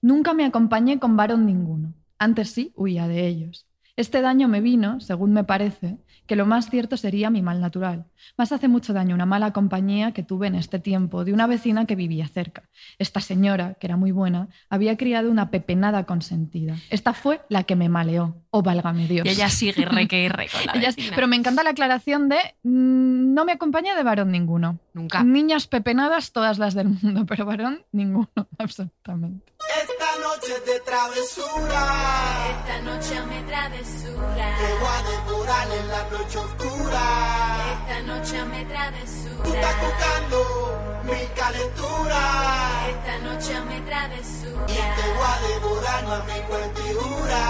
Nunca 0.00 0.34
me 0.34 0.44
acompañé 0.44 0.98
con 1.00 1.16
varón 1.16 1.44
ninguno. 1.46 1.94
Antes 2.18 2.50
sí 2.50 2.72
huía 2.76 3.06
de 3.08 3.26
ellos. 3.26 3.64
Este 3.96 4.20
daño 4.22 4.46
me 4.46 4.60
vino, 4.60 5.00
según 5.00 5.32
me 5.32 5.42
parece, 5.42 5.98
que 6.26 6.36
lo 6.36 6.46
más 6.46 6.70
cierto 6.70 6.96
sería 6.96 7.30
mi 7.30 7.42
mal 7.42 7.60
natural. 7.60 8.06
Más 8.36 8.52
hace 8.52 8.68
mucho 8.68 8.92
daño 8.92 9.12
una 9.16 9.26
mala 9.26 9.52
compañía 9.52 10.12
que 10.12 10.22
tuve 10.22 10.46
en 10.46 10.54
este 10.54 10.78
tiempo 10.78 11.24
de 11.24 11.32
una 11.32 11.48
vecina 11.48 11.84
que 11.84 11.96
vivía 11.96 12.28
cerca. 12.28 12.68
Esta 13.00 13.20
señora, 13.20 13.74
que 13.74 13.88
era 13.88 13.96
muy 13.96 14.12
buena, 14.12 14.48
había 14.70 14.96
criado 14.96 15.32
una 15.32 15.50
pepenada 15.50 16.04
consentida. 16.04 16.76
Esta 16.90 17.12
fue 17.12 17.40
la 17.48 17.64
que 17.64 17.74
me 17.74 17.88
maleó. 17.88 18.36
Oh, 18.50 18.62
válgame 18.62 19.08
Dios. 19.08 19.26
Y 19.26 19.30
ella 19.30 19.48
sigue 19.48 19.84
re 19.84 20.06
que 20.06 20.28
re 20.28 20.46
con 20.48 20.66
la 20.66 20.72
Ella- 20.80 20.94
pero 21.16 21.26
me 21.26 21.34
encanta 21.34 21.64
la 21.64 21.70
aclaración 21.70 22.28
de 22.28 22.36
mm, 22.62 23.34
no 23.34 23.44
me 23.44 23.52
acompañé 23.52 23.96
de 23.96 24.02
varón 24.04 24.30
ninguno. 24.30 24.78
Nunca. 24.94 25.24
Niñas 25.24 25.66
pepenadas, 25.66 26.30
todas 26.30 26.58
las 26.58 26.74
del 26.74 26.88
mundo, 26.90 27.26
pero 27.26 27.46
varón 27.46 27.82
ninguno, 27.90 28.28
absolutamente. 28.58 29.52
Esta 29.68 30.10
noche 30.22 30.54
es 30.56 30.66
de 30.66 30.80
travesura. 30.80 31.82
Esta 32.48 32.80
noche 32.82 33.20
me 33.26 33.42
travesura. 33.42 34.56
Te 34.56 34.74
voy 34.78 34.94
a 34.94 35.02
devorar 35.10 35.68
en 35.72 35.88
la 35.88 36.02
noche 36.10 36.38
oscura. 36.38 37.04
Esta 37.72 38.00
noche 38.02 38.44
me 38.44 38.64
Tú 38.64 38.72
estás 38.72 38.90
travesura. 38.92 39.70
buscando 39.82 41.02
mi 41.04 41.26
calentura. 41.34 42.20
Esta 42.88 43.18
noche 43.18 43.60
me 43.62 43.76
Y 43.78 43.80
te 43.80 43.86
travesura. 43.86 44.66
voy 45.18 45.26
a 45.26 45.48
devorar, 45.48 46.06
mami, 46.06 46.40
cuentigura. 46.48 47.42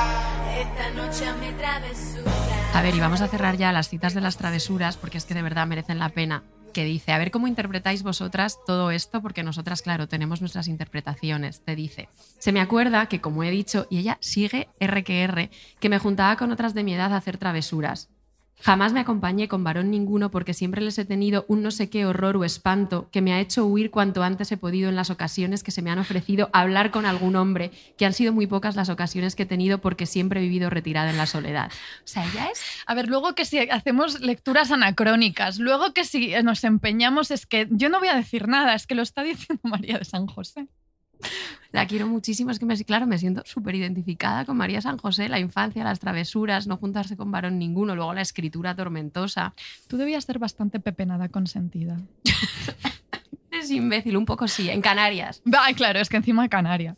Esta 0.58 0.90
noche 0.90 1.32
me 1.34 1.52
travesura. 1.52 2.32
A 2.74 2.82
ver, 2.82 2.94
y 2.94 3.00
vamos 3.00 3.20
a 3.20 3.28
cerrar 3.28 3.56
ya 3.56 3.70
las 3.72 3.88
citas 3.90 4.14
de 4.14 4.22
las 4.22 4.38
travesuras 4.38 4.96
porque 4.96 5.18
es 5.18 5.26
que 5.26 5.34
de 5.34 5.42
verdad 5.42 5.66
merecen 5.66 5.98
la 5.98 6.08
pena. 6.08 6.42
Que 6.78 6.84
dice, 6.84 7.10
a 7.10 7.18
ver 7.18 7.32
cómo 7.32 7.48
interpretáis 7.48 8.04
vosotras 8.04 8.60
todo 8.64 8.92
esto, 8.92 9.20
porque 9.20 9.42
nosotras, 9.42 9.82
claro, 9.82 10.06
tenemos 10.06 10.40
nuestras 10.40 10.68
interpretaciones. 10.68 11.64
Te 11.64 11.74
dice, 11.74 12.08
se 12.38 12.52
me 12.52 12.60
acuerda 12.60 13.06
que, 13.06 13.20
como 13.20 13.42
he 13.42 13.50
dicho, 13.50 13.88
y 13.90 13.98
ella 13.98 14.16
sigue 14.20 14.68
R 14.78 15.02
que 15.02 15.24
R, 15.24 15.50
que 15.80 15.88
me 15.88 15.98
juntaba 15.98 16.36
con 16.36 16.52
otras 16.52 16.74
de 16.74 16.84
mi 16.84 16.94
edad 16.94 17.12
a 17.12 17.16
hacer 17.16 17.36
travesuras. 17.36 18.10
Jamás 18.60 18.92
me 18.92 19.00
acompañé 19.00 19.46
con 19.46 19.62
varón 19.62 19.90
ninguno 19.90 20.30
porque 20.30 20.52
siempre 20.52 20.82
les 20.82 20.98
he 20.98 21.04
tenido 21.04 21.44
un 21.48 21.62
no 21.62 21.70
sé 21.70 21.88
qué 21.88 22.06
horror 22.06 22.36
o 22.36 22.44
espanto 22.44 23.08
que 23.12 23.22
me 23.22 23.32
ha 23.32 23.40
hecho 23.40 23.64
huir 23.64 23.90
cuanto 23.90 24.22
antes 24.22 24.50
he 24.50 24.56
podido 24.56 24.88
en 24.88 24.96
las 24.96 25.10
ocasiones 25.10 25.62
que 25.62 25.70
se 25.70 25.80
me 25.80 25.90
han 25.90 25.98
ofrecido 25.98 26.50
hablar 26.52 26.90
con 26.90 27.06
algún 27.06 27.36
hombre, 27.36 27.70
que 27.96 28.04
han 28.04 28.12
sido 28.12 28.32
muy 28.32 28.46
pocas 28.46 28.74
las 28.76 28.88
ocasiones 28.88 29.36
que 29.36 29.44
he 29.44 29.46
tenido 29.46 29.78
porque 29.78 30.06
siempre 30.06 30.40
he 30.40 30.42
vivido 30.42 30.70
retirada 30.70 31.10
en 31.10 31.16
la 31.16 31.26
soledad. 31.26 31.70
O 32.04 32.06
sea, 32.06 32.24
ella 32.24 32.48
es 32.52 32.60
A 32.86 32.94
ver, 32.94 33.08
luego 33.08 33.34
que 33.34 33.44
si 33.44 33.58
hacemos 33.58 34.20
lecturas 34.20 34.70
anacrónicas, 34.70 35.58
luego 35.58 35.92
que 35.92 36.04
si 36.04 36.32
nos 36.42 36.64
empeñamos, 36.64 37.30
es 37.30 37.46
que 37.46 37.68
yo 37.70 37.88
no 37.88 38.00
voy 38.00 38.08
a 38.08 38.16
decir 38.16 38.48
nada, 38.48 38.74
es 38.74 38.86
que 38.86 38.94
lo 38.94 39.02
está 39.02 39.22
diciendo 39.22 39.60
María 39.68 39.98
de 39.98 40.04
San 40.04 40.26
José. 40.26 40.66
La 41.70 41.86
quiero 41.86 42.06
muchísimo, 42.06 42.50
es 42.50 42.58
que 42.58 42.64
me, 42.64 42.76
claro, 42.84 43.06
me 43.06 43.18
siento 43.18 43.42
súper 43.44 43.74
identificada 43.74 44.44
con 44.44 44.56
María 44.56 44.80
San 44.80 44.96
José, 44.96 45.28
la 45.28 45.38
infancia, 45.38 45.84
las 45.84 46.00
travesuras, 46.00 46.66
no 46.66 46.78
juntarse 46.78 47.16
con 47.16 47.30
varón 47.30 47.58
ninguno, 47.58 47.94
luego 47.94 48.14
la 48.14 48.22
escritura 48.22 48.74
tormentosa. 48.74 49.54
Tú 49.86 49.98
debías 49.98 50.24
ser 50.24 50.38
bastante 50.38 50.80
pepenada 50.80 51.28
consentida. 51.28 51.98
Es 53.50 53.70
imbécil, 53.70 54.16
un 54.16 54.24
poco 54.24 54.46
sí, 54.46 54.70
en 54.70 54.80
Canarias. 54.80 55.42
Claro, 55.74 55.98
es 55.98 56.08
que 56.08 56.16
encima 56.16 56.48
Canaria. 56.48 56.96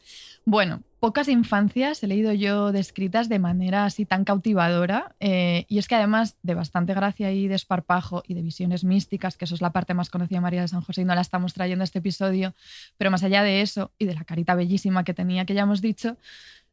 Bueno, 0.50 0.82
pocas 0.98 1.28
infancias 1.28 2.02
he 2.02 2.08
leído 2.08 2.32
yo 2.32 2.72
descritas 2.72 3.28
de 3.28 3.38
manera 3.38 3.84
así 3.84 4.04
tan 4.04 4.24
cautivadora 4.24 5.14
eh, 5.20 5.64
y 5.68 5.78
es 5.78 5.86
que 5.86 5.94
además 5.94 6.38
de 6.42 6.56
bastante 6.56 6.92
gracia 6.92 7.30
y 7.30 7.46
desparpajo 7.46 8.24
y 8.26 8.34
de 8.34 8.42
visiones 8.42 8.82
místicas, 8.82 9.36
que 9.36 9.44
eso 9.44 9.54
es 9.54 9.60
la 9.60 9.70
parte 9.70 9.94
más 9.94 10.10
conocida 10.10 10.38
de 10.38 10.40
María 10.40 10.62
de 10.62 10.66
San 10.66 10.80
José 10.80 11.02
y 11.02 11.04
no 11.04 11.14
la 11.14 11.20
estamos 11.20 11.54
trayendo 11.54 11.84
a 11.84 11.84
este 11.84 12.00
episodio, 12.00 12.52
pero 12.98 13.12
más 13.12 13.22
allá 13.22 13.44
de 13.44 13.60
eso 13.60 13.92
y 13.96 14.06
de 14.06 14.14
la 14.14 14.24
carita 14.24 14.56
bellísima 14.56 15.04
que 15.04 15.14
tenía, 15.14 15.44
que 15.44 15.54
ya 15.54 15.62
hemos 15.62 15.80
dicho, 15.80 16.16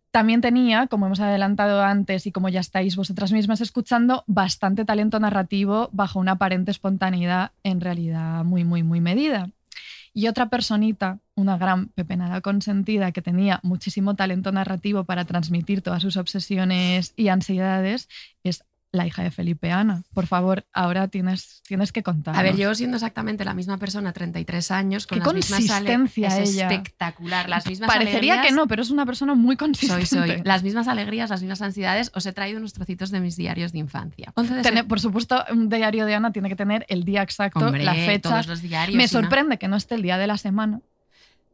también 0.10 0.42
tenía, 0.42 0.88
como 0.88 1.06
hemos 1.06 1.20
adelantado 1.20 1.84
antes 1.84 2.26
y 2.26 2.32
como 2.32 2.50
ya 2.50 2.62
estáis 2.62 2.96
vosotras 2.96 3.32
mismas 3.32 3.62
escuchando, 3.62 4.24
bastante 4.26 4.86
talento 4.86 5.20
narrativo 5.20 5.92
bajo 5.92 6.20
una 6.20 6.32
aparente 6.32 6.72
espontaneidad 6.72 7.52
en 7.62 7.80
realidad 7.80 8.44
muy, 8.44 8.64
muy, 8.64 8.82
muy 8.82 9.02
medida. 9.02 9.52
Y 10.16 10.30
otra 10.30 10.50
personita, 10.50 11.20
una 11.38 11.58
gran 11.58 11.88
pepenada 11.90 12.42
consentida 12.42 13.12
que 13.14 13.22
tenía 13.22 13.60
muchísimo 13.64 14.16
talento 14.16 14.52
narrativo 14.52 15.04
para 15.06 15.24
transmitir 15.24 15.82
todas 15.82 16.02
sus 16.02 16.18
obsesiones 16.18 17.14
y 17.16 17.30
ansiedades, 17.30 18.10
es 18.44 18.64
la 18.94 19.06
hija 19.06 19.22
de 19.22 19.30
Felipe 19.32 19.70
Ana. 19.72 20.04
Por 20.14 20.26
favor, 20.28 20.66
ahora 20.74 21.10
tienes, 21.10 21.62
tienes 21.68 21.92
que 21.92 22.02
contar. 22.04 22.36
A 22.36 22.42
ver, 22.42 22.56
yo 22.56 22.74
siendo 22.74 22.96
exactamente 22.98 23.46
la 23.46 23.54
misma 23.54 23.78
persona, 23.78 24.14
33 24.14 24.72
años, 24.72 25.06
con 25.06 25.20
Qué 25.20 25.26
las 25.26 25.34
mismas 25.36 25.60
consistencia 25.60 26.28
es 26.40 26.50
ella. 26.56 26.70
espectacular. 26.72 27.50
Las 27.50 27.68
mismas 27.68 27.88
Parecería 27.88 28.34
alegrías- 28.36 28.48
que 28.48 28.54
no, 28.54 28.66
pero 28.68 28.82
es 28.82 28.90
una 28.90 29.06
persona 29.06 29.36
muy 29.36 29.54
Soy, 29.54 29.58
consistente. 29.58 30.08
soy. 30.08 30.42
Las 30.44 30.64
mismas 30.64 30.88
alegrías, 30.88 31.30
las 31.30 31.42
mismas 31.42 31.62
ansiedades. 31.62 32.12
Os 32.16 32.26
he 32.26 32.34
traído 32.34 32.58
unos 32.60 32.74
trocitos 32.74 33.12
de 33.12 33.20
mis 33.20 33.36
diarios 33.36 33.74
de 33.74 33.80
infancia. 33.80 34.32
11 34.36 34.56
de 34.56 34.62
Tener- 34.64 34.86
sep- 34.86 34.88
por 34.88 35.00
supuesto, 35.02 35.44
un 35.52 35.70
diario 35.70 36.06
de 36.06 36.16
Ana 36.16 36.32
tiene 36.32 36.50
que 36.50 36.56
tener 36.56 36.86
el 36.88 37.04
día 37.04 37.22
exacto, 37.22 37.60
Hombre, 37.60 37.84
la 37.84 37.94
fecha. 37.94 38.30
todos 38.30 38.48
los 38.48 38.62
diarios. 38.62 38.96
Me 38.98 39.08
sorprende 39.10 39.60
que 39.60 39.68
no 39.68 39.76
esté 39.76 39.96
el 39.96 40.02
día 40.02 40.18
de 40.18 40.28
la 40.28 40.38
semana. 40.38 40.80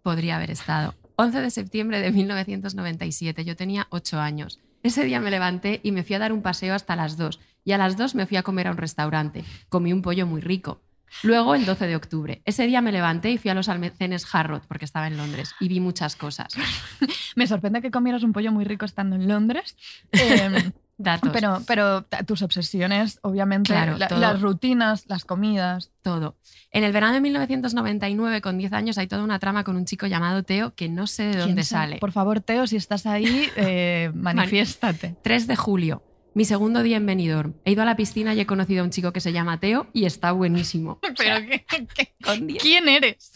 Podría 0.04 0.36
haber 0.36 0.52
estado. 0.52 0.94
11 1.16 1.42
de 1.42 1.52
septiembre 1.52 2.00
de 2.00 2.12
1997, 2.12 3.46
yo 3.46 3.56
tenía 3.56 3.88
8 3.90 4.20
años. 4.20 4.60
Ese 4.84 5.06
día 5.06 5.20
me 5.20 5.32
levanté 5.32 5.80
y 5.84 5.92
me 5.92 6.04
fui 6.04 6.16
a 6.16 6.20
dar 6.20 6.34
un 6.34 6.42
paseo 6.42 6.76
hasta 6.76 6.96
las 6.96 7.18
2. 7.18 7.40
Y 7.66 7.72
a 7.72 7.78
las 7.78 7.98
2 7.98 8.16
me 8.16 8.26
fui 8.26 8.38
a 8.38 8.44
comer 8.44 8.68
a 8.68 8.72
un 8.72 8.78
restaurante. 8.78 9.46
Comí 9.70 9.94
un 9.94 10.02
pollo 10.02 10.28
muy 10.28 10.42
rico. 10.42 10.82
Luego, 11.22 11.56
el 11.56 11.66
12 11.66 11.88
de 11.88 11.96
octubre. 11.96 12.42
Ese 12.44 12.66
día 12.66 12.82
me 12.82 12.92
levanté 12.92 13.32
y 13.32 13.38
fui 13.38 13.52
a 13.52 13.54
los 13.54 13.70
almacenes 13.70 14.26
Harrods, 14.34 14.66
porque 14.68 14.86
estaba 14.86 15.08
en 15.08 15.16
Londres, 15.16 15.54
y 15.60 15.68
vi 15.68 15.80
muchas 15.80 16.16
cosas. 16.16 16.56
Me 17.36 17.46
sorprende 17.46 17.82
que 17.82 17.92
comieras 17.92 18.24
un 18.24 18.34
pollo 18.34 18.52
muy 18.52 18.66
rico 18.66 18.86
estando 18.86 19.16
en 19.16 19.28
Londres. 19.28 19.78
Eh, 20.12 20.72
Datos. 20.98 21.32
pero, 21.66 22.06
tus 22.26 22.42
obsesiones, 22.44 23.20
obviamente, 23.24 23.74
Claro, 23.74 23.98
la- 23.98 24.08
todo. 24.08 24.20
las 24.20 24.42
rutinas, 24.42 25.06
las 25.08 25.26
comidas. 25.26 25.92
todo. 26.02 26.36
En 26.72 26.84
el 26.84 26.92
verano 26.94 27.14
de 27.14 27.22
1999, 27.22 28.42
con 28.42 28.58
10 28.58 28.74
años, 28.74 28.98
hay 28.98 29.08
toda 29.08 29.24
una 29.24 29.40
trama 29.40 29.64
con 29.64 29.76
un 29.76 29.86
chico 29.86 30.06
llamado 30.08 30.44
Teo 30.44 30.76
que 30.76 30.90
no 30.90 31.08
sé 31.08 31.24
de 31.24 31.32
¿Quién 31.34 31.48
dónde 31.48 31.64
sabe? 31.64 31.86
sale. 31.86 32.00
Por 32.00 32.12
favor, 32.12 32.42
Teo, 32.42 32.68
si 32.68 32.76
estás 32.78 33.06
ahí, 33.06 33.48
eh, 33.56 34.12
manifiéstate. 34.14 35.16
3 35.24 35.48
de 35.48 35.56
julio, 35.56 36.04
mi 36.36 36.46
segundo 36.46 36.82
día 36.84 36.98
en 36.98 37.06
Benidorm. 37.06 37.54
He 37.64 37.72
ido 37.72 37.84
a 37.84 37.86
la 37.86 37.96
piscina 37.96 38.34
y 38.34 38.40
he 38.40 38.46
conocido 38.46 38.82
a 38.82 38.86
un 38.86 38.90
chico 38.92 39.12
que 39.14 39.22
se 39.22 39.32
llama 39.32 39.60
Teo 39.60 39.88
y 39.94 40.06
está 40.06 40.32
buenísimo. 40.32 41.00
O 41.04 41.16
sea, 41.16 41.36
Pero 41.46 41.48
¿qué- 41.68 41.88
qué- 41.96 42.14
con 42.24 42.48
10. 42.48 42.62
¿Quién 42.64 42.88
eres? 42.90 43.32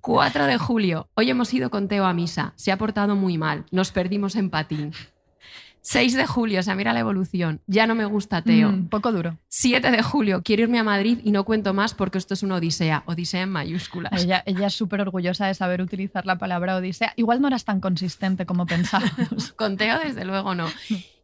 4 0.00 0.46
de 0.46 0.58
julio, 0.58 1.08
hoy 1.14 1.30
hemos 1.30 1.52
ido 1.54 1.70
con 1.70 1.88
Teo 1.88 2.04
a 2.04 2.12
misa. 2.12 2.52
Se 2.56 2.72
ha 2.72 2.78
portado 2.78 3.16
muy 3.16 3.38
mal. 3.38 3.64
Nos 3.70 3.92
perdimos 3.92 4.34
en 4.36 4.50
patín. 4.50 4.92
6 5.84 6.14
de 6.14 6.26
julio, 6.26 6.60
o 6.60 6.62
sea, 6.62 6.74
mira 6.76 6.92
la 6.92 7.00
evolución. 7.00 7.60
Ya 7.66 7.86
no 7.88 7.94
me 7.96 8.04
gusta 8.04 8.40
Teo. 8.42 8.70
Mm, 8.70 8.88
poco 8.88 9.10
duro. 9.12 9.36
7 9.48 9.90
de 9.90 10.02
julio, 10.02 10.42
quiero 10.44 10.62
irme 10.62 10.78
a 10.78 10.84
Madrid 10.84 11.18
y 11.24 11.32
no 11.32 11.44
cuento 11.44 11.74
más 11.74 11.92
porque 11.94 12.18
esto 12.18 12.34
es 12.34 12.42
una 12.44 12.54
odisea. 12.56 13.02
Odisea 13.06 13.42
en 13.42 13.50
mayúsculas. 13.50 14.22
Ella, 14.22 14.42
ella 14.46 14.68
es 14.68 14.74
súper 14.74 15.00
orgullosa 15.00 15.46
de 15.46 15.54
saber 15.54 15.82
utilizar 15.82 16.24
la 16.24 16.38
palabra 16.38 16.76
odisea. 16.76 17.12
Igual 17.16 17.40
no 17.40 17.48
eras 17.48 17.64
tan 17.64 17.80
consistente 17.80 18.46
como 18.46 18.64
pensábamos. 18.66 19.52
Con 19.56 19.76
Teo, 19.76 19.98
desde 19.98 20.24
luego, 20.24 20.54
no. 20.54 20.68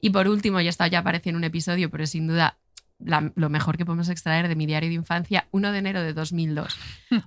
Y 0.00 0.10
por 0.10 0.26
último, 0.28 0.60
y 0.60 0.66
esto 0.68 0.84
ya 0.86 0.98
apareció 1.00 1.30
en 1.30 1.36
un 1.36 1.44
episodio, 1.44 1.88
pero 1.90 2.06
sin 2.06 2.26
duda 2.26 2.58
la- 2.98 3.30
lo 3.36 3.48
mejor 3.50 3.76
que 3.76 3.86
podemos 3.86 4.08
extraer 4.08 4.48
de 4.48 4.56
mi 4.56 4.66
diario 4.66 4.88
de 4.88 4.96
infancia, 4.96 5.46
1 5.52 5.70
de 5.70 5.78
enero 5.78 6.02
de 6.02 6.12
2002. 6.14 6.76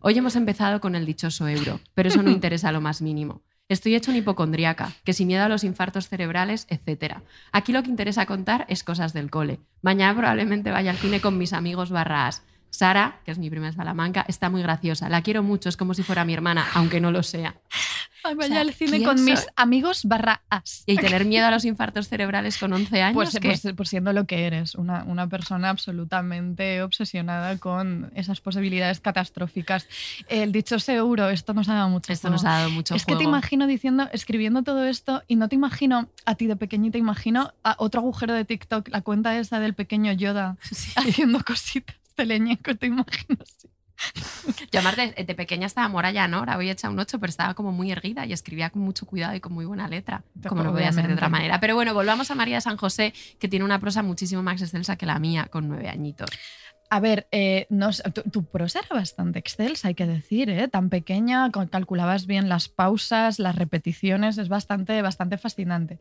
Hoy 0.01 0.17
hemos 0.17 0.35
empezado 0.35 0.81
con 0.81 0.95
el 0.95 1.05
dichoso 1.05 1.47
euro, 1.47 1.79
pero 1.93 2.09
eso 2.09 2.21
no 2.21 2.29
interesa 2.31 2.73
lo 2.73 2.81
más 2.81 3.01
mínimo. 3.01 3.41
Estoy 3.71 3.95
hecho 3.95 4.11
un 4.11 4.17
hipocondriaca, 4.17 4.91
que 5.05 5.13
sin 5.13 5.27
miedo 5.27 5.45
a 5.45 5.47
los 5.47 5.63
infartos 5.63 6.09
cerebrales, 6.09 6.67
etc. 6.69 7.19
Aquí 7.53 7.71
lo 7.71 7.81
que 7.83 7.89
interesa 7.89 8.25
contar 8.25 8.65
es 8.67 8.83
cosas 8.83 9.13
del 9.13 9.31
cole. 9.31 9.61
Mañana 9.81 10.13
probablemente 10.13 10.71
vaya 10.71 10.91
al 10.91 10.97
cine 10.97 11.21
con 11.21 11.37
mis 11.37 11.53
amigos 11.53 11.89
barras. 11.89 12.43
Sara, 12.71 13.19
que 13.25 13.31
es 13.31 13.37
mi 13.37 13.49
prima 13.49 13.67
de 13.67 13.73
Salamanca, 13.73 14.25
está 14.27 14.49
muy 14.49 14.61
graciosa. 14.63 15.07
La 15.09 15.21
quiero 15.21 15.43
mucho, 15.43 15.69
es 15.69 15.77
como 15.77 15.93
si 15.93 16.01
fuera 16.03 16.25
mi 16.25 16.33
hermana, 16.33 16.65
aunque 16.73 16.99
no 16.99 17.11
lo 17.11 17.21
sea. 17.21 17.55
Ay, 18.23 18.35
vaya 18.35 18.49
O 18.49 18.53
sea, 18.53 18.61
al 18.61 18.73
cine 18.73 18.91
¿quién 18.97 19.03
con 19.03 19.17
soy? 19.17 19.31
mis 19.31 19.47
amigos 19.55 20.01
barra 20.05 20.43
as. 20.51 20.83
Y 20.85 20.95
tener 20.95 21.25
miedo 21.25 21.47
a 21.47 21.49
los 21.51 21.65
infartos 21.65 22.07
cerebrales 22.07 22.59
con 22.59 22.71
11 22.71 23.01
años. 23.01 23.15
Pues, 23.15 23.31
¿qué? 23.39 23.49
pues- 23.49 23.73
pues 23.75 23.89
siendo 23.89 24.13
lo 24.13 24.27
que 24.27 24.45
eres, 24.45 24.75
una, 24.75 25.03
una 25.05 25.27
persona 25.27 25.69
absolutamente 25.69 26.83
obsesionada 26.83 27.57
con 27.57 28.11
esas 28.15 28.39
posibilidades 28.39 28.99
catastróficas. 28.99 29.87
El 30.29 30.51
dichoso 30.51 30.91
euro, 30.91 31.29
esto 31.29 31.55
nos 31.55 31.67
ha 31.69 31.73
dado 31.73 31.89
mucho 31.89 32.13
Esto 32.13 32.27
juego. 32.27 32.43
nos 32.43 32.45
ha 32.45 32.57
dado 32.59 32.69
mucho 32.69 32.93
Es 32.93 33.05
que 33.07 33.15
te 33.15 33.23
imagino 33.23 33.65
diciendo, 33.65 34.07
escribiendo 34.13 34.61
todo 34.61 34.85
esto 34.85 35.23
y 35.27 35.35
no 35.35 35.49
te 35.49 35.55
imagino 35.55 36.07
a 36.25 36.35
ti 36.35 36.45
de 36.45 36.55
pequeñita, 36.55 36.99
imagino 36.99 37.53
a 37.63 37.75
otro 37.79 38.01
agujero 38.01 38.35
de 38.35 38.45
TikTok, 38.45 38.89
la 38.89 39.01
cuenta 39.01 39.35
esa 39.39 39.59
del 39.59 39.73
pequeño 39.73 40.11
Yoda 40.13 40.57
haciendo 40.95 41.43
cositas 41.43 41.95
leñeco, 42.17 42.75
te 42.75 42.87
imagino 42.87 43.37
así. 43.41 43.69
Yo, 44.71 44.79
aparte, 44.79 45.23
de 45.23 45.35
pequeña 45.35 45.67
estaba 45.67 45.87
moralla, 45.87 46.27
¿no? 46.27 46.37
Ahora 46.37 46.55
voy 46.55 46.69
hecha 46.69 46.89
un 46.89 46.97
8, 46.97 47.19
pero 47.19 47.29
estaba 47.29 47.53
como 47.53 47.71
muy 47.71 47.91
erguida 47.91 48.25
y 48.25 48.33
escribía 48.33 48.69
con 48.69 48.81
mucho 48.81 49.05
cuidado 49.05 49.35
y 49.35 49.39
con 49.39 49.53
muy 49.53 49.65
buena 49.65 49.87
letra. 49.87 50.23
Como 50.47 50.63
no 50.63 50.71
podía 50.71 50.91
ser 50.91 51.07
de 51.07 51.13
otra 51.13 51.27
Obviamente. 51.27 51.29
manera. 51.29 51.59
Pero 51.59 51.75
bueno, 51.75 51.93
volvamos 51.93 52.31
a 52.31 52.35
María 52.35 52.55
de 52.55 52.61
San 52.61 52.77
José, 52.77 53.13
que 53.39 53.47
tiene 53.47 53.63
una 53.63 53.79
prosa 53.79 54.01
muchísimo 54.01 54.41
más 54.41 54.61
excelsa 54.61 54.95
que 54.95 55.05
la 55.05 55.19
mía, 55.19 55.47
con 55.51 55.67
nueve 55.67 55.89
añitos. 55.89 56.29
A 56.93 56.99
ver, 56.99 57.25
eh, 57.31 57.67
no 57.69 57.89
tu, 58.13 58.21
tu 58.29 58.43
prosa 58.43 58.79
era 58.79 58.97
bastante 58.97 59.39
excelsa, 59.39 59.87
hay 59.87 59.93
que 59.93 60.05
decir, 60.05 60.49
¿eh? 60.49 60.67
tan 60.67 60.89
pequeña, 60.89 61.49
calculabas 61.69 62.25
bien 62.25 62.49
las 62.49 62.67
pausas, 62.67 63.39
las 63.39 63.55
repeticiones, 63.55 64.37
es 64.37 64.49
bastante, 64.49 65.01
bastante 65.01 65.37
fascinante. 65.37 65.99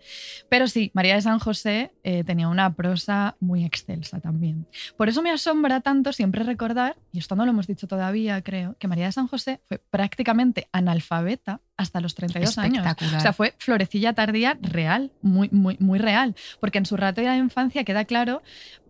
Pero 0.48 0.66
sí, 0.66 0.90
María 0.92 1.14
de 1.14 1.22
San 1.22 1.38
José 1.38 1.92
eh, 2.02 2.24
tenía 2.24 2.48
una 2.48 2.74
prosa 2.74 3.36
muy 3.38 3.64
excelsa 3.64 4.18
también. 4.18 4.66
Por 4.96 5.08
eso 5.08 5.22
me 5.22 5.30
asombra 5.30 5.80
tanto 5.80 6.12
siempre 6.12 6.42
recordar, 6.42 6.96
y 7.12 7.20
esto 7.20 7.36
no 7.36 7.44
lo 7.44 7.52
hemos 7.52 7.68
dicho 7.68 7.86
todavía, 7.86 8.42
creo, 8.42 8.74
que 8.80 8.88
María 8.88 9.06
de 9.06 9.12
San 9.12 9.28
José 9.28 9.60
fue 9.68 9.78
prácticamente 9.78 10.66
analfabeta 10.72 11.60
hasta 11.76 12.00
los 12.00 12.16
32 12.16 12.58
años. 12.58 12.84
O 13.16 13.20
sea, 13.20 13.32
fue 13.32 13.54
florecilla 13.58 14.12
tardía 14.12 14.58
real, 14.60 15.12
muy, 15.22 15.48
muy, 15.50 15.76
muy 15.78 15.98
real. 15.98 16.34
Porque 16.58 16.78
en 16.78 16.84
su 16.84 16.96
rato 16.96 17.22
de 17.22 17.36
infancia 17.36 17.84
queda 17.84 18.04
claro 18.04 18.42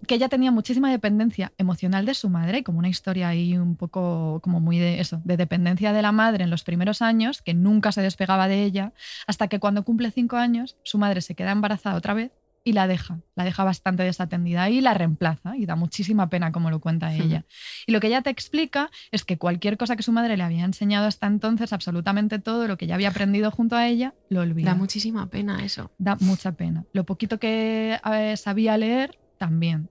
que 0.09 0.17
ella 0.17 0.29
tenía 0.29 0.51
muchísima 0.51 0.91
dependencia 0.91 1.53
emocional 1.57 1.90
de 1.91 2.15
su 2.15 2.29
madre, 2.29 2.63
como 2.63 2.79
una 2.79 2.89
historia 2.89 3.29
ahí 3.29 3.57
un 3.57 3.77
poco 3.77 4.41
como 4.43 4.61
muy 4.61 4.79
de 4.79 5.01
eso, 5.01 5.21
de 5.25 5.37
dependencia 5.37 5.93
de 5.93 6.03
la 6.03 6.13
madre 6.13 6.45
en 6.45 6.51
los 6.51 6.65
primeros 6.65 7.03
años, 7.03 7.43
que 7.43 7.55
nunca 7.55 7.93
se 7.93 8.03
despegaba 8.03 8.49
de 8.49 8.65
ella, 8.65 8.93
hasta 9.27 9.49
que 9.49 9.61
cuando 9.61 9.85
cumple 9.85 10.11
cinco 10.11 10.37
años, 10.37 10.77
su 10.83 10.99
madre 10.99 11.21
se 11.21 11.35
queda 11.35 11.53
embarazada 11.53 11.97
otra 11.97 12.15
vez 12.15 12.33
y 12.63 12.73
la 12.73 12.87
deja, 12.87 13.21
la 13.37 13.45
deja 13.45 13.65
bastante 13.65 14.03
desatendida 14.03 14.69
y 14.69 14.81
la 14.81 14.95
reemplaza 14.95 15.57
y 15.57 15.67
da 15.67 15.77
muchísima 15.77 16.29
pena 16.29 16.53
como 16.53 16.71
lo 16.71 16.81
cuenta 16.81 17.15
ella. 17.15 17.45
Y 17.87 17.93
lo 17.93 18.01
que 18.01 18.09
ella 18.09 18.23
te 18.23 18.31
explica 18.31 18.91
es 19.11 19.25
que 19.25 19.39
cualquier 19.39 19.79
cosa 19.79 19.97
que 19.97 20.03
su 20.03 20.13
madre 20.13 20.37
le 20.37 20.43
había 20.43 20.65
enseñado 20.65 21.07
hasta 21.07 21.27
entonces, 21.27 21.73
absolutamente 21.73 22.39
todo 22.39 22.69
lo 22.69 22.77
que 22.77 22.87
ya 22.87 22.95
había 22.95 23.09
aprendido 23.09 23.51
junto 23.51 23.77
a 23.77 23.89
ella, 23.89 24.15
lo 24.29 24.41
olvida. 24.41 24.71
Da 24.71 24.77
muchísima 24.77 25.29
pena 25.29 25.65
eso. 25.65 25.91
Da 25.99 26.17
mucha 26.21 26.53
pena. 26.53 26.85
Lo 26.93 27.05
poquito 27.05 27.39
que 27.39 27.99
eh, 28.05 28.37
sabía 28.37 28.77
leer, 28.77 29.19
también. 29.41 29.89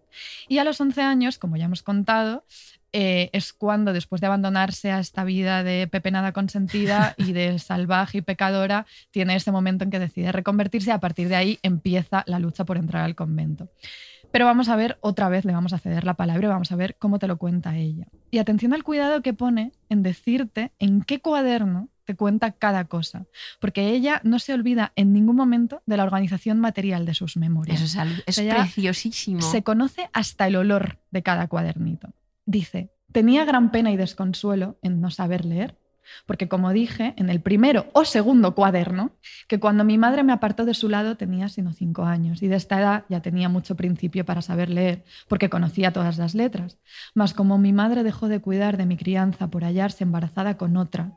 Y 0.47 0.60
a 0.60 0.64
los 0.64 0.80
11 0.80 1.02
años, 1.02 1.39
como 1.39 1.58
ya 1.58 1.66
hemos 1.66 1.82
contado, 1.82 2.45
eh, 2.93 3.32
es 3.34 3.52
cuando, 3.52 3.93
después 3.93 4.22
de 4.22 4.28
abandonarse 4.28 4.91
a 4.91 5.00
esta 5.00 5.24
vida 5.24 5.64
de 5.64 5.88
pepenada 5.88 6.34
consentida 6.34 7.16
y 7.18 7.34
de 7.34 7.58
salvaje 7.60 8.20
y 8.20 8.22
pecadora, 8.22 8.86
tiene 9.10 9.36
ese 9.36 9.52
momento 9.52 9.84
en 9.84 9.89
que 9.89 9.97
decide 9.97 10.32
reconvertirse 10.32 10.91
y 10.91 10.93
a 10.93 11.00
partir 11.00 11.30
de 11.30 11.36
ahí 11.36 11.60
empieza 11.64 12.24
la 12.28 12.38
lucha 12.38 12.64
por 12.64 12.78
entrar 12.78 13.04
al 13.04 13.16
convento. 13.16 13.70
Pero 14.32 14.45
vamos 14.45 14.69
a 14.69 14.75
ver, 14.75 14.97
otra 15.01 15.30
vez 15.30 15.45
le 15.45 15.53
vamos 15.53 15.73
a 15.73 15.80
ceder 15.80 16.03
la 16.03 16.13
palabra 16.13 16.45
y 16.45 16.49
vamos 16.49 16.71
a 16.71 16.75
ver 16.75 16.95
cómo 16.97 17.19
te 17.19 17.27
lo 17.27 17.38
cuenta 17.38 17.75
ella. 17.77 18.07
Y 18.32 18.38
atención 18.38 18.73
al 18.73 18.84
cuidado 18.84 19.21
que 19.21 19.34
pone 19.34 19.71
en 19.89 20.03
decirte 20.03 20.71
en 20.80 21.01
qué 21.01 21.19
cuaderno 21.19 21.89
te 22.05 22.15
cuenta 22.15 22.51
cada 22.51 22.86
cosa, 22.86 23.27
porque 23.59 23.89
ella 23.89 24.19
no 24.23 24.39
se 24.39 24.53
olvida 24.53 24.93
en 24.95 25.13
ningún 25.13 25.36
momento 25.36 25.84
de 25.86 25.95
la 25.95 26.03
organización 26.03 26.59
material 26.59 27.05
de 27.05 27.13
sus 27.13 27.38
memorias. 27.38 27.82
Eso 27.82 28.01
es, 28.25 28.39
preciosísimo. 28.39 29.41
Se 29.41 29.61
conoce 29.61 30.09
hasta 30.11 30.47
el 30.47 30.55
olor 30.55 30.97
de 31.11 31.21
cada 31.21 31.47
cuadernito. 31.47 32.11
Dice, 32.47 32.91
tenía 33.11 33.45
gran 33.45 33.69
pena 33.71 33.91
y 33.91 33.95
desconsuelo 33.95 34.80
en 34.82 35.01
no 35.01 35.11
saber 35.11 35.45
leer, 35.45 35.77
porque 36.26 36.47
como 36.47 36.72
dije, 36.72 37.14
en 37.18 37.30
el 37.30 37.41
primero 37.41 37.88
o 37.93 38.05
segundo 38.05 38.55
cuaderno, 38.55 39.12
que 39.47 39.60
cuando 39.60 39.84
mi 39.84 39.97
madre 39.97 40.24
me 40.24 40.34
apartó 40.34 40.66
de 40.66 40.74
su 40.74 40.89
lado 40.89 41.18
tenía 41.18 41.49
sino 41.49 41.74
cinco 41.74 42.03
años 42.03 42.41
y 42.43 42.47
de 42.47 42.55
esta 42.55 42.80
edad 42.80 43.05
ya 43.10 43.22
tenía 43.22 43.49
mucho 43.49 43.76
principio 43.76 44.26
para 44.26 44.41
saber 44.41 44.70
leer, 44.70 45.03
porque 45.28 45.49
conocía 45.49 45.91
todas 45.93 46.18
las 46.18 46.36
letras. 46.36 46.78
Mas 47.14 47.34
como 47.34 47.57
mi 47.57 47.74
madre 47.74 48.03
dejó 48.03 48.28
de 48.28 48.39
cuidar 48.39 48.78
de 48.78 48.86
mi 48.86 48.97
crianza 48.97 49.49
por 49.49 49.64
hallarse 49.64 50.03
embarazada 50.03 50.57
con 50.57 50.78
otra, 50.78 51.14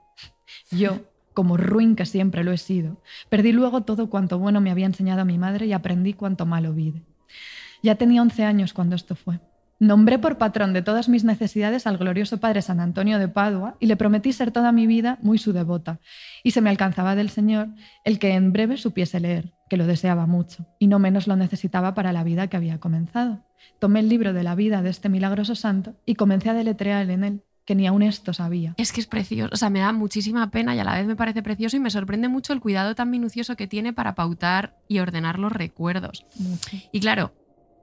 yo, 0.71 1.01
como 1.35 1.57
ruin 1.57 1.97
que 1.97 2.07
siempre 2.07 2.45
lo 2.45 2.53
he 2.53 2.59
sido, 2.59 3.03
perdí 3.29 3.53
luego 3.53 3.83
todo 3.83 4.11
cuanto 4.11 4.39
bueno 4.39 4.61
me 4.61 4.71
había 4.71 4.87
enseñado 4.87 5.25
mi 5.25 5.39
madre 5.39 5.67
y 5.67 5.73
aprendí 5.73 6.15
cuanto 6.15 6.47
malo 6.47 6.73
vide. 6.73 7.03
Ya 7.83 7.97
tenía 7.97 8.23
11 8.23 8.45
años 8.45 8.73
cuando 8.73 8.95
esto 8.95 9.17
fue. 9.17 9.41
Nombré 9.83 10.21
por 10.21 10.39
patrón 10.39 10.73
de 10.73 10.83
todas 10.83 11.09
mis 11.09 11.25
necesidades 11.25 11.89
al 11.89 11.99
glorioso 11.99 12.39
padre 12.39 12.63
San 12.63 12.79
Antonio 12.79 13.19
de 13.19 13.27
Padua 13.27 13.75
y 13.81 13.87
le 13.87 13.97
prometí 13.97 14.33
ser 14.33 14.53
toda 14.53 14.71
mi 14.71 14.87
vida 14.87 15.19
muy 15.23 15.39
su 15.39 15.53
devota. 15.53 15.99
Y 16.45 16.53
se 16.53 16.61
me 16.61 16.71
alcanzaba 16.71 17.17
del 17.17 17.31
Señor 17.31 17.67
el 18.05 18.21
que 18.21 18.35
en 18.35 18.53
breve 18.53 18.77
supiese 18.77 19.19
leer, 19.19 19.55
que 19.69 19.77
lo 19.77 19.85
deseaba 19.85 20.27
mucho, 20.27 20.69
y 20.79 20.87
no 20.87 21.01
menos 21.01 21.27
lo 21.27 21.35
necesitaba 21.35 21.95
para 21.95 22.13
la 22.13 22.23
vida 22.23 22.47
que 22.47 22.57
había 22.57 22.79
comenzado. 22.79 23.41
Tomé 23.81 23.99
el 23.99 24.09
libro 24.09 24.33
de 24.33 24.45
la 24.45 24.55
vida 24.55 24.83
de 24.83 24.91
este 24.91 25.09
milagroso 25.09 25.57
santo 25.57 25.97
y 26.07 26.15
comencé 26.15 26.51
a 26.51 26.55
deletrear 26.55 27.11
en 27.11 27.25
él, 27.25 27.43
que 27.65 27.75
ni 27.75 27.89
aún 27.89 28.03
esto 28.03 28.33
sabía. 28.33 28.75
Es 28.77 28.93
que 28.93 29.01
es 29.01 29.09
precioso, 29.09 29.51
o 29.53 29.57
sea, 29.57 29.69
me 29.69 29.81
da 29.81 29.91
muchísima 29.91 30.49
pena 30.53 30.77
y 30.77 30.79
a 30.79 30.85
la 30.85 30.95
vez 30.95 31.09
me 31.09 31.17
parece 31.17 31.43
precioso 31.43 31.77
y 31.77 31.81
me 31.81 31.91
sorprende 31.91 32.29
mucho 32.29 32.53
el 32.53 32.61
cuidado 32.61 32.95
tan 32.95 33.11
minucioso 33.11 33.57
que 33.57 33.67
tiene 33.67 33.93
para 33.93 34.15
pautar 34.15 34.77
y 34.87 35.01
ordenar 35.01 35.41
los 35.41 35.51
recuerdos. 35.51 36.25
Mucho. 36.39 36.71
Y 36.93 37.01
claro, 37.01 37.33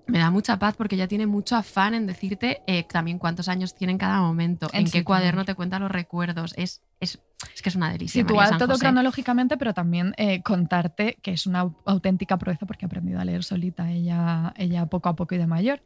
me 0.09 0.19
da 0.19 0.31
mucha 0.31 0.57
paz 0.59 0.75
porque 0.75 0.95
ella 0.95 1.07
tiene 1.07 1.27
mucho 1.27 1.55
afán 1.55 1.93
en 1.93 2.07
decirte 2.07 2.61
eh, 2.67 2.83
también 2.83 3.19
cuántos 3.19 3.47
años 3.47 3.75
tiene 3.75 3.91
en 3.91 3.99
cada 3.99 4.21
momento, 4.21 4.69
En 4.73 4.81
en 4.85 4.91
qué 4.91 5.03
cuaderno 5.03 5.45
te 5.45 5.55
cuenta 5.55 5.79
los 5.79 5.91
recuerdos. 5.91 6.53
Es, 6.57 6.81
es, 6.99 7.19
es 7.55 7.61
que 7.61 7.69
es 7.69 7.75
una 7.75 7.91
delicia. 7.91 8.21
Situar 8.21 8.57
todo 8.57 8.73
José. 8.73 8.85
cronológicamente, 8.85 9.57
pero 9.57 9.73
también 9.73 10.13
eh, 10.17 10.41
contarte 10.43 11.17
que 11.21 11.31
es 11.31 11.45
una 11.47 11.63
au- 11.63 11.75
auténtica 11.85 12.37
proeza 12.37 12.65
porque 12.65 12.85
ha 12.85 12.87
aprendido 12.87 13.19
a 13.19 13.25
leer 13.25 13.43
solita 13.43 13.89
ella, 13.91 14.53
ella 14.57 14.85
poco 14.87 15.07
a 15.09 15.15
poco 15.15 15.35
y 15.35 15.37
de 15.37 15.47
mayor. 15.47 15.81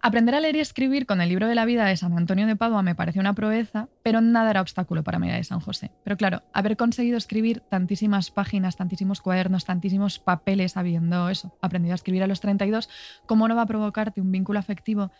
Aprender 0.00 0.34
a 0.34 0.40
leer 0.40 0.56
y 0.56 0.60
escribir 0.60 1.06
con 1.06 1.20
el 1.20 1.28
libro 1.28 1.48
de 1.48 1.54
la 1.54 1.64
vida 1.64 1.86
de 1.86 1.96
San 1.96 2.16
Antonio 2.16 2.46
de 2.46 2.56
Padua 2.56 2.82
me 2.82 2.94
pareció 2.94 3.20
una 3.20 3.32
proeza, 3.34 3.88
pero 4.02 4.20
nada 4.20 4.50
era 4.50 4.60
obstáculo 4.60 5.02
para 5.02 5.18
María 5.18 5.36
de 5.36 5.44
San 5.44 5.60
José. 5.60 5.90
Pero 6.04 6.16
claro, 6.16 6.42
haber 6.52 6.76
conseguido 6.76 7.16
escribir 7.16 7.60
tantísimas 7.60 8.30
páginas, 8.30 8.76
tantísimos 8.76 9.20
cuadernos, 9.20 9.64
tantísimos 9.64 10.18
papeles, 10.18 10.76
habiendo 10.76 11.28
eso, 11.30 11.56
aprendido 11.62 11.94
a 11.94 11.96
escribir 11.96 12.22
a 12.22 12.26
los 12.26 12.40
32, 12.40 12.88
¿cómo 13.26 13.48
no 13.48 13.56
va 13.56 13.62
a 13.62 13.66
provocarte 13.66 14.20
un 14.20 14.30
vínculo 14.30 14.58
afectivo? 14.58 15.10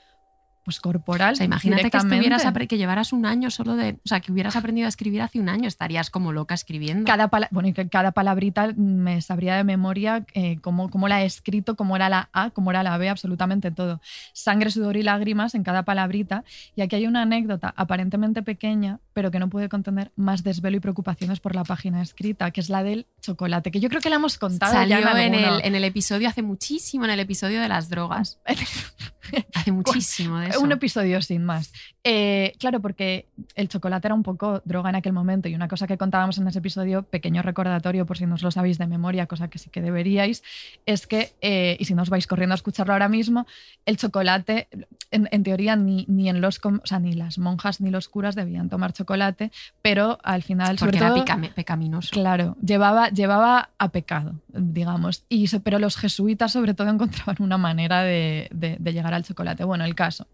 Pues 0.65 0.81
corporal. 0.81 1.35
O 1.35 1.37
sea, 1.37 1.45
imagínate 1.45 1.91
que 1.91 1.97
estuvieras 1.99 2.43
que 2.67 2.79
llevaras 2.79 3.13
un 3.13 3.27
año 3.27 3.51
solo 3.51 3.77
de, 3.77 3.99
o 4.05 4.09
sea, 4.09 4.21
que 4.21 4.33
hubieras 4.33 4.57
aprendido 4.57 4.87
a 4.87 4.89
escribir 4.89 5.21
hace 5.21 5.39
un 5.39 5.51
año, 5.51 5.69
estarías 5.69 6.09
como 6.09 6.33
loca 6.33 6.55
escribiendo. 6.55 7.05
cada, 7.05 7.31
bueno, 7.51 7.69
y 7.69 7.73
que 7.75 7.89
cada 7.89 8.13
palabrita 8.13 8.73
me 8.75 9.21
sabría 9.21 9.57
de 9.57 9.65
memoria 9.65 10.25
eh, 10.33 10.59
cómo, 10.63 10.91
cómo 10.91 11.07
la 11.07 11.23
he 11.23 11.27
escrito, 11.27 11.77
cómo 11.77 11.97
era 11.97 12.09
la 12.09 12.31
A, 12.33 12.51
cómo 12.51 12.71
era 12.71 12.83
la 12.83 12.97
B, 12.97 13.09
absolutamente 13.09 13.71
todo. 13.71 14.01
Sangre, 14.33 14.71
sudor 14.71 14.97
y 14.97 15.03
lágrimas 15.03 15.55
en 15.55 15.65
cada 15.65 15.83
palabrita. 15.83 16.45
Y 16.77 16.81
aquí 16.81 16.97
hay 16.97 17.07
una 17.07 17.23
anécdota 17.23 17.75
aparentemente 17.77 18.43
pequeña, 18.43 19.01
pero 19.13 19.31
que 19.31 19.39
no 19.39 19.51
puede 19.51 19.69
contener 19.69 20.13
más 20.17 20.43
desvelo 20.45 20.79
y 20.79 20.81
preocupaciones 20.81 21.41
por 21.41 21.55
la 21.55 21.65
página 21.65 22.01
escrita, 22.01 22.51
que 22.51 22.61
es 22.61 22.71
la 22.71 22.83
del 22.83 23.07
chocolate, 23.21 23.71
que 23.71 23.81
yo 23.81 23.91
creo 23.91 24.01
que 24.01 24.09
la 24.09 24.17
hemos 24.17 24.39
contado 24.39 24.73
Salió 24.73 24.99
ya 24.99 25.11
en, 25.13 25.35
en 25.35 25.35
alguno. 25.35 25.59
el, 25.59 25.67
en 25.67 25.75
el 25.75 25.85
episodio 25.85 26.29
hace 26.29 26.43
muchísimo, 26.43 27.05
en 27.05 27.11
el 27.11 27.21
episodio 27.21 27.61
de 27.61 27.69
las 27.69 27.89
drogas. 27.91 28.39
Hace 29.55 29.73
muchísimo 29.73 30.39
de 30.39 30.49
eso. 30.49 30.61
Un 30.61 30.73
episodio 30.73 31.21
sin 31.23 31.45
más. 31.45 31.73
Eh, 32.07 32.53
claro, 32.59 32.81
porque 32.81 33.27
el 33.55 33.69
chocolate 33.69 34.09
era 34.09 34.15
un 34.15 34.23
poco 34.23 34.61
droga 34.65 34.91
en 34.91 34.97
aquel 34.97 35.13
momento 35.15 35.49
y 35.49 35.55
una 35.55 35.69
cosa 35.69 35.87
que 35.87 35.97
contábamos 35.97 36.37
en 36.39 36.47
ese 36.47 36.59
episodio, 36.59 37.03
pequeño 37.03 37.41
recordatorio 37.41 38.05
por 38.05 38.19
si 38.19 38.27
no 38.27 38.35
os 38.35 38.43
lo 38.43 38.51
sabéis 38.51 38.77
de 38.79 38.87
memoria, 38.87 39.27
cosa 39.27 39.49
que 39.49 39.59
sí 39.59 39.71
que 39.71 39.81
deberíais, 39.81 40.43
es 40.85 41.07
que, 41.07 41.33
eh, 41.41 41.77
y 41.81 41.85
si 41.87 41.95
no 41.95 42.03
os 42.03 42.11
vais 42.11 42.27
corriendo 42.27 42.53
a 42.53 42.57
escucharlo 42.57 42.93
ahora 42.93 43.09
mismo, 43.09 43.47
el 43.87 43.97
chocolate, 43.97 44.69
en, 45.11 45.29
en 45.31 45.43
teoría, 45.43 45.77
ni, 45.77 46.05
ni, 46.09 46.29
en 46.29 46.43
los, 46.43 46.61
o 46.63 46.81
sea, 46.87 46.99
ni 46.99 47.15
las 47.15 47.39
monjas 47.39 47.81
ni 47.81 47.91
los 47.91 48.09
curas 48.09 48.35
debían 48.35 48.69
tomar 48.69 48.93
chocolate, 48.93 49.51
pero 49.81 50.19
al 50.23 50.43
final, 50.43 50.77
porque 50.79 50.99
sobre 50.99 51.15
era 51.15 51.25
todo... 51.25 51.55
pecaminoso. 51.55 52.11
Claro, 52.13 52.57
llevaba, 52.63 53.09
llevaba 53.09 53.71
a 53.79 53.89
pecado, 53.89 54.35
digamos. 54.49 55.25
Y, 55.31 55.49
pero 55.61 55.79
los 55.79 55.97
jesuitas 55.97 56.53
sobre 56.53 56.75
todo 56.75 56.89
encontraban 56.91 57.37
una 57.39 57.57
manera 57.57 58.03
de, 58.03 58.49
de- 58.53 58.77
de 58.79 58.93
llegar 58.93 59.14
al 59.17 59.25
chocolate. 59.25 59.65
Bueno, 59.65 59.85
el 59.85 59.95
caso. 59.95 60.27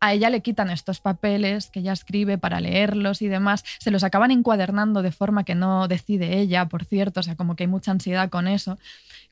A 0.00 0.12
ella 0.14 0.30
le 0.30 0.40
quitan 0.40 0.68
estos 0.70 1.00
papeles 1.00 1.70
que 1.70 1.78
ella 1.78 1.92
escribe 1.92 2.36
para 2.36 2.58
leerlos 2.60 3.22
y 3.22 3.28
demás. 3.28 3.62
Se 3.78 3.92
los 3.92 4.02
acaban 4.02 4.32
encuadernando 4.32 5.00
de 5.00 5.12
forma 5.12 5.44
que 5.44 5.54
no 5.54 5.86
decide 5.86 6.40
ella, 6.40 6.66
por 6.68 6.84
cierto. 6.84 7.20
O 7.20 7.22
sea, 7.22 7.36
como 7.36 7.54
que 7.54 7.62
hay 7.64 7.68
mucha 7.68 7.92
ansiedad 7.92 8.28
con 8.28 8.48
eso. 8.48 8.78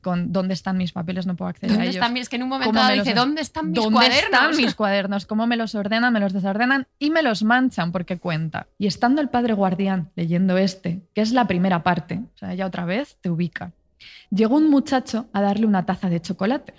Con 0.01 0.33
dónde 0.33 0.55
están 0.55 0.79
mis 0.79 0.93
papeles, 0.93 1.27
no 1.27 1.35
puedo 1.35 1.49
acceder 1.51 1.73
a 1.73 1.75
¿Dónde 1.75 1.87
ellos. 1.87 1.97
están 1.97 2.13
mis? 2.13 2.23
Es 2.23 2.29
que 2.29 2.37
en 2.37 2.45
un 2.45 2.49
momento 2.51 2.71
¿Cómo 2.71 2.81
dado 2.81 2.95
dice, 2.95 3.15
¿dónde 3.15 3.43
están 3.43 3.71
mis 3.71 3.75
¿Dónde 3.75 3.93
cuadernos? 3.97 4.25
están 4.25 4.57
mis 4.57 4.75
cuadernos? 4.77 5.27
¿Cómo 5.27 5.47
me 5.49 5.57
los 5.57 5.75
ordenan, 5.75 6.13
me 6.13 6.21
los 6.21 6.33
desordenan 6.33 6.87
y 7.01 7.11
me 7.11 7.23
los 7.23 7.43
manchan? 7.43 7.91
Porque 7.91 8.17
cuenta. 8.19 8.69
Y 8.79 8.87
estando 8.87 9.21
el 9.21 9.29
padre 9.29 9.55
guardián 9.55 10.11
leyendo 10.15 10.57
este, 10.57 11.03
que 11.15 11.21
es 11.21 11.33
la 11.33 11.47
primera 11.49 11.83
parte, 11.83 12.21
o 12.35 12.39
sea, 12.39 12.53
ella 12.53 12.65
otra 12.67 12.85
vez 12.85 13.19
te 13.21 13.29
ubica, 13.29 13.73
llegó 14.31 14.57
un 14.57 14.71
muchacho 14.71 15.27
a 15.33 15.43
darle 15.43 15.67
una 15.67 15.85
taza 15.85 16.09
de 16.09 16.23
chocolate. 16.23 16.73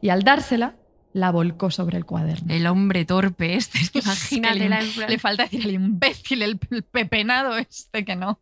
Y 0.00 0.08
al 0.08 0.22
dársela, 0.24 0.74
la 1.18 1.30
volcó 1.30 1.70
sobre 1.70 1.96
el 1.96 2.04
cuaderno. 2.04 2.52
El 2.52 2.66
hombre 2.66 3.04
torpe 3.04 3.54
este, 3.54 3.78
es 3.78 3.90
que 3.90 4.00
imagínate 4.00 4.68
le, 5.08 5.18
falta 5.18 5.44
decir 5.44 5.66
el 5.66 5.74
imbécil, 5.74 6.42
el, 6.42 6.58
el 6.70 6.82
pepenado 6.82 7.56
este 7.56 8.04
que 8.04 8.16
no. 8.16 8.40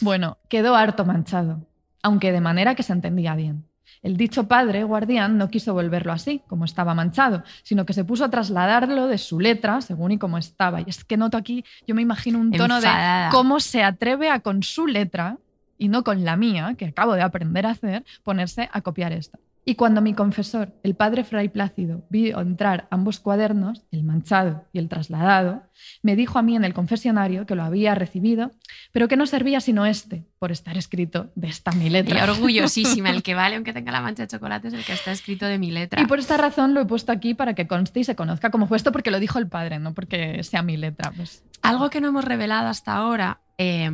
Bueno, 0.00 0.38
quedó 0.48 0.76
harto 0.76 1.04
manchado, 1.04 1.66
aunque 2.02 2.32
de 2.32 2.40
manera 2.40 2.74
que 2.74 2.82
se 2.82 2.92
entendía 2.92 3.34
bien. 3.34 3.64
El 4.02 4.16
dicho 4.16 4.48
padre 4.48 4.84
guardián 4.84 5.36
no 5.36 5.50
quiso 5.50 5.74
volverlo 5.74 6.12
así, 6.12 6.42
como 6.46 6.64
estaba 6.64 6.94
manchado, 6.94 7.42
sino 7.62 7.84
que 7.84 7.92
se 7.92 8.04
puso 8.04 8.24
a 8.24 8.30
trasladarlo 8.30 9.08
de 9.08 9.18
su 9.18 9.40
letra 9.40 9.82
según 9.82 10.12
y 10.12 10.18
como 10.18 10.38
estaba. 10.38 10.80
Y 10.80 10.84
es 10.86 11.04
que 11.04 11.18
noto 11.18 11.36
aquí, 11.36 11.64
yo 11.86 11.94
me 11.94 12.00
imagino 12.00 12.38
un 12.38 12.50
tono 12.50 12.76
Enfadada. 12.76 13.26
de 13.26 13.30
cómo 13.30 13.60
se 13.60 13.82
atreve 13.82 14.30
a 14.30 14.40
con 14.40 14.62
su 14.62 14.86
letra 14.86 15.36
y 15.76 15.88
no 15.88 16.02
con 16.02 16.24
la 16.24 16.36
mía, 16.36 16.74
que 16.78 16.86
acabo 16.86 17.14
de 17.14 17.22
aprender 17.22 17.66
a 17.66 17.70
hacer, 17.70 18.04
ponerse 18.22 18.70
a 18.72 18.80
copiar 18.80 19.12
esta. 19.12 19.38
Y 19.64 19.74
cuando 19.74 20.00
mi 20.00 20.14
confesor, 20.14 20.72
el 20.82 20.94
padre 20.94 21.22
Fray 21.22 21.48
Plácido, 21.48 22.02
vio 22.08 22.40
entrar 22.40 22.88
ambos 22.90 23.20
cuadernos, 23.20 23.82
el 23.90 24.02
manchado 24.04 24.64
y 24.72 24.78
el 24.78 24.88
trasladado, 24.88 25.62
me 26.02 26.16
dijo 26.16 26.38
a 26.38 26.42
mí 26.42 26.56
en 26.56 26.64
el 26.64 26.72
confesionario 26.72 27.44
que 27.46 27.54
lo 27.54 27.62
había 27.62 27.94
recibido, 27.94 28.52
pero 28.90 29.06
que 29.06 29.16
no 29.16 29.26
servía 29.26 29.60
sino 29.60 29.84
este, 29.84 30.24
por 30.38 30.50
estar 30.50 30.78
escrito 30.78 31.30
de 31.34 31.48
esta 31.48 31.72
mi 31.72 31.86
Y 31.86 31.90
letra. 31.90 32.24
orgullosísima, 32.30 33.10
el 33.10 33.22
que 33.22 33.34
vale 33.34 33.56
aunque 33.56 33.72
tenga 33.72 33.92
la 33.92 34.00
mancha 34.00 34.22
de 34.22 34.28
chocolate 34.28 34.68
es 34.68 34.74
el 34.74 34.84
que 34.84 34.92
está 34.92 35.12
escrito 35.12 35.44
de 35.44 35.58
mi 35.58 35.70
letra. 35.70 36.00
Y 36.00 36.06
por 36.06 36.18
esta 36.18 36.36
razón 36.38 36.72
lo 36.72 36.80
he 36.80 36.86
puesto 36.86 37.12
aquí 37.12 37.34
para 37.34 37.54
que 37.54 37.66
conste 37.66 38.00
y 38.00 38.04
se 38.04 38.16
conozca 38.16 38.50
como 38.50 38.66
fue 38.66 38.78
esto, 38.78 38.92
porque 38.92 39.10
lo 39.10 39.20
dijo 39.20 39.38
el 39.38 39.48
padre, 39.48 39.78
no 39.78 39.92
porque 39.92 40.42
sea 40.42 40.62
mi 40.62 40.78
letra. 40.78 41.12
Pues. 41.14 41.44
Algo 41.62 41.90
que 41.90 42.00
no 42.00 42.08
hemos 42.08 42.24
revelado 42.24 42.68
hasta 42.68 42.94
ahora 42.94 43.40
eh, 43.58 43.90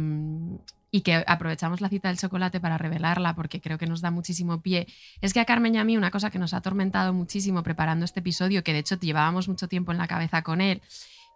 y 0.97 1.03
que 1.03 1.23
aprovechamos 1.27 1.83
la 1.83 1.91
cita 1.91 2.09
del 2.09 2.17
chocolate 2.17 2.59
para 2.59 2.79
revelarla 2.79 3.35
porque 3.35 3.61
creo 3.61 3.77
que 3.77 3.87
nos 3.87 4.01
da 4.01 4.11
muchísimo 4.11 4.63
pie, 4.63 4.87
es 5.21 5.35
que 5.35 5.41
a 5.41 5.45
Carmen 5.45 5.75
y 5.75 5.79
a 5.79 5.85
mí 5.85 5.95
una 5.95 6.11
cosa 6.11 6.31
que 6.31 6.39
nos 6.39 6.55
ha 6.55 6.59
atormentado 6.59 7.13
muchísimo 7.13 7.63
preparando 7.63 8.07
este 8.07 8.21
episodio, 8.21 8.65
que 8.65 8.73
de 8.73 8.79
hecho 8.79 8.99
llevábamos 8.99 9.47
mucho 9.47 9.69
tiempo 9.69 9.93
en 9.93 9.99
la 9.99 10.09
cabeza 10.09 10.41
con 10.41 10.63
él, 10.63 10.81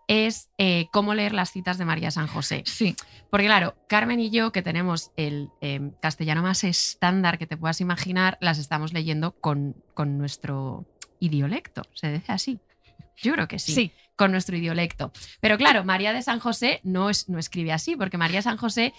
es 0.09 0.49
eh, 0.57 0.87
cómo 0.93 1.13
leer 1.13 1.35
las 1.35 1.53
citas 1.53 1.77
de 1.77 1.85
María 1.85 2.11
San 2.11 2.27
José. 2.27 2.63
Sí, 2.65 2.97
Porque 3.29 3.45
claro, 3.45 3.77
Carmen 3.87 4.19
y 4.19 4.31
yo, 4.31 4.51
que 4.51 4.63
tenemos 4.63 5.11
el 5.17 5.51
eh, 5.61 5.93
castellano 6.01 6.41
más 6.41 6.65
estándar 6.65 7.37
que 7.37 7.47
te 7.47 7.59
puedas 7.59 7.83
imaginar, 7.83 8.39
las 8.41 8.57
estamos 8.57 8.95
leyendo 8.95 9.33
con, 9.33 9.77
con 9.93 10.17
nuestro 10.17 10.87
idiolecto. 11.19 11.83
¿Se 11.93 12.11
dice 12.11 12.33
así? 12.33 12.61
Yo 13.19 13.35
creo 13.35 13.47
que 13.47 13.59
sí. 13.59 13.75
sí. 13.75 13.93
Con 14.17 14.33
nuestro 14.33 14.57
idiolecto. 14.57 15.13
Pero 15.41 15.59
claro, 15.59 15.85
María 15.85 16.15
de 16.15 16.23
San 16.23 16.41
José 16.41 16.81
no, 16.83 17.11
es, 17.11 17.29
no 17.29 17.39
escribe 17.39 17.73
así, 17.73 17.95
porque 17.97 18.17
María 18.17 18.41
San 18.41 18.57
José 18.57 18.95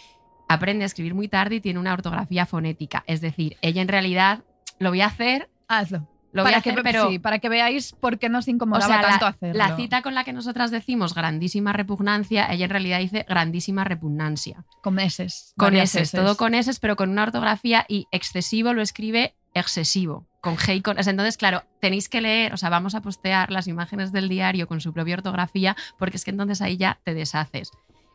aprende 0.54 0.84
a 0.84 0.88
escribir 0.88 1.14
muy 1.14 1.28
tarde 1.28 1.56
y 1.56 1.62
tiene 1.62 1.80
una 1.80 1.94
ortografía 1.94 2.46
fonética. 2.46 3.04
Es 3.08 3.22
decir, 3.22 3.58
ella 3.62 3.82
en 3.82 3.88
realidad 3.88 4.44
lo 4.80 4.90
voy 4.90 5.02
a 5.02 5.08
hacer, 5.08 5.50
hazlo. 5.68 6.08
lo 6.32 6.44
voy 6.44 6.52
para 6.52 6.58
a 6.58 6.60
hacer, 6.60 6.76
que, 6.76 6.84
pero. 6.84 7.10
sí, 7.10 7.20
para 7.20 7.40
que 7.40 7.50
veáis 7.50 7.94
por 7.94 8.20
qué 8.20 8.30
nos 8.30 8.48
o 8.48 8.52
incomodaba 8.52 8.88
sea, 8.88 9.02
tanto 9.02 9.26
la, 9.26 9.32
hacerlo. 9.32 9.58
la 9.58 9.76
cita 9.76 10.02
con 10.02 10.16
la 10.16 10.24
que 10.24 10.34
nosotras 10.34 10.72
decimos 10.72 11.14
grandísima 11.14 11.74
repugnancia, 11.74 12.52
ella 12.52 12.66
en 12.66 12.72
realidad 12.72 13.00
dice 13.00 13.26
grandísima 13.28 13.84
repugnancia. 13.84 14.66
Con 14.82 15.00
S. 15.00 15.28
Con 15.58 15.76
S, 15.76 16.18
todo 16.18 16.38
con 16.38 16.56
S, 16.56 16.72
pero 16.82 16.96
con 16.96 17.10
una 17.10 17.24
ortografía 17.24 17.86
y 17.88 18.08
excesivo 18.12 18.74
lo 18.74 18.82
escribe 18.82 19.36
excesivo, 19.54 20.28
con 20.42 20.58
G 20.58 20.78
y 20.78 20.82
con. 20.82 20.98
Entonces, 20.98 21.38
claro, 21.38 21.64
tenéis 21.80 22.10
que 22.10 22.22
leer, 22.22 22.54
o 22.54 22.58
sea, 22.58 22.70
vamos 22.70 22.96
a 22.96 23.02
postear 23.02 23.52
las 23.52 23.68
imágenes 23.68 24.12
del 24.12 24.30
diario 24.30 24.68
con 24.68 24.82
su 24.82 24.94
propia 24.94 25.16
ortografía, 25.16 25.76
porque 25.98 26.18
es 26.18 26.26
que 26.26 26.32
entonces 26.32 26.62
ahí 26.62 26.78
ya 26.78 27.00
te 27.04 27.14
deshaces. 27.14 27.72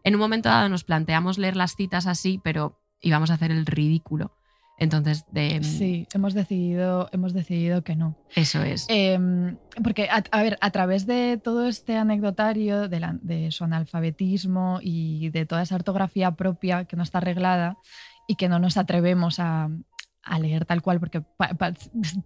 En 0.07 0.15
un 0.15 0.21
momento 0.21 0.49
dado 0.49 0.69
nos 0.69 0.85
planteamos 0.85 1.37
leer 1.37 1.57
las 1.57 1.75
citas 1.75 2.07
así, 2.07 2.41
pero 2.43 2.81
íbamos 3.03 3.31
a 3.31 3.35
hacer 3.35 3.51
el 3.51 3.67
ridículo. 3.67 4.33
Entonces, 4.79 5.25
de, 5.33 5.63
Sí, 5.65 6.07
hemos 6.15 6.33
decidido, 6.35 7.09
hemos 7.11 7.33
decidido 7.33 7.83
que 7.83 7.97
no. 7.97 8.15
eso 8.35 8.63
es. 8.63 8.87
Eh, 8.89 9.19
porque, 9.83 10.09
a, 10.11 10.23
a 10.31 10.43
ver, 10.43 10.59
a 10.61 10.71
través 10.71 11.07
de 11.07 11.41
todo 11.43 11.67
este 11.67 11.97
anecdotario 11.97 12.87
de, 12.89 13.01
la- 13.01 13.19
de 13.23 13.51
su 13.51 13.65
analfabetismo 13.65 14.79
y 14.83 15.31
de 15.31 15.45
toda 15.47 15.63
esa 15.63 15.75
ortografía 15.75 16.33
propia 16.33 16.85
que 16.85 16.95
no 16.97 17.03
está 17.03 17.19
arreglada 17.19 17.77
y 18.29 18.37
que 18.37 18.49
no 18.49 18.59
nos 18.59 18.77
atrevemos 18.77 19.41
a, 19.41 19.69
a 20.29 20.39
leer 20.41 20.65
tal 20.67 20.83
cual, 20.83 20.99
porque 20.99 21.21
pa- 21.21 21.55
pa- 21.55 21.73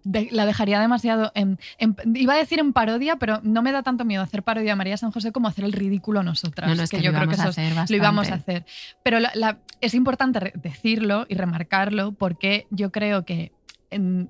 de- 0.03 0.27
la 0.31 0.45
dejaría 0.45 0.79
demasiado 0.79 1.31
en, 1.35 1.59
en- 1.77 1.95
Iba 2.15 2.33
a 2.33 2.37
decir 2.37 2.59
en 2.59 2.73
parodia, 2.73 3.17
pero 3.17 3.39
no 3.43 3.61
me 3.61 3.71
da 3.71 3.83
tanto 3.83 4.05
miedo 4.05 4.23
hacer 4.23 4.41
parodia 4.43 4.73
a 4.73 4.75
María 4.75 4.97
San 4.97 5.11
José 5.11 5.31
como 5.31 5.47
hacer 5.47 5.63
el 5.65 5.71
ridículo 5.73 6.23
nosotras. 6.23 6.67
no, 6.69 6.75
no, 6.75 6.83
es 6.83 6.89
que, 6.89 6.97
yo 7.01 7.11
creo 7.13 7.27
que 7.29 7.35
eso 7.35 7.43
lo 7.89 7.95
íbamos 7.97 8.29
a 8.31 8.35
hacer. 8.35 8.65
Pero 9.03 9.19
la- 9.19 9.31
la- 9.35 9.59
es 9.81 9.93
importante 9.93 10.51
decirlo 10.55 11.25
y 11.29 11.35
remarcarlo 11.35 12.11
porque 12.13 12.65
yo 12.71 12.91
creo 12.91 13.23
que 13.23 13.51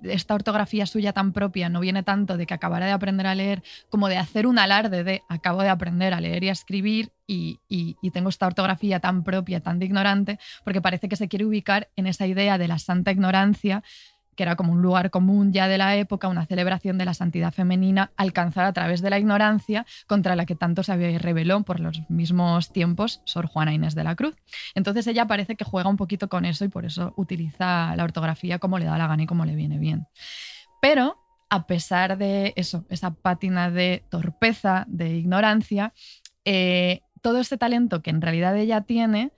esta 0.03 0.33
ortografía 0.35 0.85
suya 0.85 1.13
tan 1.13 1.33
propia 1.33 1.69
no 1.69 1.79
viene 1.79 2.03
tanto 2.03 2.35
de 2.37 2.45
que 2.45 2.53
acabara 2.53 2.85
de 2.87 2.91
aprender 2.91 3.27
a 3.27 3.35
leer 3.35 3.63
como 3.89 4.07
de 4.09 4.17
hacer 4.17 4.47
un 4.47 4.57
alarde 4.59 5.03
de 5.03 5.21
acabo 5.29 5.61
de 5.61 5.69
aprender 5.69 6.13
a 6.13 6.19
leer 6.21 6.43
y 6.43 6.49
a 6.49 6.53
escribir 6.53 7.11
y, 7.27 7.59
y- 7.69 7.95
y 8.01 8.11
tengo 8.11 8.29
esta 8.29 8.47
ortografía 8.47 8.99
tan 8.99 9.23
propia, 9.23 9.59
tan 9.61 9.79
de 9.79 9.85
ignorante, 9.85 10.39
porque 10.63 10.81
parece 10.81 11.07
que 11.07 11.15
se 11.15 11.27
quiere 11.27 11.45
ubicar 11.45 11.89
en 11.95 12.07
esa 12.07 12.27
idea 12.27 12.57
de 12.57 12.67
la 12.67 12.79
santa 12.79 13.11
ignorancia 13.11 13.83
que 14.35 14.43
era 14.43 14.55
como 14.55 14.73
un 14.73 14.81
lugar 14.81 15.11
común 15.11 15.51
ya 15.51 15.67
de 15.67 15.77
la 15.77 15.95
época, 15.95 16.27
una 16.27 16.45
celebración 16.45 16.97
de 16.97 17.05
la 17.05 17.13
santidad 17.13 17.53
femenina 17.53 18.11
alcanzada 18.17 18.67
a 18.67 18.73
través 18.73 19.01
de 19.01 19.09
la 19.09 19.19
ignorancia 19.19 19.85
contra 20.07 20.35
la 20.35 20.45
que 20.45 20.55
tanto 20.55 20.83
se 20.83 20.91
había 20.91 21.17
rebeló 21.19 21.61
por 21.63 21.79
los 21.79 22.09
mismos 22.09 22.71
tiempos 22.71 23.21
Sor 23.25 23.47
Juana 23.47 23.73
Inés 23.73 23.95
de 23.95 24.03
la 24.03 24.15
Cruz. 24.15 24.35
Entonces 24.75 25.07
ella 25.07 25.27
parece 25.27 25.55
que 25.55 25.65
juega 25.65 25.89
un 25.89 25.97
poquito 25.97 26.29
con 26.29 26.45
eso 26.45 26.65
y 26.65 26.69
por 26.69 26.85
eso 26.85 27.13
utiliza 27.17 27.95
la 27.95 28.03
ortografía 28.03 28.59
como 28.59 28.79
le 28.79 28.85
da 28.85 28.97
la 28.97 29.07
gana 29.07 29.23
y 29.23 29.27
como 29.27 29.45
le 29.45 29.55
viene 29.55 29.77
bien. 29.77 30.07
Pero 30.81 31.17
a 31.49 31.67
pesar 31.67 32.17
de 32.17 32.53
eso, 32.55 32.85
esa 32.89 33.13
pátina 33.13 33.69
de 33.69 34.05
torpeza, 34.09 34.85
de 34.87 35.15
ignorancia, 35.17 35.93
eh, 36.45 37.01
todo 37.21 37.39
este 37.39 37.57
talento 37.57 38.01
que 38.01 38.09
en 38.09 38.21
realidad 38.21 38.57
ella 38.57 38.81
tiene 38.81 39.31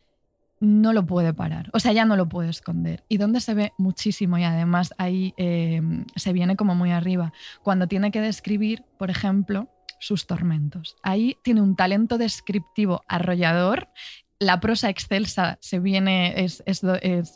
no 0.64 0.94
lo 0.94 1.06
puede 1.06 1.34
parar, 1.34 1.70
o 1.74 1.80
sea, 1.80 1.92
ya 1.92 2.06
no 2.06 2.16
lo 2.16 2.30
puede 2.30 2.50
esconder. 2.50 3.04
Y 3.10 3.18
donde 3.18 3.42
se 3.42 3.54
ve 3.54 3.74
muchísimo 3.78 4.38
y 4.38 4.44
además 4.44 4.94
ahí 4.98 5.34
eh, 5.36 5.82
se 6.16 6.32
viene 6.32 6.56
como 6.56 6.74
muy 6.74 6.92
arriba, 6.92 7.34
cuando 7.64 7.88
tiene 7.88 8.12
que 8.12 8.22
describir, 8.22 8.86
por 8.98 9.10
ejemplo, 9.10 9.70
sus 10.00 10.26
tormentos. 10.26 10.96
Ahí 11.04 11.38
tiene 11.44 11.62
un 11.62 11.76
talento 11.76 12.18
descriptivo 12.18 13.02
arrollador. 13.10 13.90
La 14.40 14.62
prosa 14.62 14.90
excelsa 14.90 15.58
se 15.60 15.80
viene, 15.80 16.46
es, 16.46 16.64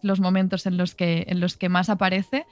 los 0.03 0.19
momentos 0.21 0.65
en 0.65 0.77
los, 0.77 0.95
que, 0.95 1.25
en 1.27 1.41
los 1.41 1.57
que 1.57 1.67
más 1.67 1.89
aparece 1.89 2.45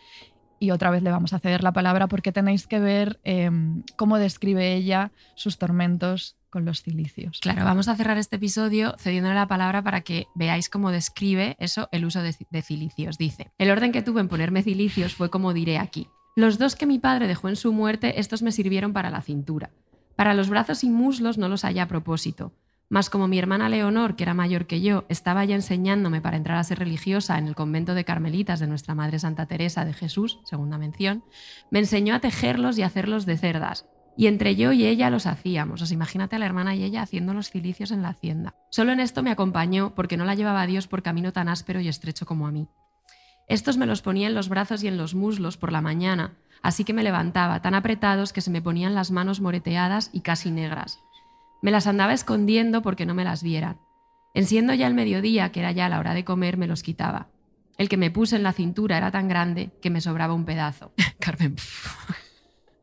y 0.59 0.71
otra 0.71 0.89
vez 0.89 1.03
le 1.03 1.11
vamos 1.11 1.32
a 1.32 1.39
ceder 1.39 1.63
la 1.63 1.73
palabra 1.73 2.07
porque 2.07 2.34
tenéis 2.34 2.67
que 2.67 2.80
ver 2.80 3.19
eh, 3.23 3.49
cómo 3.95 4.17
describe 4.17 4.73
ella 4.73 5.11
sus 5.36 5.57
tormentos 5.57 6.36
con 6.56 6.64
los 6.64 6.84
cilicios. 6.84 7.39
Claro, 7.41 7.66
vamos 7.66 7.89
a 7.89 7.97
cerrar 7.97 8.18
este 8.18 8.38
episodio 8.38 8.95
cediéndole 8.97 9.36
la 9.36 9.45
palabra 9.45 9.84
para 9.84 9.99
que 9.99 10.28
veáis 10.36 10.70
cómo 10.70 10.89
describe 10.89 11.58
eso 11.60 11.89
el 11.91 12.06
uso 12.06 12.22
de, 12.22 12.62
cilicios. 12.62 13.18
Dice, 13.18 13.51
el 13.58 13.72
orden 13.72 13.91
que 13.91 14.01
tuve 14.01 14.22
en 14.22 14.30
ponerme 14.30 14.64
cilicios 14.64 15.16
fue 15.16 15.30
como 15.30 15.51
diré 15.51 15.78
aquí. 15.78 16.08
Los 16.38 16.58
dos 16.58 16.78
que 16.78 16.86
mi 16.86 16.97
padre 16.97 17.28
dejó 17.28 17.49
en 17.49 17.58
su 17.58 17.74
muerte, 17.74 18.22
estos 18.22 18.41
me 18.41 18.53
sirvieron 18.53 18.93
para 18.93 19.10
la 19.10 19.22
cintura. 19.22 19.72
Para 20.16 20.34
los 20.34 20.47
brazos 20.47 20.86
y 20.86 20.89
muslos 20.89 21.38
no 21.38 21.49
los 21.49 21.64
hallé 21.64 21.82
a 21.82 21.89
propósito. 21.89 22.53
Mas 22.88 23.10
como 23.10 23.28
mi 23.28 23.38
hermana 23.38 23.68
Leonor, 23.68 24.16
que 24.16 24.24
era 24.24 24.34
mayor 24.34 24.66
que 24.66 24.80
yo, 24.80 25.03
estaba 25.10 25.43
ya 25.43 25.56
enseñándome 25.56 26.22
para 26.22 26.38
entrar 26.38 26.58
a 26.58 26.64
ser 26.64 26.80
religiosa 26.80 27.38
en 27.38 27.47
el 27.47 27.56
convento 27.56 27.95
de 27.95 28.06
Carmelitas 28.06 28.62
de 28.62 28.68
nuestra 28.68 28.95
Madre 28.95 29.20
Santa 29.20 29.45
Teresa 29.45 29.84
de 29.84 29.91
Jesús, 29.91 30.39
segunda 30.45 30.78
mención, 30.78 31.26
me 31.70 31.80
enseñó 31.80 32.16
a 32.16 32.22
tejerlos 32.22 32.78
y 32.78 32.84
hacerlos 32.84 33.26
de 33.26 33.38
cerdas. 33.38 33.88
Y 34.18 34.28
entre 34.28 34.55
yo 34.55 34.72
y 34.72 34.86
ella 34.86 35.09
los 35.09 35.26
hacíamos. 35.26 35.82
Os 35.82 35.91
imagínate 35.91 36.36
a 36.36 36.39
la 36.39 36.45
hermana 36.45 36.76
y 36.76 36.84
ella 36.84 37.01
haciendo 37.01 37.34
los 37.34 37.49
cilicios 37.49 37.91
en 37.91 38.01
la 38.01 38.09
hacienda. 38.09 38.55
Solo 38.70 38.93
en 38.93 38.99
esto 38.99 39.24
me 39.24 39.32
acompañó 39.32 39.93
porque 39.93 40.18
no 40.18 40.26
la 40.26 40.36
llevaba 40.36 40.61
a 40.61 40.68
Dios 40.68 40.88
por 40.88 41.03
camino 41.03 41.34
tan 41.34 41.49
áspero 41.49 41.80
y 41.82 41.88
estrecho 41.88 42.26
como 42.26 42.47
a 42.47 42.51
mí. 42.51 42.68
Estos 43.47 43.78
me 43.78 43.86
los 43.86 44.01
ponía 44.01 44.28
en 44.28 44.34
los 44.34 44.49
brazos 44.49 44.84
y 44.84 44.88
en 44.88 44.97
los 44.97 45.13
muslos 45.13 45.57
por 45.57 45.72
la 45.72 45.82
mañana, 45.82 46.34
así 46.63 46.84
que 46.84 46.93
me 46.93 47.03
levantaba 47.03 47.61
tan 47.61 47.76
apretados 47.76 48.34
que 48.34 48.41
se 48.41 48.49
me 48.49 48.61
ponían 48.61 48.95
las 48.95 49.11
manos 49.11 49.39
moreteadas 49.39 50.09
y 50.13 50.22
casi 50.22 50.49
negras. 50.49 50.99
Me 51.61 51.72
las 51.72 51.86
andaba 51.86 52.13
escondiendo 52.13 52.82
porque 52.82 53.05
no 53.05 53.13
me 53.13 53.24
las 53.24 53.43
vieran. 53.43 53.78
En 54.34 54.45
siendo 54.45 54.74
ya 54.74 54.88
el 54.88 54.93
mediodía, 54.93 55.51
que 55.51 55.59
era 55.59 55.72
ya 55.72 55.89
la 55.89 55.99
hora 55.99 56.13
de 56.13 56.26
comer, 56.26 56.57
me 56.57 56.68
los 56.68 56.84
quitaba. 56.84 57.30
El 57.78 57.89
que 57.89 57.97
me 57.97 58.11
puse 58.11 58.36
en 58.36 58.43
la 58.43 58.53
cintura 58.53 58.97
era 58.97 59.11
tan 59.11 59.28
grande 59.28 59.72
que 59.82 59.89
me 59.89 60.01
sobraba 60.01 60.34
un 60.34 60.45
pedazo. 60.45 60.93
Carmen. 61.20 61.55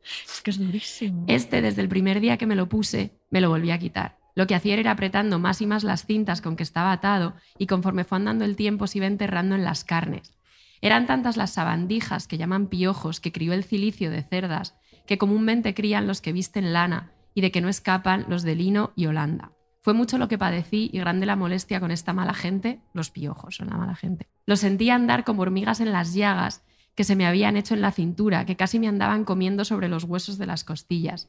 Es 0.03 0.41
que 0.41 0.51
es 0.51 0.57
durísimo. 0.57 1.25
Este, 1.27 1.61
desde 1.61 1.81
el 1.81 1.89
primer 1.89 2.19
día 2.19 2.37
que 2.37 2.45
me 2.45 2.55
lo 2.55 2.69
puse, 2.69 3.17
me 3.29 3.41
lo 3.41 3.49
volví 3.49 3.71
a 3.71 3.79
quitar. 3.79 4.17
Lo 4.35 4.47
que 4.47 4.55
hacía 4.55 4.75
era 4.75 4.91
apretando 4.91 5.39
más 5.39 5.61
y 5.61 5.67
más 5.67 5.83
las 5.83 6.05
cintas 6.05 6.41
con 6.41 6.55
que 6.55 6.63
estaba 6.63 6.91
atado 6.91 7.35
y 7.57 7.67
conforme 7.67 8.03
fue 8.03 8.17
andando 8.17 8.45
el 8.45 8.55
tiempo 8.55 8.87
se 8.87 8.97
iba 8.97 9.07
enterrando 9.07 9.55
en 9.55 9.63
las 9.63 9.83
carnes. 9.83 10.33
Eran 10.81 11.05
tantas 11.05 11.37
las 11.37 11.51
sabandijas 11.51 12.27
que 12.27 12.37
llaman 12.37 12.67
piojos 12.67 13.19
que 13.19 13.31
crió 13.31 13.53
el 13.53 13.63
cilicio 13.63 14.11
de 14.11 14.23
cerdas, 14.23 14.75
que 15.05 15.17
comúnmente 15.17 15.73
crían 15.73 16.07
los 16.07 16.19
que 16.19 16.33
visten 16.33 16.73
lana 16.73 17.11
y 17.35 17.41
de 17.41 17.51
que 17.51 17.61
no 17.61 17.69
escapan 17.69 18.25
los 18.27 18.43
de 18.43 18.55
lino 18.55 18.91
y 18.95 19.05
Holanda. 19.05 19.51
Fue 19.81 19.93
mucho 19.93 20.17
lo 20.17 20.27
que 20.27 20.37
padecí 20.37 20.89
y 20.93 20.99
grande 20.99 21.25
la 21.25 21.35
molestia 21.35 21.79
con 21.79 21.91
esta 21.91 22.13
mala 22.13 22.33
gente, 22.33 22.79
los 22.93 23.11
piojos 23.11 23.57
son 23.57 23.69
la 23.69 23.77
mala 23.77 23.95
gente. 23.95 24.27
Lo 24.45 24.55
sentía 24.55 24.95
andar 24.95 25.23
como 25.23 25.41
hormigas 25.41 25.79
en 25.79 25.91
las 25.91 26.13
llagas 26.13 26.62
que 26.95 27.03
se 27.03 27.15
me 27.15 27.25
habían 27.25 27.57
hecho 27.57 27.73
en 27.73 27.81
la 27.81 27.91
cintura, 27.91 28.45
que 28.45 28.55
casi 28.55 28.79
me 28.79 28.87
andaban 28.87 29.25
comiendo 29.25 29.65
sobre 29.65 29.87
los 29.89 30.03
huesos 30.03 30.37
de 30.37 30.45
las 30.45 30.63
costillas. 30.63 31.27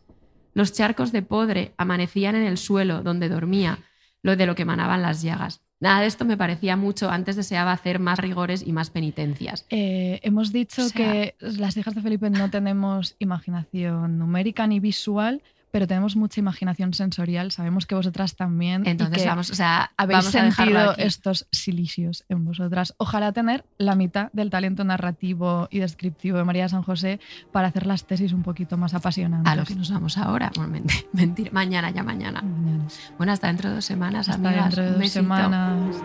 Los 0.52 0.72
charcos 0.72 1.10
de 1.12 1.22
podre 1.22 1.72
amanecían 1.78 2.34
en 2.36 2.42
el 2.44 2.58
suelo 2.58 3.02
donde 3.02 3.28
dormía, 3.28 3.78
lo 4.22 4.36
de 4.36 4.46
lo 4.46 4.54
que 4.54 4.62
emanaban 4.62 5.02
las 5.02 5.22
llagas. 5.22 5.60
Nada 5.80 6.00
de 6.00 6.06
esto 6.06 6.24
me 6.24 6.36
parecía 6.36 6.76
mucho, 6.76 7.10
antes 7.10 7.36
deseaba 7.36 7.72
hacer 7.72 7.98
más 7.98 8.18
rigores 8.18 8.62
y 8.66 8.72
más 8.72 8.88
penitencias. 8.90 9.66
Eh, 9.70 10.20
hemos 10.22 10.52
dicho 10.52 10.82
O 10.84 10.88
sea- 10.88 10.96
que 10.96 11.34
las 11.40 11.76
hijas 11.76 11.94
de 11.94 12.00
Felipe 12.02 12.30
no 12.30 12.48
tenemos 12.50 13.16
imaginación 13.18 14.18
numérica 14.18 14.66
ni 14.66 14.80
visual, 14.80 15.42
pero 15.74 15.88
tenemos 15.88 16.14
mucha 16.14 16.38
imaginación 16.38 16.94
sensorial. 16.94 17.50
Sabemos 17.50 17.84
que 17.84 17.96
vosotras 17.96 18.36
también. 18.36 18.84
y 18.86 18.90
Entonces 18.90 19.22
que 19.24 19.28
vamos, 19.28 19.50
o 19.50 19.56
sea, 19.56 19.90
habéis 19.96 20.18
vamos 20.18 20.30
sentido 20.54 20.94
estos 20.98 21.48
silicios 21.50 22.24
en 22.28 22.44
vosotras. 22.44 22.94
Ojalá 22.96 23.32
tener 23.32 23.64
la 23.76 23.96
mitad 23.96 24.30
del 24.32 24.50
talento 24.50 24.84
narrativo 24.84 25.66
y 25.72 25.80
descriptivo 25.80 26.38
de 26.38 26.44
María 26.44 26.68
San 26.68 26.82
José 26.84 27.18
para 27.50 27.66
hacer 27.66 27.86
las 27.86 28.06
tesis 28.06 28.32
un 28.32 28.44
poquito 28.44 28.76
más 28.76 28.94
apasionantes. 28.94 29.52
A 29.52 29.56
lo 29.56 29.64
que 29.64 29.74
nos 29.74 29.90
vamos 29.90 30.16
ahora. 30.16 30.52
Bueno, 30.54 30.70
men- 30.70 30.84
mentira, 31.12 31.50
mañana, 31.52 31.90
ya 31.90 32.04
mañana. 32.04 32.40
Mañana. 32.40 32.84
Bueno, 33.18 33.32
hasta 33.32 33.48
dentro 33.48 33.70
de 33.70 33.74
dos 33.74 33.84
semanas, 33.84 34.28
Hasta 34.28 34.48
amigas. 34.48 34.76
dentro 34.76 34.84
de 34.84 34.90
dos 34.92 35.10
semanas. 35.10 35.96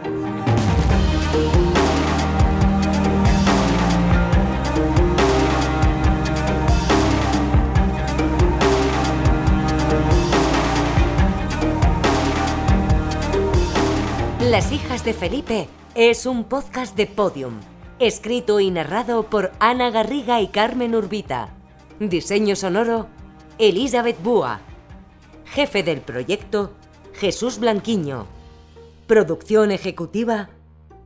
Las 14.49 14.71
hijas 14.71 15.05
de 15.05 15.13
Felipe 15.13 15.67
es 15.93 16.25
un 16.25 16.43
podcast 16.43 16.97
de 16.97 17.05
Podium, 17.05 17.59
escrito 17.99 18.59
y 18.59 18.71
narrado 18.71 19.29
por 19.29 19.51
Ana 19.59 19.91
Garriga 19.91 20.41
y 20.41 20.47
Carmen 20.47 20.95
Urbita. 20.95 21.49
Diseño 21.99 22.55
sonoro, 22.55 23.05
Elizabeth 23.59 24.19
Búa. 24.23 24.61
Jefe 25.45 25.83
del 25.83 26.01
proyecto, 26.01 26.71
Jesús 27.13 27.59
Blanquiño. 27.59 28.25
Producción 29.05 29.69
ejecutiva, 29.69 30.49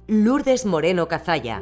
Lourdes 0.07 0.65
Moreno 0.65 1.09
Cazalla. 1.09 1.61